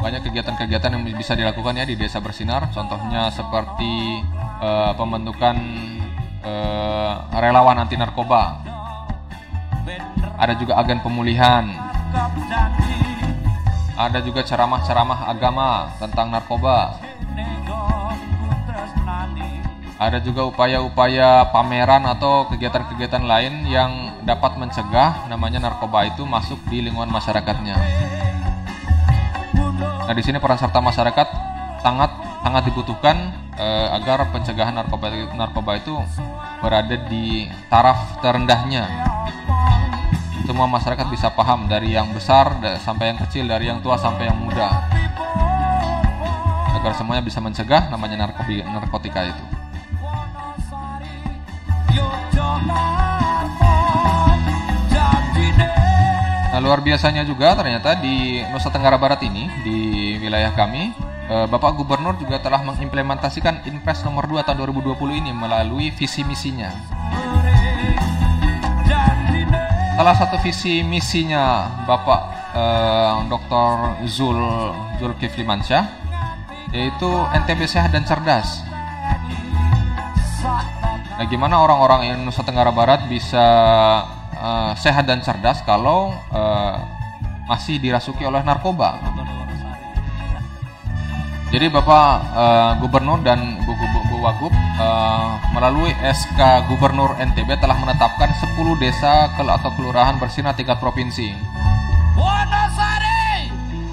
banyak 0.03 0.27
kegiatan-kegiatan 0.27 0.91
yang 0.91 1.07
bisa 1.15 1.39
dilakukan 1.39 1.79
ya 1.79 1.87
di 1.87 1.95
desa 1.95 2.19
bersinar. 2.19 2.67
Contohnya 2.75 3.31
seperti 3.31 4.27
pembentukan 4.99 5.55
relawan 7.31 7.87
anti 7.87 7.95
narkoba. 7.95 8.59
Ada 10.35 10.59
juga 10.59 10.83
agen 10.83 10.99
pemulihan 10.99 11.71
ada 14.01 14.25
juga 14.25 14.41
ceramah-ceramah 14.41 15.29
agama 15.29 15.93
tentang 16.01 16.33
narkoba 16.33 16.97
ada 20.01 20.17
juga 20.25 20.49
upaya-upaya 20.49 21.53
pameran 21.53 22.09
atau 22.09 22.49
kegiatan-kegiatan 22.49 23.21
lain 23.21 23.69
yang 23.69 24.17
dapat 24.25 24.57
mencegah 24.57 25.29
namanya 25.29 25.61
narkoba 25.61 26.09
itu 26.09 26.25
masuk 26.25 26.57
di 26.73 26.81
lingkungan 26.81 27.13
masyarakatnya. 27.13 27.77
Nah, 30.09 30.15
di 30.17 30.25
sini 30.25 30.41
peran 30.41 30.57
serta 30.57 30.81
masyarakat 30.81 31.29
sangat 31.85 32.17
sangat 32.41 32.63
dibutuhkan 32.73 33.37
eh, 33.61 33.89
agar 33.93 34.25
pencegahan 34.33 34.73
narkoba 34.73 35.13
narkoba 35.37 35.77
itu 35.77 36.01
berada 36.65 36.97
di 36.97 37.45
taraf 37.69 38.25
terendahnya. 38.25 39.10
Semua 40.51 40.67
masyarakat 40.67 41.07
bisa 41.15 41.31
paham 41.31 41.71
dari 41.71 41.95
yang 41.95 42.11
besar 42.11 42.59
sampai 42.83 43.15
yang 43.15 43.23
kecil, 43.23 43.47
dari 43.47 43.71
yang 43.71 43.79
tua 43.87 43.95
sampai 43.95 44.27
yang 44.27 44.35
muda. 44.35 44.83
Agar 46.75 46.91
semuanya 46.99 47.23
bisa 47.23 47.39
mencegah 47.39 47.87
namanya 47.87 48.27
narkobi, 48.27 48.59
narkotika 48.67 49.31
itu. 49.31 49.45
Nah, 56.51 56.59
luar 56.59 56.83
biasanya 56.83 57.23
juga 57.23 57.55
ternyata 57.55 57.95
di 58.03 58.43
Nusa 58.51 58.75
Tenggara 58.75 58.99
Barat 58.99 59.23
ini, 59.23 59.47
di 59.63 59.79
wilayah 60.19 60.51
kami, 60.51 60.91
eh, 61.31 61.47
Bapak 61.47 61.79
Gubernur 61.79 62.19
juga 62.19 62.43
telah 62.43 62.59
mengimplementasikan 62.67 63.71
Impres 63.71 64.03
nomor 64.03 64.27
2 64.27 64.43
tahun 64.43 64.67
2020 64.67 65.15
ini 65.15 65.31
melalui 65.31 65.95
visi 65.95 66.27
misinya. 66.27 66.75
Salah 70.01 70.17
satu 70.17 70.41
visi 70.41 70.81
misinya 70.81 71.69
Bapak 71.85 72.21
eh, 72.57 73.13
Dr. 73.29 74.01
Zul 74.09 74.41
Zulkifli 74.97 75.45
Mansyah 75.45 75.85
yaitu 76.73 77.05
NTB 77.45 77.69
sehat 77.69 77.93
dan 77.93 78.09
cerdas. 78.09 78.65
Nah, 81.21 81.27
gimana 81.29 81.61
orang-orang 81.61 82.17
yang 82.17 82.19
Nusa 82.25 82.41
Tenggara 82.41 82.73
Barat 82.73 83.13
bisa 83.13 83.45
uh, 84.41 84.73
sehat 84.81 85.05
dan 85.05 85.21
cerdas 85.21 85.61
kalau 85.69 86.17
uh, 86.33 86.81
masih 87.45 87.77
dirasuki 87.77 88.25
oleh 88.25 88.41
narkoba? 88.41 88.97
Jadi 91.53 91.69
Bapak 91.69 92.09
uh, 92.33 92.73
Gubernur 92.81 93.21
dan 93.21 93.61
Bu 93.69 93.77
Wagub 94.21 94.53
uh, 94.53 95.41
melalui 95.57 95.97
SK 96.05 96.69
Gubernur 96.69 97.17
NTB 97.17 97.57
telah 97.57 97.77
menetapkan 97.81 98.29
10 98.37 98.53
desa 98.77 99.33
atau 99.33 99.71
kelurahan 99.75 100.21
bersinar 100.21 100.53
tingkat 100.53 100.77
provinsi. 100.77 101.33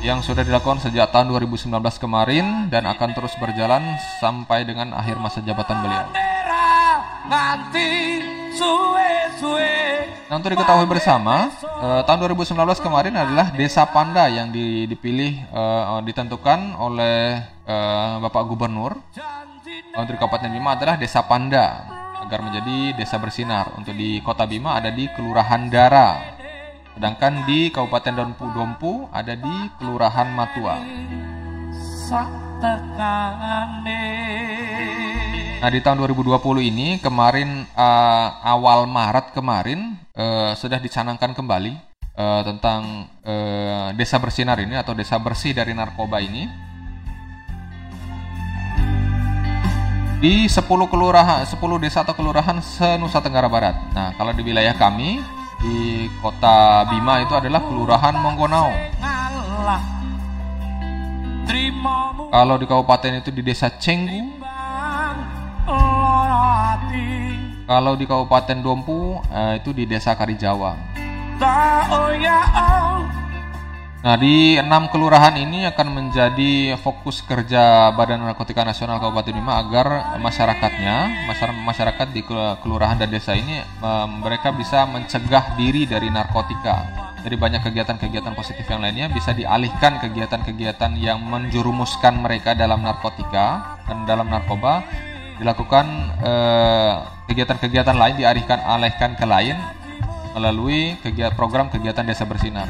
Yang 0.03 0.31
sudah 0.31 0.43
dilakukan 0.43 0.83
sejak 0.83 1.11
tahun 1.15 1.31
2019 1.31 1.71
kemarin 1.99 2.67
dan 2.67 2.87
akan 2.87 3.15
terus 3.15 3.33
berjalan 3.39 3.83
sampai 4.19 4.67
dengan 4.67 4.91
akhir 4.95 5.15
masa 5.19 5.39
jabatan 5.43 5.79
beliau. 5.83 6.07
Nah 10.27 10.35
untuk 10.35 10.51
diketahui 10.51 10.87
bersama, 10.91 11.47
eh, 11.63 12.01
tahun 12.03 12.19
2019 12.19 12.83
kemarin 12.83 13.15
adalah 13.15 13.47
Desa 13.55 13.87
Panda 13.87 14.27
yang 14.27 14.51
dipilih 14.51 15.39
eh, 15.39 15.99
ditentukan 16.03 16.75
oleh 16.75 17.39
eh, 17.63 18.13
Bapak 18.19 18.43
Gubernur 18.51 18.99
untuk 19.97 20.13
di 20.13 20.21
Kabupaten 20.21 20.53
Bima 20.53 20.77
adalah 20.77 20.93
Desa 20.93 21.25
Panda 21.25 21.97
agar 22.21 22.45
menjadi 22.45 22.93
desa 22.93 23.17
bersinar. 23.17 23.73
Untuk 23.73 23.97
di 23.97 24.21
Kota 24.21 24.45
Bima 24.45 24.77
ada 24.77 24.93
di 24.93 25.09
Kelurahan 25.09 25.73
Dara. 25.73 26.37
Sedangkan 26.93 27.49
di 27.49 27.73
Kabupaten 27.73 28.13
Dompu 28.13 28.45
Dompu 28.53 29.09
ada 29.09 29.33
di 29.33 29.55
Kelurahan 29.81 30.29
Matua. 30.29 30.75
Nah 35.57 35.69
di 35.73 35.79
tahun 35.81 35.97
2020 36.05 36.69
ini 36.69 36.87
kemarin 37.01 37.65
uh, 37.73 38.27
awal 38.45 38.85
Maret 38.85 39.33
kemarin 39.33 39.97
uh, 40.13 40.53
sudah 40.53 40.77
dicanangkan 40.77 41.33
kembali 41.33 41.73
uh, 42.13 42.41
tentang 42.45 43.09
uh, 43.25 43.89
desa 43.97 44.21
bersinar 44.21 44.61
ini 44.61 44.77
atau 44.77 44.93
desa 44.93 45.17
bersih 45.17 45.57
dari 45.57 45.73
narkoba 45.73 46.21
ini 46.21 46.66
di 50.17 50.49
10 50.49 50.65
kelurahan 50.89 51.45
10 51.45 51.61
desa 51.77 52.01
atau 52.01 52.17
kelurahan 52.17 52.57
se-Nusa 52.57 53.21
Tenggara 53.21 53.45
Barat. 53.45 53.77
Nah, 53.93 54.17
kalau 54.17 54.33
di 54.33 54.41
wilayah 54.41 54.73
kami 54.73 55.21
di 55.61 56.09
kota 56.21 56.85
Bima 56.89 57.21
itu 57.21 57.33
adalah 57.33 57.61
Kelurahan 57.61 58.13
Monggonau. 58.17 58.69
Kalau 62.27 62.55
di 62.59 62.65
kabupaten 62.65 63.11
itu 63.21 63.29
di 63.33 63.41
Desa 63.45 63.69
Cenggu. 63.77 64.37
Kalau 67.67 67.99
di 67.99 68.07
Kabupaten 68.07 68.63
Dompu 68.63 69.19
eh, 69.27 69.59
itu 69.59 69.75
di 69.75 69.83
Desa 69.83 70.15
Karijawa. 70.15 70.71
Nah, 73.97 74.13
di 74.13 74.53
enam 74.53 74.93
kelurahan 74.93 75.33
ini 75.41 75.65
akan 75.65 75.87
menjadi 75.89 76.77
fokus 76.77 77.25
kerja 77.25 77.89
Badan 77.97 78.21
Narkotika 78.21 78.61
Nasional 78.61 79.01
Kabupaten 79.01 79.33
Bima 79.33 79.57
agar 79.57 80.13
masyarakatnya, 80.21 81.25
masyarakat 81.65 82.07
di 82.13 82.21
kelurahan 82.61 83.01
dan 83.01 83.09
desa 83.09 83.33
ini 83.33 83.57
mereka 84.21 84.53
bisa 84.53 84.85
mencegah 84.85 85.57
diri 85.57 85.89
dari 85.89 86.13
narkotika. 86.13 87.09
Dari 87.25 87.33
banyak 87.33 87.65
kegiatan-kegiatan 87.65 88.37
positif 88.37 88.63
yang 88.69 88.85
lainnya 88.85 89.09
bisa 89.09 89.33
dialihkan 89.33 89.99
kegiatan-kegiatan 89.99 90.93
yang 90.95 91.17
menjurumuskan 91.25 92.21
mereka 92.21 92.53
dalam 92.53 92.85
narkotika 92.85 93.81
dan 93.89 94.05
dalam 94.05 94.29
narkoba 94.29 94.85
dilakukan 95.41 95.85
eh, 96.21 96.93
kegiatan-kegiatan 97.27 97.97
lain 97.97 98.15
dialihkan 98.15 98.61
alihkan 98.63 99.17
ke 99.17 99.25
lain 99.25 99.57
melalui 100.37 100.95
kegiatan 101.01 101.33
program 101.33 101.67
kegiatan 101.73 102.05
desa 102.05 102.23
bersinar. 102.23 102.69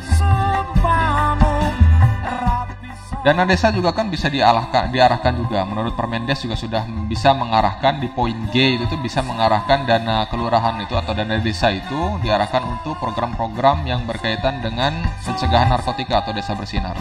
Dana 3.27 3.43
desa 3.43 3.75
juga 3.75 3.91
kan 3.91 4.07
bisa 4.07 4.31
diarahkan, 4.31 4.87
diarahkan 4.87 5.35
juga. 5.35 5.67
Menurut 5.67 5.99
Permendes 5.99 6.39
juga 6.39 6.55
sudah 6.55 6.87
bisa 7.11 7.35
mengarahkan 7.35 7.99
di 7.99 8.07
poin 8.07 8.31
G 8.55 8.79
itu 8.79 8.87
tuh 8.87 8.95
bisa 9.03 9.19
mengarahkan 9.19 9.83
dana 9.83 10.31
kelurahan 10.31 10.79
itu 10.79 10.95
atau 10.95 11.11
dana 11.11 11.35
desa 11.35 11.75
itu 11.75 12.23
diarahkan 12.23 12.63
untuk 12.63 12.95
program-program 13.03 13.83
yang 13.83 14.07
berkaitan 14.07 14.63
dengan 14.63 14.95
pencegahan 15.27 15.67
narkotika 15.67 16.23
atau 16.23 16.31
desa 16.31 16.55
bersinar. 16.55 16.95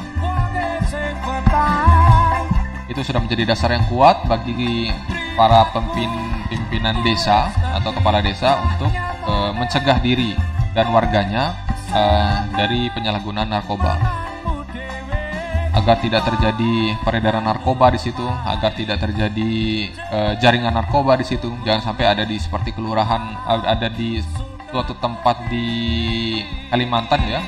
Itu 2.91 3.07
sudah 3.07 3.22
menjadi 3.22 3.47
dasar 3.47 3.70
yang 3.79 3.87
kuat 3.87 4.27
bagi 4.27 4.91
para 5.39 5.70
pemimpin 5.70 6.11
pimpinan 6.51 7.07
desa 7.07 7.55
atau 7.70 7.95
kepala 7.95 8.18
desa 8.18 8.59
untuk 8.66 8.91
e, 9.31 9.33
mencegah 9.55 10.03
diri 10.03 10.35
dan 10.74 10.91
warganya 10.91 11.55
e, 11.95 12.03
dari 12.59 12.91
penyalahgunaan 12.91 13.47
narkoba 13.47 14.27
agar 15.87 16.03
tidak 16.03 16.26
terjadi 16.26 16.99
peredaran 17.07 17.47
narkoba 17.47 17.95
di 17.95 18.03
situ, 18.03 18.26
agar 18.26 18.74
tidak 18.74 18.99
terjadi 18.99 19.87
uh, 20.11 20.34
jaringan 20.43 20.74
narkoba 20.74 21.14
di 21.14 21.22
situ. 21.22 21.47
Jangan 21.62 21.95
sampai 21.95 22.11
ada 22.11 22.26
di 22.26 22.43
seperti 22.43 22.74
kelurahan 22.74 23.22
ada 23.47 23.87
di 23.87 24.18
suatu 24.66 24.99
tempat 24.99 25.47
di 25.47 26.43
Kalimantan 26.74 27.22
ya, 27.30 27.39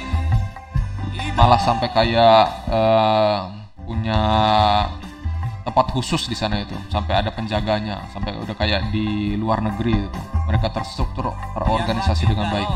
malah 1.35 1.59
sampai 1.59 1.91
kayak 1.91 2.71
uh, 2.71 3.51
punya 3.83 4.21
tempat 5.67 5.91
khusus 5.91 6.31
di 6.31 6.39
sana 6.39 6.63
itu, 6.63 6.79
sampai 6.95 7.19
ada 7.19 7.35
penjaganya, 7.35 8.07
sampai 8.15 8.39
udah 8.39 8.55
kayak 8.55 8.87
di 8.95 9.35
luar 9.35 9.67
negeri 9.67 9.99
itu. 9.99 10.21
Mereka 10.47 10.71
terstruktur, 10.71 11.35
terorganisasi 11.59 12.23
dengan 12.31 12.55
baik. 12.55 12.71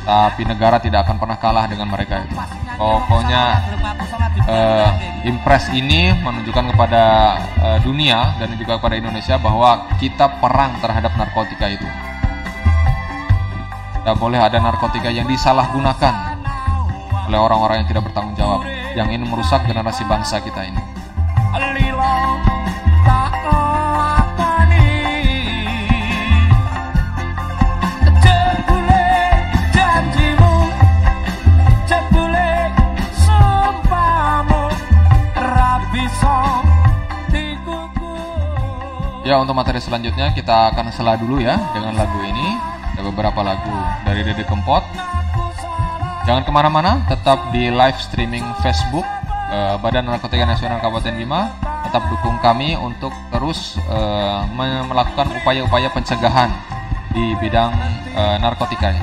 Tapi 0.00 0.42
negara 0.48 0.80
tidak 0.80 1.04
akan 1.04 1.16
pernah 1.20 1.36
kalah 1.36 1.68
dengan 1.68 1.92
mereka 1.92 2.24
itu. 2.24 2.65
Pokoknya 2.76 3.42
uh, 4.44 4.90
impres 5.24 5.72
ini 5.72 6.12
menunjukkan 6.20 6.76
kepada 6.76 7.04
uh, 7.56 7.78
dunia 7.80 8.36
dan 8.36 8.52
juga 8.60 8.76
kepada 8.76 9.00
Indonesia 9.00 9.40
bahwa 9.40 9.88
kita 9.96 10.28
perang 10.40 10.76
terhadap 10.84 11.12
narkotika 11.16 11.72
itu. 11.72 11.88
Tidak 14.04 14.16
boleh 14.20 14.38
ada 14.38 14.60
narkotika 14.60 15.08
yang 15.08 15.26
disalahgunakan 15.26 16.36
oleh 17.26 17.40
orang-orang 17.42 17.82
yang 17.82 17.88
tidak 17.90 18.06
bertanggung 18.06 18.36
jawab, 18.38 18.62
yang 18.94 19.10
ingin 19.10 19.26
merusak 19.26 19.66
generasi 19.66 20.06
bangsa 20.06 20.38
kita 20.38 20.62
ini. 20.62 20.80
Ya 39.26 39.42
untuk 39.42 39.58
materi 39.58 39.82
selanjutnya 39.82 40.30
kita 40.38 40.70
akan 40.70 40.94
selah 40.94 41.18
dulu 41.18 41.42
ya 41.42 41.58
dengan 41.74 41.98
lagu 41.98 42.14
ini. 42.22 42.46
Ada 42.94 43.02
beberapa 43.10 43.42
lagu 43.42 43.74
dari 44.06 44.22
Dede 44.22 44.46
Kempot. 44.46 44.86
Jangan 46.30 46.46
ke 46.46 46.52
mana-mana, 46.54 47.02
tetap 47.10 47.50
di 47.50 47.66
live 47.66 47.98
streaming 47.98 48.46
Facebook 48.62 49.02
eh, 49.50 49.74
Badan 49.82 50.06
Narkotika 50.06 50.46
Nasional 50.46 50.78
Kabupaten 50.78 51.18
Bima. 51.18 51.50
Tetap 51.90 52.06
dukung 52.06 52.38
kami 52.38 52.78
untuk 52.78 53.10
terus 53.34 53.74
eh, 53.90 54.40
melakukan 54.86 55.34
upaya-upaya 55.42 55.90
pencegahan 55.90 56.54
di 57.10 57.34
bidang 57.42 57.74
eh, 58.14 58.36
narkotika 58.38 58.94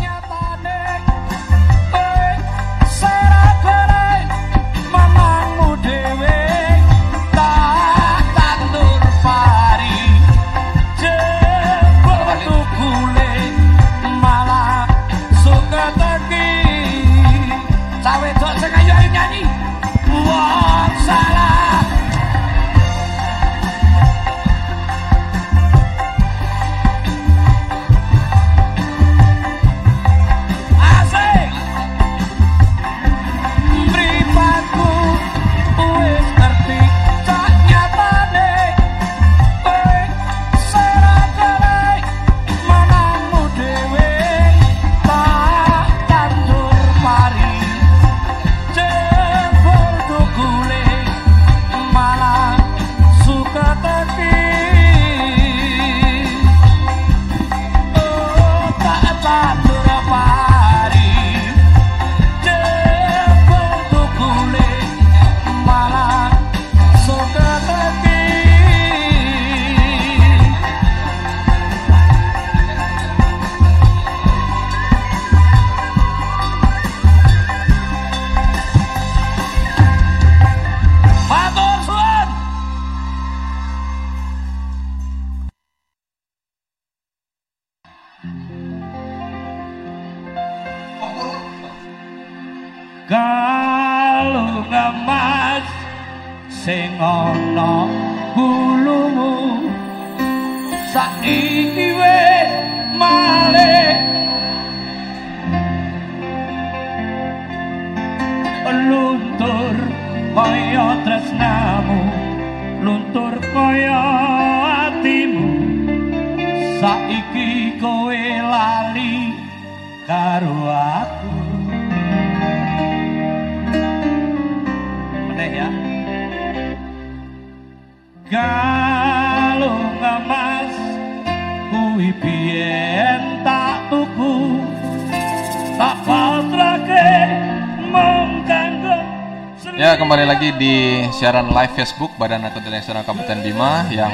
siaran 141.23 141.55
live 141.55 141.71
Facebook 141.79 142.11
Badan 142.19 142.43
Narkotika 142.43 142.83
Nasional 142.83 143.07
Kabupaten 143.07 143.47
Bima 143.47 143.87
yang 143.95 144.11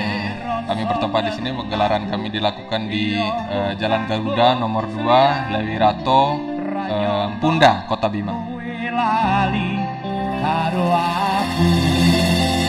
kami 0.70 0.86
bertempat 0.86 1.26
di 1.26 1.32
sini 1.34 1.50
penggelaran 1.50 2.06
kami 2.06 2.30
dilakukan 2.30 2.86
di 2.86 3.18
eh, 3.50 3.74
Jalan 3.82 4.06
Garuda 4.06 4.54
nomor 4.54 4.86
2 4.86 5.58
Lewirato 5.58 6.38
eh, 6.70 7.28
Punda 7.42 7.90
Kota 7.90 8.14
Bima. 8.14 8.38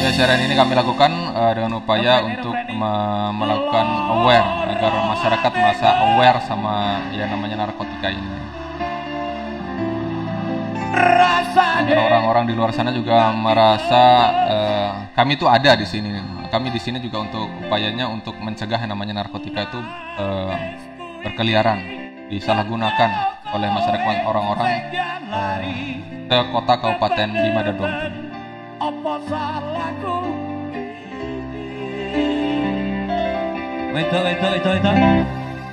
Ya 0.00 0.08
siaran 0.16 0.40
ini 0.40 0.56
kami 0.56 0.72
lakukan 0.72 1.12
eh, 1.36 1.52
dengan 1.60 1.76
upaya 1.76 2.24
untuk 2.24 2.56
me- 2.72 3.32
melakukan 3.36 3.86
aware 4.24 4.72
agar 4.72 4.92
masyarakat 5.04 5.52
merasa 5.52 5.88
aware 6.16 6.40
sama 6.48 6.96
yang 7.12 7.28
namanya 7.28 7.68
narkotika 7.68 8.08
ini. 8.08 8.40
Agar 11.80 11.98
orang-orang 12.10 12.44
di 12.50 12.54
luar 12.54 12.70
sana 12.74 12.90
juga 12.90 13.30
merasa 13.34 14.04
eh, 14.50 14.90
kami 15.14 15.38
itu 15.38 15.46
ada 15.46 15.78
di 15.78 15.86
sini. 15.86 16.10
Kami 16.50 16.68
di 16.74 16.80
sini 16.82 16.98
juga 16.98 17.22
untuk 17.22 17.46
upayanya 17.62 18.10
untuk 18.10 18.34
mencegah 18.42 18.82
yang 18.82 18.90
namanya 18.90 19.22
narkotika 19.22 19.70
itu 19.70 19.80
eh, 20.18 20.54
berkeliaran, 21.22 21.78
disalahgunakan 22.26 23.10
oleh 23.54 23.68
masyarakat 23.70 24.16
orang-orang 24.26 24.70
eh, 25.30 25.94
ke 26.26 26.38
kota 26.50 26.74
kabupaten 26.78 27.28
Bima 27.38 27.60
dan 27.62 27.74
Dompu. 27.78 28.08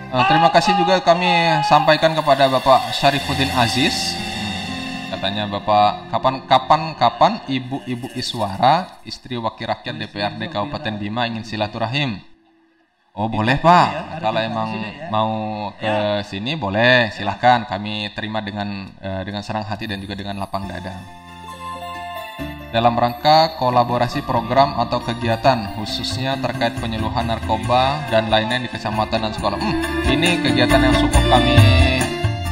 Eh, 0.08 0.26
terima 0.32 0.50
kasih 0.50 0.74
juga 0.80 1.04
kami 1.04 1.30
sampaikan 1.68 2.16
kepada 2.16 2.48
Bapak 2.48 2.96
Syarifuddin 2.96 3.52
Aziz. 3.54 4.16
Katanya 5.18 5.50
Bapak 5.50 6.14
kapan 6.14 6.46
kapan 6.46 6.82
kapan 6.94 7.34
Ibu-ibu 7.50 8.06
Iswara, 8.14 9.02
istri 9.02 9.34
wakil 9.34 9.66
rakyat 9.66 9.98
DPRD 9.98 10.46
Kabupaten 10.46 10.94
Bima 10.94 11.26
ingin 11.26 11.42
silaturahim. 11.42 12.22
Oh 13.18 13.26
boleh 13.26 13.58
Pak, 13.58 14.22
kalau 14.22 14.38
emang 14.38 14.78
mau 15.10 15.34
ke 15.74 16.22
sini 16.22 16.54
boleh, 16.54 17.10
silahkan 17.10 17.66
kami 17.66 18.14
terima 18.14 18.46
dengan 18.46 18.94
eh, 19.02 19.26
dengan 19.26 19.42
senang 19.42 19.66
hati 19.66 19.90
dan 19.90 19.98
juga 19.98 20.14
dengan 20.14 20.38
lapang 20.38 20.70
dada. 20.70 20.94
Dalam 22.70 22.94
rangka 22.94 23.58
kolaborasi 23.58 24.22
program 24.22 24.78
atau 24.78 25.02
kegiatan 25.02 25.74
khususnya 25.74 26.38
terkait 26.38 26.78
penyuluhan 26.78 27.26
narkoba 27.26 28.06
dan 28.14 28.30
lainnya 28.30 28.62
di 28.62 28.70
kecamatan 28.70 29.26
dan 29.26 29.34
sekolah. 29.34 29.58
Hmm, 29.58 29.82
ini 30.14 30.38
kegiatan 30.46 30.78
yang 30.78 30.94
cukup 31.02 31.26
kami 31.26 31.58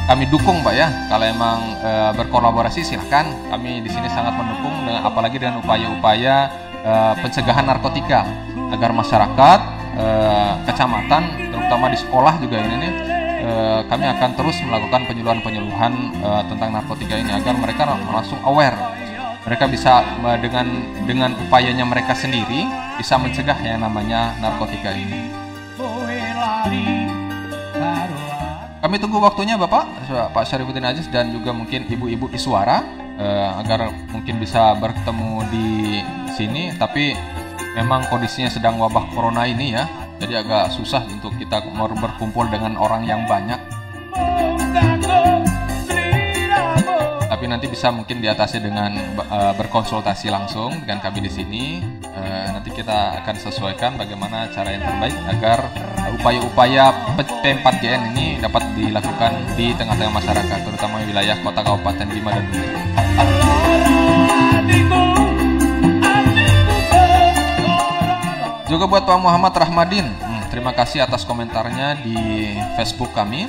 kami 0.06 0.24
dukung, 0.30 0.62
Pak 0.62 0.74
ya. 0.74 0.88
Kalau 1.10 1.26
emang 1.26 1.58
eh, 1.82 2.10
berkolaborasi 2.14 2.86
silahkan. 2.86 3.26
Kami 3.50 3.82
di 3.82 3.90
sini 3.90 4.06
sangat 4.06 4.38
mendukung, 4.38 4.86
dengan, 4.86 5.02
apalagi 5.02 5.36
dengan 5.42 5.58
upaya-upaya 5.60 6.36
eh, 6.86 7.14
pencegahan 7.18 7.66
narkotika 7.66 8.22
agar 8.70 8.90
masyarakat 8.94 9.60
eh, 9.98 10.52
kecamatan, 10.70 11.22
terutama 11.50 11.90
di 11.90 11.98
sekolah 11.98 12.34
juga 12.38 12.56
ini 12.62 12.74
nih, 12.86 12.92
eh, 13.42 13.80
kami 13.90 14.06
akan 14.06 14.30
terus 14.38 14.56
melakukan 14.62 15.10
penyuluhan-penyuluhan 15.10 15.92
eh, 16.22 16.42
tentang 16.54 16.70
narkotika 16.70 17.14
ini 17.18 17.30
agar 17.34 17.54
mereka 17.58 17.82
langsung 17.90 18.38
aware 18.46 18.78
mereka 19.46 19.70
bisa 19.70 20.02
dengan 20.42 20.66
dengan 21.06 21.30
upayanya 21.38 21.86
mereka 21.86 22.18
sendiri 22.18 22.66
bisa 22.98 23.14
mencegah 23.14 23.54
yang 23.62 23.78
namanya 23.78 24.34
narkotika 24.42 24.90
ini. 24.90 25.30
Kami 28.86 29.02
tunggu 29.02 29.18
waktunya 29.18 29.58
Bapak 29.58 29.82
Pak 30.30 30.46
Syarifuddin 30.46 30.86
Aziz 30.86 31.10
dan 31.10 31.34
juga 31.34 31.50
mungkin 31.50 31.90
Ibu-ibu 31.90 32.30
Iswara. 32.30 32.86
Eh, 33.18 33.50
agar 33.58 33.90
mungkin 34.14 34.38
bisa 34.38 34.78
bertemu 34.78 35.42
di 35.50 35.98
sini. 36.30 36.70
Tapi 36.70 37.18
memang 37.74 38.06
kondisinya 38.06 38.46
sedang 38.46 38.78
wabah 38.78 39.10
corona 39.10 39.42
ini 39.42 39.74
ya. 39.74 39.90
Jadi 40.22 40.38
agak 40.38 40.70
susah 40.70 41.02
untuk 41.10 41.34
kita 41.34 41.66
mau 41.74 41.90
berkumpul 41.90 42.46
dengan 42.46 42.78
orang 42.78 43.02
yang 43.02 43.26
banyak. 43.26 43.58
Kanggo 44.14 44.94
sliramu 45.02 45.45
tapi 47.46 47.62
nanti 47.62 47.70
bisa 47.70 47.94
mungkin 47.94 48.18
diatasi 48.18 48.58
dengan 48.58 48.90
eh, 49.22 49.54
berkonsultasi 49.54 50.34
langsung 50.34 50.82
dengan 50.82 50.98
kami 50.98 51.22
di 51.22 51.30
sini. 51.30 51.78
Eh, 52.02 52.46
nanti 52.50 52.74
kita 52.74 53.22
akan 53.22 53.34
sesuaikan 53.38 53.94
bagaimana 53.94 54.50
cara 54.50 54.74
yang 54.74 54.82
terbaik 54.82 55.14
agar 55.30 55.70
upaya-upaya 56.18 56.90
P- 57.14 57.38
P4GN 57.46 58.10
ini 58.10 58.42
dapat 58.42 58.66
dilakukan 58.74 59.54
di 59.54 59.70
tengah-tengah 59.78 60.10
masyarakat, 60.18 60.58
terutama 60.58 60.98
wilayah 61.06 61.38
kota 61.38 61.62
kabupaten 61.62 62.06
Bima 62.10 62.34
dan 62.34 62.44
Bumi. 62.50 62.68
Juga 68.66 68.84
buat 68.90 69.06
Pak 69.06 69.18
Muhammad 69.22 69.54
Rahmadin, 69.54 70.10
hmm, 70.10 70.50
terima 70.50 70.74
kasih 70.74 71.06
atas 71.06 71.22
komentarnya 71.22 71.94
di 72.02 72.18
Facebook 72.74 73.14
kami. 73.14 73.46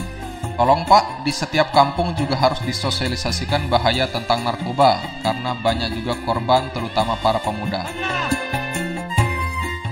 Tolong 0.58 0.89
Pak, 0.89 1.22
di 1.22 1.30
setiap 1.30 1.70
kampung 1.70 2.18
juga 2.18 2.34
harus 2.34 2.58
disosialisasikan 2.66 3.70
bahaya 3.70 4.10
tentang 4.10 4.41
narkoba 4.41 4.97
karena 5.22 5.53
banyak 5.53 5.93
juga 6.01 6.18
korban 6.26 6.74
terutama 6.74 7.14
para 7.22 7.38
pemuda. 7.38 7.86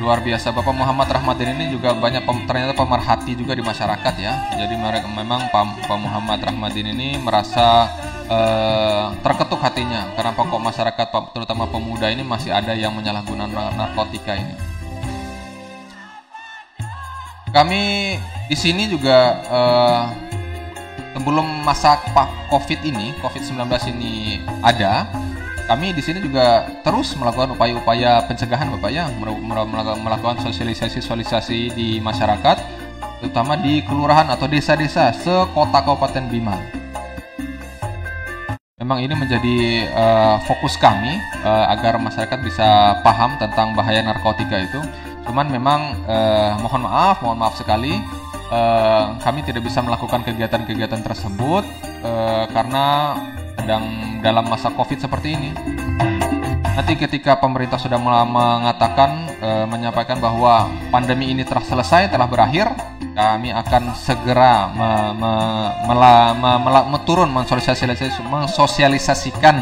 Luar 0.02 0.26
biasa 0.26 0.50
Bapak 0.50 0.74
Muhammad 0.74 1.06
Rahmadin 1.06 1.54
ini 1.54 1.70
juga 1.70 1.94
banyak 1.94 2.26
pem- 2.26 2.50
ternyata 2.50 2.74
pemerhati 2.74 3.38
juga 3.38 3.54
di 3.54 3.62
masyarakat 3.62 4.14
ya. 4.18 4.34
Jadi 4.58 4.74
mereka 4.74 5.06
memang 5.06 5.54
Pak, 5.54 5.86
Muhammad 6.02 6.42
Rahmadin 6.42 6.98
ini 6.98 7.22
merasa 7.22 7.86
eh, 8.26 9.06
terketuk 9.22 9.62
hatinya 9.62 10.18
karena 10.18 10.34
pokok 10.34 10.62
masyarakat 10.66 11.08
terutama 11.30 11.70
pemuda 11.70 12.10
ini 12.10 12.26
masih 12.26 12.50
ada 12.50 12.74
yang 12.74 12.90
menyalahgunakan 12.98 13.54
nar- 13.54 13.74
narkotika 13.78 14.34
ini. 14.34 14.58
Kami 17.54 18.18
di 18.50 18.58
sini 18.58 18.90
juga 18.90 19.18
eh, 19.46 20.25
sebelum 21.16 21.64
masa 21.64 21.96
COVID 22.52 22.84
ini, 22.84 23.16
COVID-19 23.24 23.64
ini 23.96 24.44
ada, 24.60 25.08
kami 25.72 25.96
di 25.96 26.04
sini 26.04 26.20
juga 26.20 26.68
terus 26.84 27.16
melakukan 27.16 27.56
upaya-upaya 27.56 28.28
pencegahan 28.28 28.68
Bapak 28.76 28.92
ya, 28.92 29.08
melakukan- 29.24 30.44
sosialisasi-sosialisasi 30.44 31.72
di 31.72 32.04
masyarakat, 32.04 32.60
terutama 33.24 33.56
di 33.56 33.80
kelurahan 33.88 34.28
atau 34.28 34.46
desa-desa 34.52 35.16
sekota 35.16 35.80
Kabupaten 35.88 36.28
Bima. 36.28 36.60
Memang 38.76 39.00
ini 39.00 39.16
menjadi 39.16 39.88
eh, 39.88 40.36
fokus 40.46 40.76
kami 40.76 41.16
eh, 41.42 41.66
agar 41.72 41.96
masyarakat 41.96 42.38
bisa 42.44 43.00
paham 43.02 43.40
tentang 43.40 43.72
bahaya 43.72 44.04
narkotika 44.04 44.62
itu. 44.62 44.84
Cuman 45.26 45.48
memang 45.48 45.96
eh, 46.06 46.54
mohon 46.60 46.86
maaf, 46.86 47.24
mohon 47.24 47.40
maaf 47.40 47.56
sekali 47.58 47.98
eh, 48.52 49.06
kami 49.22 49.42
tidak 49.46 49.66
bisa 49.66 49.82
melakukan 49.82 50.22
kegiatan-kegiatan 50.26 51.02
tersebut 51.02 51.64
eh, 52.04 52.46
karena 52.52 53.18
sedang 53.58 53.84
dalam 54.22 54.46
masa 54.46 54.70
Covid 54.74 55.02
seperti 55.02 55.34
ini. 55.34 55.52
Nanti 56.76 57.00
ketika 57.00 57.40
pemerintah 57.40 57.80
sudah 57.80 57.96
mengatakan 57.98 59.32
eh, 59.40 59.66
menyampaikan 59.66 60.20
bahwa 60.20 60.68
pandemi 60.92 61.32
ini 61.32 61.48
telah 61.48 61.64
selesai, 61.64 62.12
telah 62.12 62.28
berakhir, 62.28 62.68
kami 63.16 63.56
akan 63.56 63.96
segera 63.96 64.70
me- 64.76 65.16
me- 65.16 65.72
mela- 65.88 66.36
me- 66.36 66.60
mela- 66.68 66.88
me- 66.92 67.04
turun 67.08 67.32
mensosialisasi- 67.32 68.20
mensosialisasikan 68.28 69.56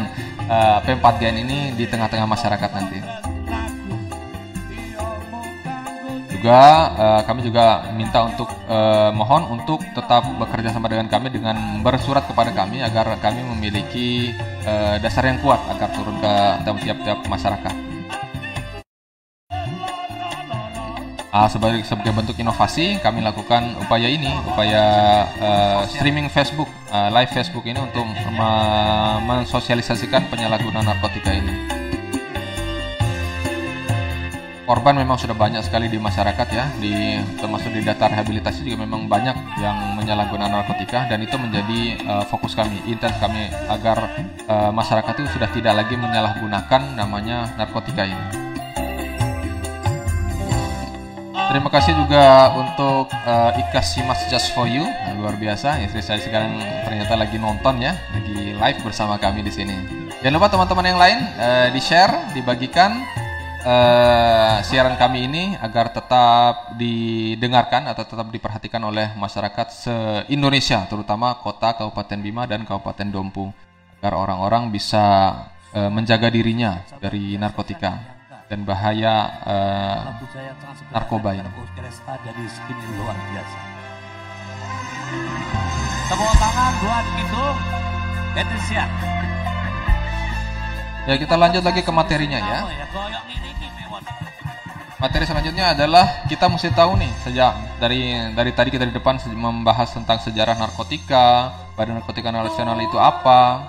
eh, 0.44 0.78
P4GN 0.84 1.36
ini 1.38 1.58
di 1.72 1.86
tengah-tengah 1.86 2.26
masyarakat 2.26 2.70
nanti. 2.74 3.33
Juga 6.44 6.92
uh, 7.00 7.22
kami 7.24 7.40
juga 7.40 7.88
minta 7.96 8.20
untuk 8.28 8.44
uh, 8.68 9.08
mohon 9.16 9.48
untuk 9.48 9.80
tetap 9.96 10.28
bekerja 10.36 10.76
sama 10.76 10.92
dengan 10.92 11.08
kami 11.08 11.32
dengan 11.32 11.56
bersurat 11.80 12.20
kepada 12.20 12.52
kami 12.52 12.84
agar 12.84 13.16
kami 13.16 13.40
memiliki 13.56 14.36
uh, 14.68 15.00
dasar 15.00 15.24
yang 15.24 15.40
kuat 15.40 15.56
agar 15.72 15.88
turun 15.96 16.20
ke 16.20 16.84
tiap-tiap 16.84 17.24
masyarakat. 17.32 17.74
Uh, 21.32 21.48
sebagai 21.48 21.80
sebagai 21.88 22.12
bentuk 22.12 22.36
inovasi 22.36 23.00
kami 23.00 23.24
lakukan 23.24 23.80
upaya 23.80 24.04
ini, 24.04 24.28
upaya 24.44 24.84
uh, 25.40 25.88
streaming 25.88 26.28
Facebook, 26.28 26.68
uh, 26.92 27.08
live 27.08 27.32
Facebook 27.32 27.64
ini 27.64 27.80
untuk 27.80 28.04
mensosialisasikan 29.24 30.28
penyalahgunaan 30.28 30.92
narkotika 30.92 31.32
ini 31.32 31.83
korban 34.64 34.96
memang 34.96 35.20
sudah 35.20 35.36
banyak 35.36 35.60
sekali 35.60 35.92
di 35.92 36.00
masyarakat 36.00 36.48
ya 36.48 36.64
di 36.80 37.20
termasuk 37.36 37.70
di 37.72 37.84
data 37.84 38.08
rehabilitasi 38.08 38.64
juga 38.64 38.88
memang 38.88 39.06
banyak 39.06 39.36
yang 39.60 39.96
menyalahgunakan 40.00 40.64
narkotika 40.64 41.04
dan 41.06 41.20
itu 41.20 41.36
menjadi 41.36 41.80
uh, 42.08 42.24
fokus 42.24 42.56
kami 42.56 42.80
intens 42.88 43.16
kami 43.20 43.52
agar 43.68 44.08
uh, 44.48 44.72
masyarakat 44.72 45.20
itu 45.20 45.28
sudah 45.36 45.48
tidak 45.52 45.84
lagi 45.84 45.94
menyalahgunakan 46.00 46.96
namanya 46.96 47.52
narkotika 47.60 48.08
ini. 48.08 48.26
Terima 51.44 51.70
kasih 51.70 51.94
juga 51.94 52.50
untuk 52.56 53.12
uh, 53.14 53.52
Ika 53.54 53.78
Simas 53.84 54.26
Just 54.32 54.56
For 54.56 54.66
You 54.66 54.82
nah, 54.82 55.12
luar 55.14 55.36
biasa 55.38 55.76
istri 55.86 56.02
saya 56.02 56.18
sekarang 56.18 56.56
ternyata 56.88 57.14
lagi 57.14 57.36
nonton 57.38 57.84
ya 57.84 57.94
lagi 58.16 58.56
live 58.56 58.80
bersama 58.80 59.20
kami 59.20 59.44
di 59.44 59.52
sini. 59.52 59.76
Jangan 60.24 60.34
lupa 60.40 60.48
teman-teman 60.48 60.84
yang 60.88 60.98
lain 60.98 61.18
uh, 61.36 61.68
di 61.68 61.78
share 61.84 62.32
dibagikan 62.32 63.04
uh, 63.64 64.60
siaran 64.62 64.94
kami 65.00 65.26
ini 65.26 65.44
agar 65.58 65.90
tetap 65.90 66.76
didengarkan 66.76 67.88
atau 67.90 68.04
tetap 68.04 68.28
diperhatikan 68.28 68.84
oleh 68.84 69.10
masyarakat 69.16 69.68
se-Indonesia, 69.72 70.84
terutama 70.86 71.40
kota, 71.40 71.74
Kabupaten 71.74 72.20
Bima, 72.20 72.44
dan 72.44 72.68
Kabupaten 72.68 73.08
Dompu, 73.08 73.50
agar 74.00 74.14
orang-orang 74.14 74.68
bisa 74.68 75.34
uh, 75.72 75.90
menjaga 75.90 76.28
dirinya 76.28 76.84
dari 77.00 77.40
narkotika 77.40 78.14
dan 78.46 78.62
bahaya 78.68 79.14
uh, 79.42 79.98
narkoba 80.92 81.32
ini. 81.32 81.48
Tepuk 86.04 86.32
tangan 86.36 86.72
buat 86.84 87.06
itu, 87.16 87.44
Ya 91.04 91.20
kita 91.20 91.36
lanjut 91.36 91.60
lagi 91.60 91.84
ke 91.84 91.92
materinya 91.92 92.40
ya. 92.40 92.60
Materi 95.04 95.28
selanjutnya 95.28 95.76
adalah 95.76 96.24
kita 96.32 96.48
mesti 96.48 96.72
tahu 96.72 96.96
nih 96.96 97.12
sejak 97.20 97.52
dari 97.76 98.16
dari 98.32 98.56
tadi 98.56 98.72
kita 98.72 98.88
di 98.88 98.94
depan 98.96 99.20
membahas 99.36 99.92
tentang 99.92 100.16
sejarah 100.16 100.56
narkotika, 100.56 101.52
Badan 101.76 102.00
Narkotika 102.00 102.32
Nasional 102.32 102.80
itu 102.80 102.96
apa, 102.96 103.68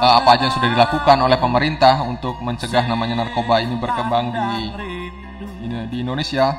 uh, 0.00 0.12
apa 0.16 0.28
aja 0.32 0.48
yang 0.48 0.54
sudah 0.56 0.72
dilakukan 0.72 1.20
oleh 1.20 1.36
pemerintah 1.36 2.00
untuk 2.00 2.40
mencegah 2.40 2.88
namanya 2.88 3.20
narkoba 3.20 3.60
ini 3.60 3.76
berkembang 3.76 4.32
di 4.32 4.72
di 5.92 5.96
Indonesia. 6.00 6.56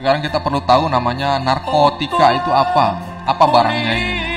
Sekarang 0.00 0.24
kita 0.24 0.40
perlu 0.40 0.64
tahu 0.64 0.88
namanya 0.88 1.36
narkotika 1.36 2.32
itu 2.32 2.48
apa, 2.48 2.96
apa 3.28 3.44
barangnya 3.44 3.92
ini 3.92 4.27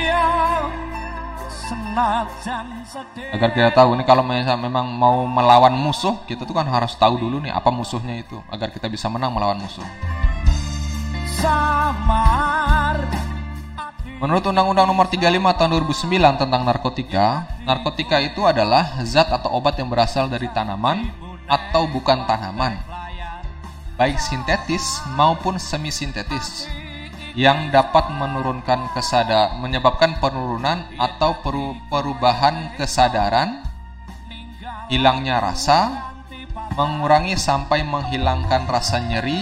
agar 3.32 3.50
kita 3.52 3.70
tahu 3.72 3.94
ini 3.96 4.04
kalau 4.04 4.24
memang 4.24 4.86
mau 4.92 5.24
melawan 5.28 5.72
musuh 5.76 6.20
kita 6.24 6.48
tuh 6.48 6.56
kan 6.56 6.66
harus 6.66 6.96
tahu 6.96 7.20
dulu 7.20 7.40
nih 7.44 7.52
apa 7.52 7.68
musuhnya 7.68 8.20
itu 8.20 8.40
agar 8.48 8.72
kita 8.72 8.88
bisa 8.88 9.06
menang 9.12 9.32
melawan 9.32 9.60
musuh. 9.60 9.84
Menurut 14.22 14.46
Undang-Undang 14.46 14.86
Nomor 14.86 15.10
35 15.10 15.58
Tahun 15.58 15.70
2009 15.82 16.38
tentang 16.38 16.62
narkotika, 16.62 17.42
narkotika 17.66 18.22
itu 18.22 18.46
adalah 18.46 19.02
zat 19.02 19.26
atau 19.26 19.50
obat 19.58 19.74
yang 19.74 19.90
berasal 19.90 20.30
dari 20.30 20.46
tanaman 20.54 21.10
atau 21.50 21.90
bukan 21.90 22.22
tanaman, 22.30 22.78
baik 23.98 24.22
sintetis 24.22 25.02
maupun 25.18 25.58
semi 25.58 25.90
sintetis 25.90 26.70
yang 27.32 27.72
dapat 27.72 28.12
menurunkan 28.12 28.92
kesadar 28.92 29.56
menyebabkan 29.56 30.20
penurunan 30.20 30.84
atau 31.00 31.40
perubahan 31.88 32.76
kesadaran, 32.76 33.64
hilangnya 34.92 35.40
rasa, 35.40 36.12
mengurangi 36.76 37.36
sampai 37.36 37.84
menghilangkan 37.88 38.68
rasa 38.68 39.00
nyeri 39.00 39.40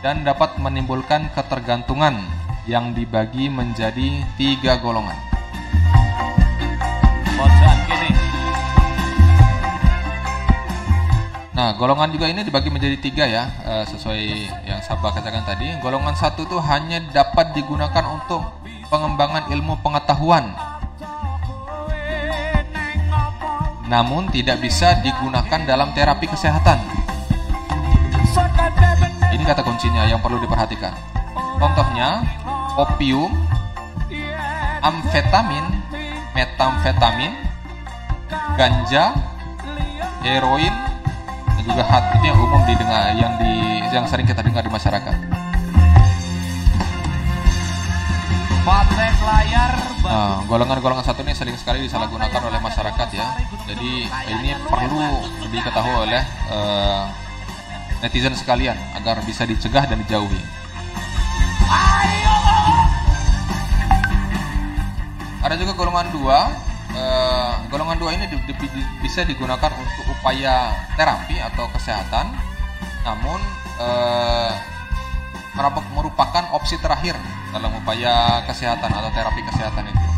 dan 0.00 0.24
dapat 0.24 0.56
menimbulkan 0.60 1.28
ketergantungan 1.36 2.16
yang 2.64 2.96
dibagi 2.96 3.52
menjadi 3.52 4.24
tiga 4.40 4.80
golongan. 4.80 5.16
Nah, 11.54 11.70
golongan 11.78 12.10
juga 12.10 12.26
ini 12.26 12.42
dibagi 12.42 12.66
menjadi 12.66 12.98
tiga 12.98 13.24
ya, 13.30 13.46
eh, 13.62 13.84
sesuai 13.86 14.22
yang 14.66 14.82
Sabah 14.82 15.14
katakan 15.14 15.46
tadi. 15.46 15.70
Golongan 15.78 16.18
satu 16.18 16.42
itu 16.42 16.58
hanya 16.58 16.98
dapat 17.14 17.54
digunakan 17.54 18.02
untuk 18.10 18.42
pengembangan 18.90 19.46
ilmu 19.54 19.78
pengetahuan, 19.78 20.50
namun 23.86 24.26
tidak 24.34 24.58
bisa 24.58 24.98
digunakan 24.98 25.62
dalam 25.62 25.94
terapi 25.94 26.26
kesehatan. 26.26 26.82
Ini 29.30 29.42
kata 29.46 29.62
kuncinya 29.62 30.10
yang 30.10 30.18
perlu 30.18 30.42
diperhatikan. 30.42 30.90
Contohnya, 31.62 32.22
opium, 32.74 33.30
amfetamin, 34.82 35.64
metamfetamin, 36.34 37.32
ganja, 38.58 39.14
heroin, 40.22 40.93
juga 41.64 41.82
hati 41.88 42.20
itu 42.20 42.26
yang 42.28 42.38
umum 42.38 42.60
didengar 42.68 43.16
yang 43.16 43.32
di 43.40 43.52
yang 43.88 44.04
sering 44.04 44.28
kita 44.28 44.44
dengar 44.44 44.60
di 44.60 44.68
masyarakat. 44.68 45.16
Nah, 50.04 50.44
golongan-golongan 50.48 51.04
satu 51.04 51.20
ini 51.24 51.32
sering 51.36 51.56
sekali 51.56 51.84
disalahgunakan 51.84 52.40
oleh 52.48 52.60
masyarakat 52.60 53.08
ya. 53.12 53.26
Jadi 53.68 54.08
ini 54.08 54.50
perlu 54.68 55.00
diketahui 55.48 55.94
oleh 56.08 56.22
uh, 56.52 57.08
netizen 58.04 58.36
sekalian 58.36 58.76
agar 58.96 59.20
bisa 59.24 59.48
dicegah 59.48 59.84
dan 59.88 60.00
dijauhi. 60.04 60.40
Ada 65.44 65.60
juga 65.60 65.72
golongan 65.76 66.08
dua 66.12 66.38
uh, 66.94 67.52
golongan 67.68 67.98
dua 67.98 68.14
ini 68.14 68.30
di, 68.30 68.38
di, 68.46 68.54
di, 68.54 68.82
bisa 69.02 69.26
digunakan 69.26 69.70
untuk 69.74 70.14
upaya 70.14 70.70
terapi 70.94 71.36
atau 71.38 71.66
kesehatan, 71.74 72.30
namun 73.04 73.40
uh, 73.78 74.50
merupakan 75.94 76.50
opsi 76.50 76.74
terakhir 76.82 77.14
dalam 77.54 77.70
upaya 77.78 78.42
kesehatan 78.50 78.90
atau 78.90 79.10
terapi 79.14 79.38
kesehatan 79.46 79.86
itu. 79.86 80.08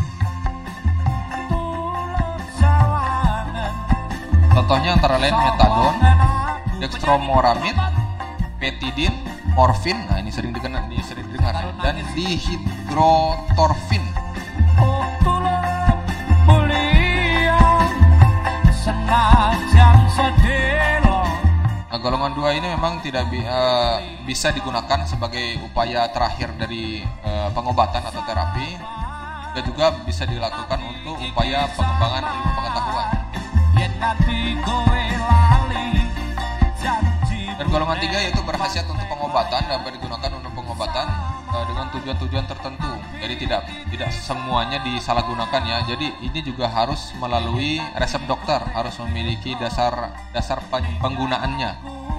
Contohnya 4.57 4.97
antara 4.97 5.21
lain 5.21 5.37
metadon, 5.37 5.95
dextromoramid, 6.81 7.77
petidin, 8.57 9.13
morfin, 9.53 10.01
nah 10.09 10.17
ini 10.17 10.33
sering 10.33 10.49
dikenal, 10.49 10.89
ini 10.89 11.05
sering 11.05 11.29
didengar, 11.29 11.61
dan 11.85 12.01
dihidrotorfin 12.17 14.01
golongan 22.07 22.31
dua 22.39 22.55
ini 22.55 22.71
memang 22.71 23.03
tidak 23.03 23.27
bi 23.27 23.43
uh, 23.43 23.99
bisa 24.23 24.55
digunakan 24.55 25.03
sebagai 25.03 25.59
upaya 25.59 26.07
terakhir 26.07 26.55
dari 26.55 27.03
uh, 27.03 27.51
pengobatan 27.51 27.99
atau 27.99 28.23
terapi, 28.23 28.79
dan 29.51 29.63
juga 29.67 29.91
bisa 30.07 30.23
dilakukan 30.23 30.79
untuk 30.87 31.19
upaya 31.19 31.67
pengembangan 31.75 32.23
ilmu 32.31 32.49
pengetahuan. 32.55 33.07
Dan 37.57 37.67
golongan 37.67 37.97
tiga 37.99 38.17
yaitu 38.23 38.39
berhasiat 38.47 38.87
untuk 38.87 39.03
pengobatan 39.11 39.61
dapat 39.67 39.91
digunakan 39.99 40.31
untuk 40.31 40.51
pengobatan 40.55 41.07
dengan 41.65 41.89
tujuan-tujuan 41.95 42.45
tertentu. 42.45 42.91
Jadi 43.17 43.33
tidak 43.41 43.61
tidak 43.89 44.09
semuanya 44.13 44.77
disalahgunakan 44.85 45.61
ya. 45.65 45.77
Jadi 45.89 46.07
ini 46.21 46.39
juga 46.45 46.69
harus 46.69 47.15
melalui 47.17 47.81
resep 47.97 48.21
dokter, 48.29 48.61
harus 48.75 48.93
memiliki 49.07 49.57
dasar 49.57 50.13
dasar 50.35 50.61
penggunaannya. 51.01 51.71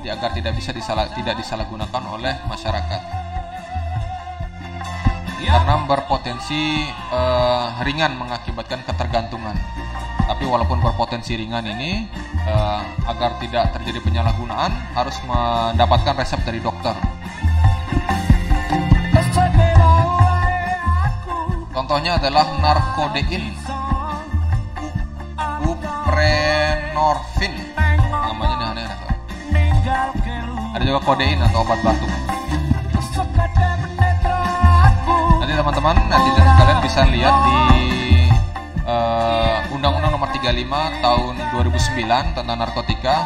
Jadi 0.03 0.09
agar 0.11 0.31
tidak 0.35 0.59
bisa 0.59 0.75
disalah 0.75 1.07
tidak 1.15 1.39
disalahgunakan 1.39 2.03
oleh 2.09 2.35
masyarakat. 2.49 3.19
Karena 5.49 5.81
berpotensi 5.89 6.85
uh, 7.09 7.81
ringan 7.81 8.21
mengakibatkan 8.21 8.85
ketergantungan. 8.85 9.57
Tapi 10.29 10.45
walaupun 10.45 10.77
berpotensi 10.85 11.41
ringan 11.41 11.65
ini 11.65 12.05
uh, 12.45 12.85
agar 13.09 13.41
tidak 13.41 13.73
terjadi 13.73 13.97
penyalahgunaan 14.05 14.69
harus 14.93 15.17
mendapatkan 15.25 16.21
resep 16.21 16.45
dari 16.45 16.61
dokter. 16.61 17.18
Contohnya 21.89 22.21
adalah 22.21 22.45
narkodein, 22.61 23.49
uprenorfin, 25.65 27.55
namanya 28.13 28.55
nih 28.61 28.67
aneh 28.69 28.85
aneh. 28.85 29.17
Ada 30.77 30.85
juga 30.85 31.01
kodein 31.01 31.41
atau 31.41 31.65
obat 31.65 31.81
batuk. 31.81 32.13
Nanti 35.41 35.53
teman-teman 35.57 35.97
netizen 36.13 36.45
sekalian 36.45 36.79
bisa 36.85 37.01
lihat 37.09 37.35
di 37.49 37.57
uh, 38.85 39.73
Undang-Undang 39.73 40.13
Nomor 40.13 40.29
35 40.29 40.45
Tahun 41.01 41.35
2009 41.57 42.37
tentang 42.37 42.57
narkotika. 42.69 43.17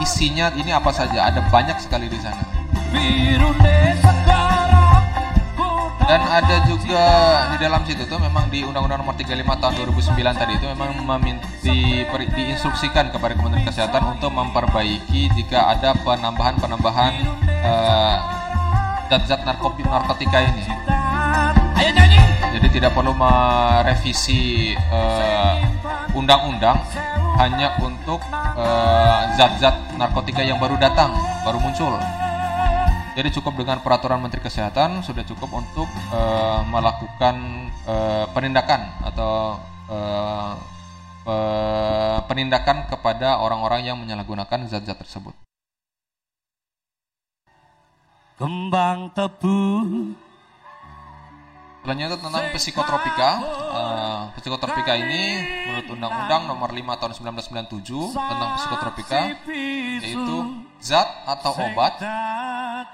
Isinya 0.00 0.48
ini 0.56 0.72
apa 0.72 0.96
saja? 0.96 1.28
Ada 1.28 1.44
banyak 1.52 1.76
sekali 1.76 2.08
di 2.08 2.16
sana. 2.16 2.40
Dan 6.08 6.24
ada 6.24 6.64
juga 6.64 7.04
di 7.52 7.60
dalam 7.60 7.84
situ 7.84 8.08
tuh 8.08 8.16
memang 8.16 8.48
di 8.48 8.64
Undang-Undang 8.64 9.04
Nomor 9.04 9.12
35 9.20 9.44
Tahun 9.44 9.74
2009 9.76 10.40
tadi 10.40 10.52
itu 10.56 10.64
memang 10.72 11.20
di, 11.60 12.00
diinstruksikan 12.32 13.12
kepada 13.12 13.36
Kementerian 13.36 13.68
Kesehatan 13.68 14.16
untuk 14.16 14.32
memperbaiki 14.32 15.28
jika 15.36 15.68
ada 15.68 15.92
penambahan-penambahan 16.00 17.12
zat-zat 19.12 19.44
uh, 19.44 19.52
narkotika 19.84 20.48
ini. 20.48 20.64
Jadi 22.56 22.66
tidak 22.72 22.96
perlu 22.96 23.12
merevisi 23.12 24.72
undang-undang 26.16 26.88
uh, 26.88 27.36
hanya 27.36 27.76
untuk 27.84 28.24
zat-zat 29.36 29.76
uh, 29.76 30.00
narkotika 30.00 30.40
yang 30.40 30.56
baru 30.56 30.80
datang, 30.80 31.12
baru 31.44 31.60
muncul. 31.60 32.00
Jadi 33.18 33.34
cukup 33.34 33.58
dengan 33.58 33.82
peraturan 33.82 34.22
Menteri 34.22 34.38
Kesehatan 34.38 35.02
sudah 35.02 35.26
cukup 35.26 35.50
untuk 35.50 35.90
uh, 36.14 36.62
melakukan 36.70 37.66
uh, 37.82 38.30
penindakan 38.30 38.78
atau 39.02 39.58
uh, 39.90 40.54
penindakan 42.30 42.86
kepada 42.86 43.42
orang-orang 43.42 43.90
yang 43.90 43.98
menyalahgunakan 43.98 44.70
zat-zat 44.70 45.02
tersebut. 45.02 45.34
Kembang 48.38 49.10
tebu 49.10 49.66
Selanjutnya 51.82 52.18
tentang 52.22 52.44
psikotropika. 52.54 53.30
Uh, 53.74 54.22
psikotropika 54.38 54.94
ini 54.94 55.42
menurut 55.66 55.88
Undang-Undang 55.90 56.42
Nomor 56.46 56.70
5 56.70 57.00
Tahun 57.02 57.12
1997 57.18 58.14
tentang 58.14 58.50
psikotropika 58.62 59.20
yaitu 60.06 60.36
zat 60.78 61.08
atau 61.26 61.50
obat 61.58 61.98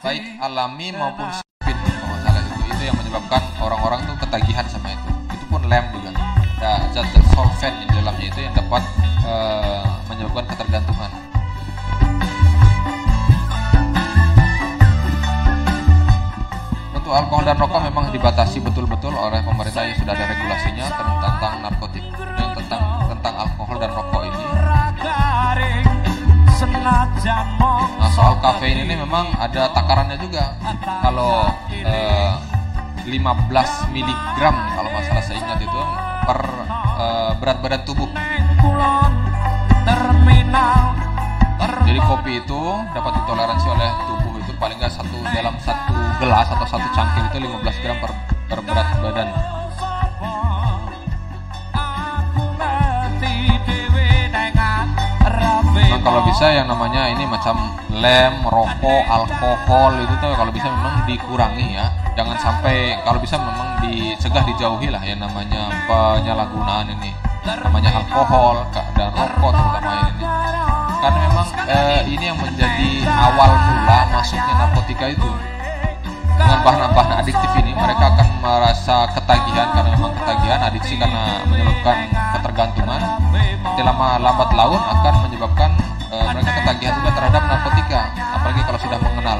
baik 0.00 0.24
alami 0.40 0.96
maupun 0.96 1.28
spin 1.28 1.76
kalau 1.76 2.16
salah 2.24 2.40
itu 2.40 2.72
itu 2.72 2.82
yang 2.88 2.96
menyebabkan 2.96 3.42
orang-orang 3.60 4.00
tuh 4.08 4.16
ketagihan 4.16 4.64
sama 4.64 4.88
itu. 4.96 5.10
Itu 5.36 5.44
pun 5.52 5.62
lem 5.68 5.84
juga. 5.92 6.10
Ada 6.64 6.88
zat-zat 6.96 7.24
solvent 7.36 7.76
di 7.84 7.86
dalamnya 7.92 8.26
itu 8.32 8.40
yang 8.40 8.54
dapat 8.56 8.82
uh, 9.28 9.84
menyebabkan 10.08 10.44
ketergantungan. 10.56 11.12
untuk 17.04 17.20
alkohol 17.20 17.44
dan 17.44 17.60
rokok 17.60 17.84
memang 17.84 18.08
dibatasi 18.16 18.64
betul-betul 18.64 19.12
oleh 19.12 19.44
pemerintah 19.44 19.84
yang 19.84 19.92
sudah 20.00 20.16
ada 20.16 20.24
regulasinya 20.24 20.88
tentang 20.88 21.54
narkotik 21.60 22.04
dan 22.16 22.48
tentang 22.56 22.82
tentang 23.12 23.34
alkohol 23.44 23.76
dan 23.76 23.92
rokok 23.92 24.22
ini. 24.24 24.44
Nah 27.96 28.10
soal 28.12 28.36
kafein 28.44 28.76
ini 28.84 28.94
memang 28.94 29.32
ada 29.40 29.72
takarannya 29.72 30.20
juga. 30.20 30.52
Kalau 31.00 31.48
eh, 31.72 32.32
15 33.04 33.92
mg 33.92 34.40
kalau 34.40 34.90
masalah 34.92 35.22
saya 35.24 35.36
ingat 35.40 35.58
itu 35.64 35.80
per 36.28 36.40
eh, 37.00 37.32
berat 37.40 37.58
badan 37.64 37.82
tubuh. 37.88 38.08
Jadi 41.84 42.00
kopi 42.00 42.32
itu 42.40 42.60
dapat 42.92 43.12
ditoleransi 43.22 43.66
oleh 43.68 43.90
tubuh 44.08 44.34
itu 44.40 44.52
paling 44.56 44.76
nggak 44.80 44.92
satu 44.92 45.18
dalam 45.32 45.54
satu 45.60 45.94
gelas 46.20 46.48
atau 46.48 46.66
satu 46.68 46.88
cangkir 46.92 47.24
itu 47.32 47.38
15 47.44 47.82
gram 47.84 47.96
per, 48.00 48.12
per 48.48 48.58
berat 48.64 48.88
badan. 49.00 49.28
Nah, 55.94 56.02
kalau 56.02 56.26
bisa 56.26 56.50
yang 56.50 56.66
namanya 56.66 57.06
ini 57.06 57.22
macam 57.22 57.54
lem, 57.94 58.34
rokok, 58.50 59.02
alkohol 59.06 59.94
itu 60.02 60.10
tuh 60.18 60.34
kalau 60.34 60.50
bisa 60.50 60.66
memang 60.66 61.06
dikurangi 61.06 61.78
ya. 61.78 61.86
Jangan 62.18 62.34
sampai 62.42 62.98
kalau 63.06 63.22
bisa 63.22 63.38
memang 63.38 63.78
dicegah 63.78 64.42
dijauhi 64.42 64.90
lah 64.90 64.98
yang 65.06 65.22
namanya 65.22 65.70
penyalahgunaan 65.86 66.90
ini. 66.98 67.14
Namanya 67.46 68.02
alkohol 68.02 68.66
dan 68.74 69.14
rokok 69.14 69.54
terutama 69.54 69.92
ini 70.10 70.26
karena 70.98 71.18
memang 71.30 71.48
eh, 71.68 72.00
ini 72.10 72.24
yang 72.26 72.38
menjadi 72.42 72.90
awal 73.06 73.54
mula 73.54 73.98
masuknya 74.18 74.54
narkotika 74.56 75.14
itu 75.14 75.30
dengan 76.34 76.58
bahan-bahan 76.64 77.22
adiktif 77.22 77.50
ini 77.62 77.70
mereka 77.76 78.10
akan 78.18 78.28
merasa 78.42 78.73
ketagihan 78.84 79.68
karena 79.72 79.90
memang 79.96 80.12
ketagihan 80.12 80.60
adiksi 80.68 80.94
karena 81.00 81.40
menyebabkan 81.48 81.96
ketergantungan. 82.36 83.00
Nanti 83.64 83.80
lama 83.80 84.20
lambat 84.20 84.50
laun 84.52 84.76
akan 84.76 85.14
menyebabkan 85.24 85.70
eh, 86.12 86.26
mereka 86.36 86.50
ketagihan 86.60 86.92
juga 87.00 87.10
terhadap 87.16 87.42
narkotika 87.48 88.00
apalagi 88.36 88.60
kalau 88.68 88.80
sudah 88.84 88.98
mengenal. 89.00 89.38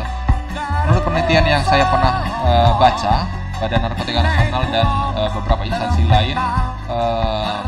Menurut 0.88 1.02
penelitian 1.04 1.44
yang 1.44 1.62
saya 1.68 1.84
pernah 1.92 2.24
eh, 2.24 2.70
baca 2.80 3.44
Badan 3.54 3.80
Narkotika 3.86 4.20
Nasional 4.20 4.66
dan 4.74 4.86
e, 5.14 5.20
beberapa 5.30 5.62
instansi 5.62 6.02
lain 6.10 6.36
e, 6.90 6.98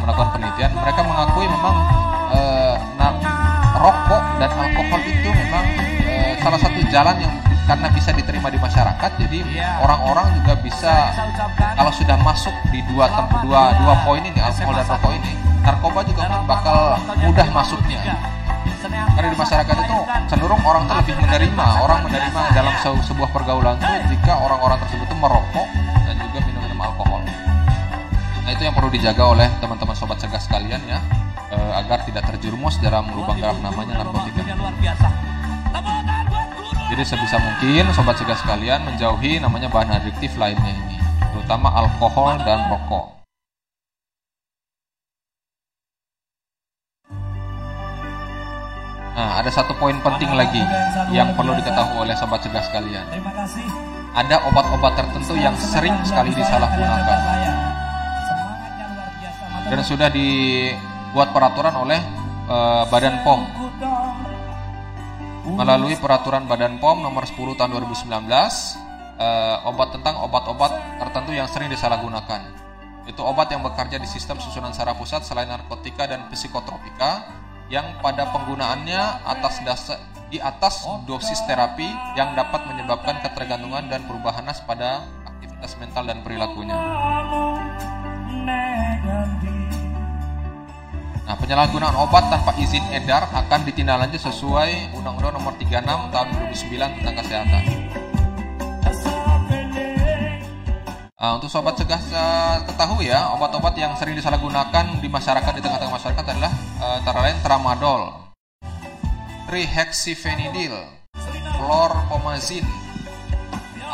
melakukan 0.02 0.28
penelitian 0.34 0.74
mereka 0.74 1.00
mengakui 1.06 1.46
memang 1.46 1.76
e, 2.34 2.40
rokok 3.80 4.22
dan 4.42 4.50
alkohol 4.50 5.00
itu 5.06 5.28
memang 5.30 5.64
e, 6.04 6.12
salah 6.42 6.58
satu 6.58 6.80
jalan 6.90 7.16
yang 7.22 7.32
karena 7.66 7.90
bisa 7.90 8.10
diterima 8.14 8.48
di 8.48 8.58
masyarakat 8.62 9.10
jadi 9.26 9.38
orang-orang 9.82 10.38
juga 10.38 10.54
bisa 10.62 11.10
kalau 11.74 11.90
sudah 11.90 12.16
masuk 12.22 12.54
di 12.70 12.78
dua 12.86 13.10
dua 13.42 13.74
dua 13.74 13.94
poin 14.06 14.22
ini 14.22 14.38
alkohol 14.38 14.74
dan 14.78 14.86
rokok 14.86 15.12
ini 15.18 15.32
narkoba 15.66 16.00
juga 16.06 16.22
bakal 16.46 16.78
mudah 17.26 17.48
masuknya. 17.50 17.98
karena 18.86 19.28
di 19.34 19.38
masyarakat 19.40 19.76
itu 19.82 19.96
cenderung 20.30 20.62
orang 20.62 20.86
itu 20.86 20.94
lebih 20.94 21.14
menerima 21.26 21.66
orang 21.82 22.06
menerima 22.06 22.42
dalam 22.54 22.74
sebuah 23.02 23.34
pergaulan 23.34 23.74
itu 23.82 24.14
jika 24.14 24.38
orang-orang 24.38 24.78
tersebut 24.86 25.10
itu 25.10 25.16
merokok 25.18 25.66
dan 26.06 26.14
juga 26.22 26.38
minum-minum 26.46 26.78
alkohol. 26.78 27.20
Nah 28.46 28.50
itu 28.54 28.62
yang 28.62 28.74
perlu 28.78 28.94
dijaga 28.94 29.24
oleh 29.26 29.48
teman-teman 29.58 29.96
sobat 29.98 30.22
cergas 30.22 30.46
sekalian 30.46 30.78
ya 30.86 31.02
eh, 31.50 31.72
agar 31.82 32.06
tidak 32.06 32.30
terjerumus 32.30 32.78
dalam 32.78 33.10
lubang 33.10 33.42
gelap 33.42 33.58
namanya 33.58 34.06
narkotika. 34.06 34.46
Jadi 36.86 37.02
sebisa 37.02 37.36
mungkin 37.42 37.90
sobat 37.90 38.14
cerdas 38.14 38.38
sekalian 38.46 38.86
menjauhi 38.86 39.42
namanya 39.42 39.66
bahan 39.66 39.98
adiktif 39.98 40.38
lainnya 40.38 40.70
ini, 40.70 41.02
terutama 41.34 41.74
alkohol 41.74 42.38
dan 42.46 42.62
rokok. 42.70 43.10
Nah, 49.18 49.42
ada 49.42 49.50
satu 49.50 49.74
poin 49.82 49.98
penting 49.98 50.30
lagi 50.30 50.62
yang 51.10 51.34
perlu 51.34 51.58
diketahui 51.58 52.06
oleh 52.06 52.14
sobat 52.14 52.38
cerdas 52.46 52.70
sekalian. 52.70 53.02
Ada 54.14 54.46
obat-obat 54.46 54.94
tertentu 54.94 55.34
yang 55.34 55.58
sering 55.58 55.96
sekali 56.06 56.30
disalahgunakan. 56.38 57.18
Dan 59.66 59.80
sudah 59.82 60.06
dibuat 60.06 61.34
peraturan 61.34 61.74
oleh 61.74 61.98
uh, 62.46 62.86
Badan 62.86 63.26
POM 63.26 63.65
melalui 65.46 65.94
peraturan 65.94 66.50
Badan 66.50 66.82
POM 66.82 67.06
nomor 67.06 67.22
10 67.22 67.38
tahun 67.54 67.70
2019 67.70 68.10
uh, 68.10 69.68
obat 69.70 69.88
tentang 69.94 70.18
obat-obat 70.26 70.72
tertentu 70.98 71.30
yang 71.30 71.46
sering 71.46 71.70
disalahgunakan. 71.70 72.66
Itu 73.06 73.22
obat 73.22 73.54
yang 73.54 73.62
bekerja 73.62 74.02
di 74.02 74.08
sistem 74.10 74.42
susunan 74.42 74.74
saraf 74.74 74.98
pusat 74.98 75.22
selain 75.22 75.46
narkotika 75.46 76.10
dan 76.10 76.26
psikotropika 76.26 77.22
yang 77.70 77.98
pada 78.02 78.30
penggunaannya 78.34 79.26
atas 79.26 79.62
dasar 79.62 79.98
di 80.26 80.42
atas 80.42 80.82
dosis 81.06 81.38
terapi 81.46 81.86
yang 82.18 82.34
dapat 82.34 82.66
menyebabkan 82.66 83.22
ketergantungan 83.22 83.86
dan 83.86 84.02
perubahan 84.10 84.50
pada 84.66 85.06
aktivitas 85.22 85.78
mental 85.78 86.02
dan 86.10 86.18
perilakunya. 86.26 86.74
Nah, 91.26 91.34
penyalahgunaan 91.34 91.98
obat 91.98 92.30
tanpa 92.30 92.54
izin 92.54 92.86
edar 92.94 93.26
akan 93.26 93.66
ditindaklanjuti 93.66 94.30
sesuai 94.30 94.94
Undang-Undang 94.94 95.34
Nomor 95.42 95.58
36 95.58 96.14
Tahun 96.14 96.26
2009 96.54 97.02
tentang 97.02 97.14
kesehatan. 97.18 97.62
Nah, 101.18 101.30
untuk 101.34 101.50
sobat 101.50 101.74
cegah 101.74 101.98
ketahui 102.62 103.10
ya, 103.10 103.34
obat-obat 103.34 103.74
yang 103.74 103.98
sering 103.98 104.14
disalahgunakan 104.14 105.02
di 105.02 105.10
masyarakat 105.10 105.52
di 105.58 105.62
tengah-tengah 105.66 105.98
masyarakat 105.98 106.24
adalah 106.30 106.52
uh, 106.78 107.02
antara 107.02 107.18
lain 107.26 107.38
tramadol. 107.42 108.02
trihexyphenidil, 109.50 110.74
chlorpromazine, 111.58 112.70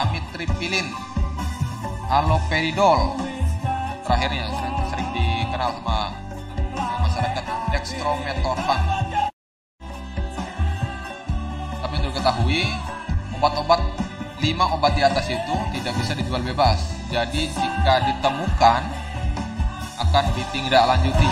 amitriptyline, 0.05 0.93
haloperidol. 2.13 3.17
Terakhirnya 4.05 4.53
sering, 4.53 4.77
sering 4.93 5.09
dikenal 5.17 5.77
sama 5.81 6.22
masyarakat 6.77 7.45
dextromethorphan. 7.73 8.81
Tapi 11.83 11.93
untuk 11.99 12.11
diketahui, 12.15 12.61
obat-obat 13.37 13.81
lima 14.43 14.67
obat 14.75 14.99
di 14.99 15.03
atas 15.07 15.31
itu 15.31 15.55
tidak 15.71 15.95
bisa 15.99 16.13
dijual 16.19 16.43
bebas. 16.43 16.79
Jadi 17.13 17.47
jika 17.53 17.95
ditemukan 18.11 18.83
akan 20.03 20.25
ditindaklanjuti 20.35 21.31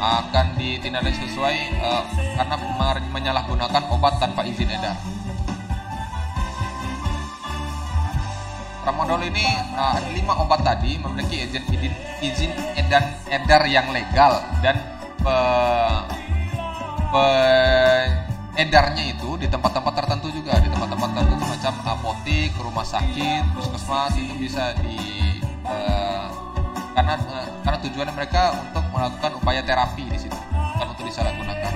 akan 0.00 0.56
ditindaklanjuti 0.56 1.28
sesuai 1.28 1.56
uh, 1.84 2.02
karena 2.40 2.56
menyalahgunakan 3.12 3.82
obat 3.92 4.16
tanpa 4.16 4.40
izin 4.48 4.72
edar. 4.72 4.96
Tramadol 8.90 9.22
ini 9.22 9.46
uh, 9.78 10.02
lima 10.10 10.34
obat 10.42 10.66
tadi 10.66 10.98
memiliki 10.98 11.46
izin 11.46 11.62
izin, 11.70 11.94
izin 12.26 12.50
edan 12.74 13.06
edar 13.30 13.62
yang 13.70 13.86
legal 13.94 14.42
dan 14.66 14.82
pe, 15.14 15.36
pe, 17.14 17.24
edarnya 18.58 19.14
itu 19.14 19.38
di 19.38 19.46
tempat-tempat 19.46 19.94
tertentu 19.94 20.34
juga 20.34 20.58
di 20.58 20.66
tempat-tempat 20.66 21.06
tertentu 21.22 21.44
macam 21.46 21.74
apotik, 21.86 22.50
rumah 22.58 22.82
sakit, 22.82 23.54
puskesmas 23.54 24.10
itu 24.18 24.34
bisa 24.42 24.74
di 24.82 24.98
uh, 25.70 26.26
karena 26.90 27.14
uh, 27.14 27.46
karena 27.62 27.78
tujuannya 27.86 28.14
mereka 28.18 28.58
untuk 28.58 28.90
melakukan 28.90 29.38
upaya 29.38 29.62
terapi 29.62 30.02
di 30.02 30.18
situ 30.18 30.34
bukan 30.50 30.98
untuk 30.98 31.06
disalahgunakan. 31.06 31.72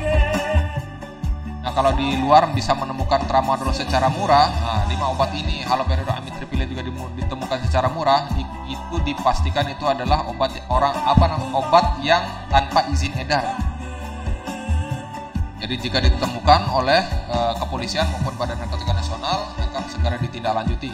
Nah 1.64 1.72
kalau 1.72 1.96
di 1.96 2.20
luar 2.20 2.52
bisa 2.52 2.76
menemukan 2.76 3.24
tramadol 3.24 3.72
secara 3.72 4.12
murah, 4.12 4.52
nah, 4.52 4.84
lima 4.84 5.08
obat 5.08 5.32
ini 5.32 5.64
haloperidol 5.64 6.12
amitriptyline 6.12 6.68
juga 6.68 6.84
ditemukan 7.16 7.58
secara 7.64 7.88
murah, 7.88 8.28
itu 8.68 8.96
dipastikan 9.00 9.64
itu 9.72 9.88
adalah 9.88 10.28
obat 10.28 10.52
orang 10.68 10.92
apa 10.92 11.24
namanya 11.24 11.56
obat 11.56 11.84
yang 12.04 12.20
tanpa 12.52 12.84
izin 12.92 13.16
edar. 13.16 13.56
Jadi 15.64 15.80
jika 15.80 16.04
ditemukan 16.04 16.68
oleh 16.68 17.00
uh, 17.32 17.56
kepolisian 17.56 18.04
maupun 18.12 18.36
Badan 18.36 18.60
Narkotika 18.60 18.92
Nasional 18.92 19.48
akan 19.56 19.82
segera 19.88 20.20
ditindaklanjuti. 20.20 20.92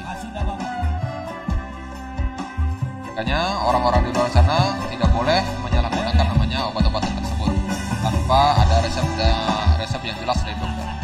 Makanya 3.11 3.67
orang-orang 3.67 4.07
di 4.07 4.11
luar 4.15 4.31
sana 4.31 4.79
tidak 4.87 5.11
boleh 5.11 5.43
menyalahgunakan 5.67 6.25
namanya 6.31 6.71
obat-obatan 6.71 7.11
tersebut 7.19 7.90
tanpa 8.01 8.57
ada 8.65 8.81
resep 8.85 9.07
resep 9.77 10.03
yang 10.05 10.17
jelas 10.21 10.39
dari 10.45 10.57
dokter. 10.57 11.00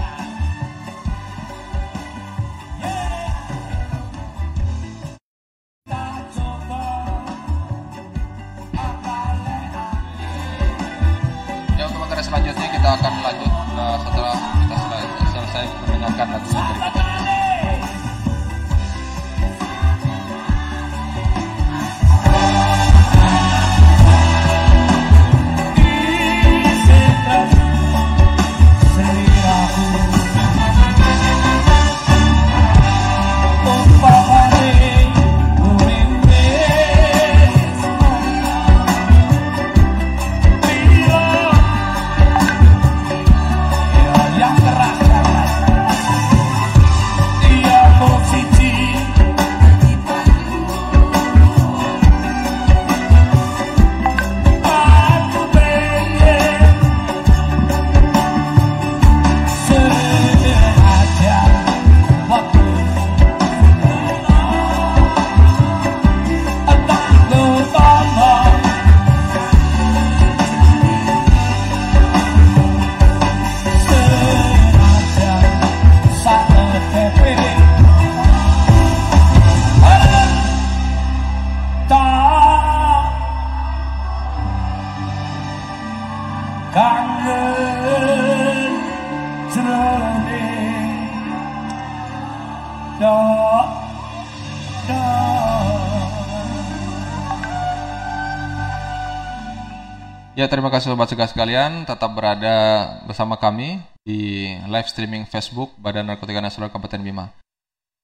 Ya 100.37 100.53
terima 100.53 100.68
kasih 100.68 100.93
sobat 100.93 101.09
segas 101.09 101.32
sekalian 101.32 101.89
tetap 101.89 102.12
berada 102.12 102.84
bersama 103.09 103.41
kami 103.41 103.80
di 104.05 104.53
live 104.68 104.84
streaming 104.84 105.24
Facebook 105.24 105.72
Badan 105.80 106.12
Narkotika 106.12 106.45
Nasional 106.45 106.68
Kabupaten 106.68 107.01
Bima. 107.01 107.32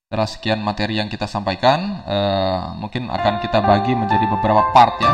Setelah 0.08 0.24
sekian 0.24 0.64
materi 0.64 0.96
yang 0.96 1.12
kita 1.12 1.28
sampaikan, 1.28 2.00
uh, 2.08 2.72
mungkin 2.80 3.12
akan 3.12 3.36
kita 3.44 3.60
bagi 3.60 3.92
menjadi 3.92 4.24
beberapa 4.32 4.64
part 4.72 4.96
ya. 5.04 5.12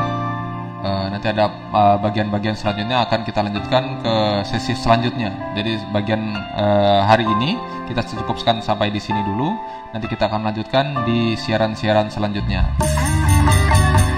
Uh, 0.78 1.10
nanti 1.10 1.26
ada 1.34 1.50
bagian-bagian 1.98 2.54
uh, 2.54 2.60
selanjutnya 2.62 3.02
akan 3.02 3.26
kita 3.26 3.42
lanjutkan 3.42 3.98
ke 3.98 4.14
sesi 4.46 4.78
selanjutnya. 4.78 5.34
Jadi 5.58 5.74
bagian 5.90 6.22
uh, 6.54 7.02
hari 7.02 7.26
ini 7.26 7.58
kita 7.90 8.06
cukupkan 8.14 8.62
sampai 8.62 8.94
di 8.94 9.02
sini 9.02 9.18
dulu. 9.26 9.58
Nanti 9.90 10.06
kita 10.06 10.30
akan 10.30 10.54
lanjutkan 10.54 11.02
di 11.02 11.34
siaran-siaran 11.34 12.14
selanjutnya. 12.14 12.62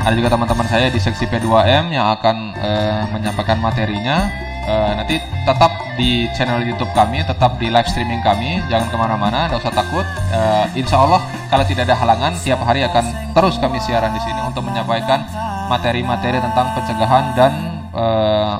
Ada 0.00 0.16
juga 0.16 0.32
teman-teman 0.32 0.64
saya 0.64 0.88
di 0.88 0.96
seksi 0.96 1.28
P2M 1.28 1.92
yang 1.92 2.16
akan 2.16 2.56
uh, 2.56 3.04
menyampaikan 3.12 3.60
materinya. 3.60 4.32
Uh, 4.64 4.92
nanti 4.96 5.20
tetap 5.44 5.72
di 6.00 6.24
channel 6.36 6.64
YouTube 6.64 6.88
kami, 6.96 7.20
tetap 7.20 7.60
di 7.60 7.68
live 7.68 7.84
streaming 7.84 8.24
kami. 8.24 8.64
Jangan 8.72 8.88
ke 8.88 8.96
mana-mana, 8.96 9.52
tidak 9.52 9.60
usah 9.60 9.74
takut. 9.76 10.06
Uh, 10.32 10.64
insya 10.72 11.04
Allah 11.04 11.20
kalau 11.52 11.64
tidak 11.68 11.84
ada 11.84 11.96
halangan, 12.00 12.32
tiap 12.40 12.64
hari 12.64 12.80
akan 12.80 13.04
terus 13.36 13.60
kami 13.60 13.76
siaran 13.84 14.16
di 14.16 14.20
sini 14.24 14.40
untuk 14.48 14.64
menyampaikan 14.64 15.20
materi-materi 15.68 16.40
tentang 16.40 16.72
pencegahan 16.72 17.24
dan 17.36 17.52
uh, 17.92 18.56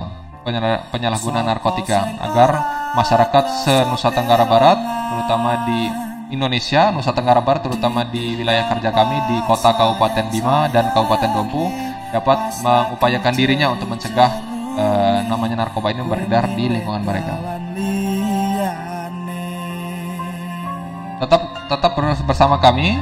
penyalahgunaan 0.93 1.49
narkotika 1.49 2.05
agar 2.21 2.51
masyarakat 2.93 3.45
se-Nusa 3.65 4.13
Tenggara 4.13 4.45
Barat, 4.45 4.77
terutama 5.09 5.65
di 5.65 6.10
Indonesia, 6.31 6.95
Nusa 6.95 7.11
Tenggara 7.11 7.43
Barat, 7.43 7.67
terutama 7.67 8.07
di 8.07 8.39
wilayah 8.39 8.71
kerja 8.71 8.95
kami 8.95 9.19
di 9.27 9.37
kota 9.51 9.75
Kabupaten 9.75 10.31
Bima 10.31 10.71
dan 10.71 10.95
Kabupaten 10.95 11.31
Dompu 11.35 11.67
dapat 12.15 12.39
mengupayakan 12.63 13.35
dirinya 13.35 13.75
untuk 13.75 13.91
mencegah 13.91 14.31
uh, 14.79 15.19
namanya 15.27 15.67
narkoba 15.67 15.91
ini 15.91 16.07
beredar 16.07 16.47
di 16.55 16.71
lingkungan 16.71 17.03
mereka. 17.03 17.35
Tetap 21.21 21.43
tetap 21.69 21.93
bersama 22.25 22.57
kami. 22.63 22.97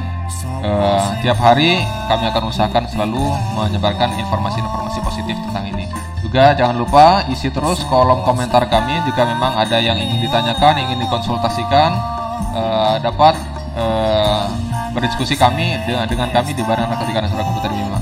Uh, 0.59 1.09
tiap 1.25 1.39
hari 1.41 1.81
kami 2.11 2.29
akan 2.29 2.51
usahakan 2.51 2.85
selalu 2.91 3.21
menyebarkan 3.57 4.13
informasi-informasi 4.19 4.99
positif 5.01 5.33
tentang 5.49 5.65
ini. 5.71 5.87
Juga 6.21 6.53
jangan 6.53 6.75
lupa 6.77 7.23
isi 7.31 7.49
terus 7.49 7.81
kolom 7.87 8.21
komentar 8.27 8.67
kami 8.67 8.93
jika 9.09 9.23
memang 9.25 9.55
ada 9.55 9.79
yang 9.79 9.97
ingin 9.97 10.27
ditanyakan, 10.27 10.83
ingin 10.83 10.99
dikonsultasikan 11.01 12.18
uh, 12.53 12.95
dapat 13.01 13.35
uh, 13.77 14.45
berdiskusi 14.93 15.37
kami 15.37 15.77
dengan, 15.85 16.05
dengan 16.09 16.29
kami 16.33 16.53
di 16.53 16.63
Badan 16.65 16.89
Narkotika 16.89 17.21
Nasional 17.21 17.45
Kabupaten 17.45 17.71
Bima. 17.73 17.99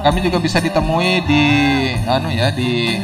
Kami 0.00 0.18
juga 0.24 0.40
bisa 0.40 0.64
ditemui 0.64 1.20
di 1.28 1.44
anu 2.08 2.32
ya 2.32 2.48
di 2.48 2.96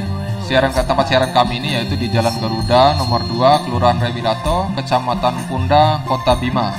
siaran 0.48 0.72
tempat 0.72 1.12
siaran 1.12 1.34
kami 1.34 1.60
ini 1.60 1.76
yaitu 1.76 1.98
di 1.98 2.08
Jalan 2.08 2.32
Garuda 2.40 2.96
nomor 2.96 3.20
2 3.28 3.68
Kelurahan 3.68 4.00
Rewilato, 4.00 4.72
Kecamatan 4.72 5.36
Punda, 5.50 6.00
Kota 6.08 6.38
Bima. 6.40 6.72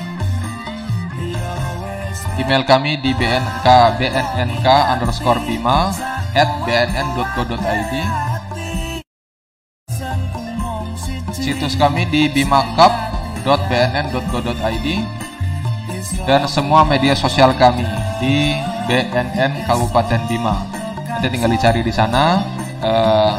Email 2.38 2.70
kami 2.70 3.02
di 3.02 3.18
bnk 3.18 3.66
bnnk 3.98 4.68
underscore 4.94 5.42
bima 5.50 5.90
at 6.38 6.46
bnn.go.id 6.70 7.94
situs 11.48 11.80
kami 11.80 12.04
di 12.12 12.28
bimakap.bnn.go.id 12.28 14.88
dan 16.28 16.44
semua 16.44 16.84
media 16.84 17.16
sosial 17.16 17.56
kami 17.56 17.88
di 18.20 18.52
BNN 18.84 19.64
Kabupaten 19.64 20.28
Bima. 20.28 20.68
Nanti 21.08 21.32
tinggal 21.32 21.48
dicari 21.48 21.88
di 21.88 21.94
sana. 21.96 22.44
Eh, 22.84 23.34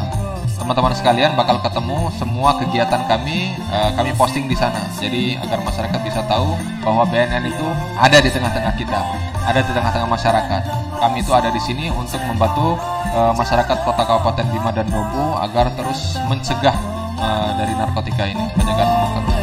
teman-teman 0.57 0.97
sekalian 0.97 1.37
bakal 1.37 1.61
ketemu 1.61 2.09
semua 2.17 2.57
kegiatan 2.57 3.05
kami 3.05 3.53
eh, 3.53 3.89
kami 3.93 4.09
posting 4.17 4.49
di 4.49 4.57
sana. 4.57 4.89
Jadi 4.97 5.37
agar 5.37 5.61
masyarakat 5.61 6.01
bisa 6.01 6.25
tahu 6.25 6.57
bahwa 6.81 7.05
BNN 7.13 7.45
itu 7.45 7.67
ada 7.93 8.17
di 8.17 8.33
tengah-tengah 8.33 8.73
kita, 8.73 9.05
ada 9.45 9.61
di 9.61 9.69
tengah-tengah 9.69 10.09
masyarakat. 10.09 10.61
Kami 10.97 11.21
itu 11.21 11.29
ada 11.29 11.53
di 11.53 11.61
sini 11.61 11.93
untuk 11.93 12.25
membantu 12.25 12.73
eh, 13.13 13.37
masyarakat 13.37 13.85
Kota 13.85 14.01
Kabupaten 14.01 14.49
Bima 14.49 14.73
dan 14.73 14.89
Dombu 14.89 15.37
agar 15.37 15.69
terus 15.77 16.17
mencegah 16.25 16.97
uh, 17.19 17.51
dari 17.59 17.73
narkotika 17.75 18.23
ini. 18.25 18.45
Penjagaan 18.55 18.87
narkotika 18.87 19.39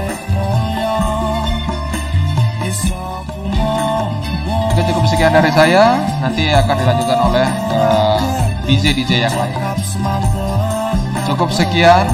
Oke 4.76 4.82
cukup 4.92 5.04
sekian 5.08 5.32
dari 5.32 5.48
saya. 5.56 5.96
Nanti 6.20 6.52
akan 6.52 6.76
dilanjutkan 6.76 7.18
oleh 7.32 7.48
eh, 7.48 7.76
uh, 7.80 8.20
DJ 8.68 8.92
DJ 8.92 9.24
yang 9.24 9.32
lain. 9.32 9.56
Cukup 11.24 11.48
sekian 11.48 12.04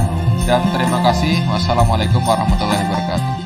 dan 0.46 0.62
terima 0.70 1.02
kasih. 1.02 1.42
Wassalamualaikum 1.50 2.22
warahmatullahi 2.22 2.86
wabarakatuh. 2.86 3.42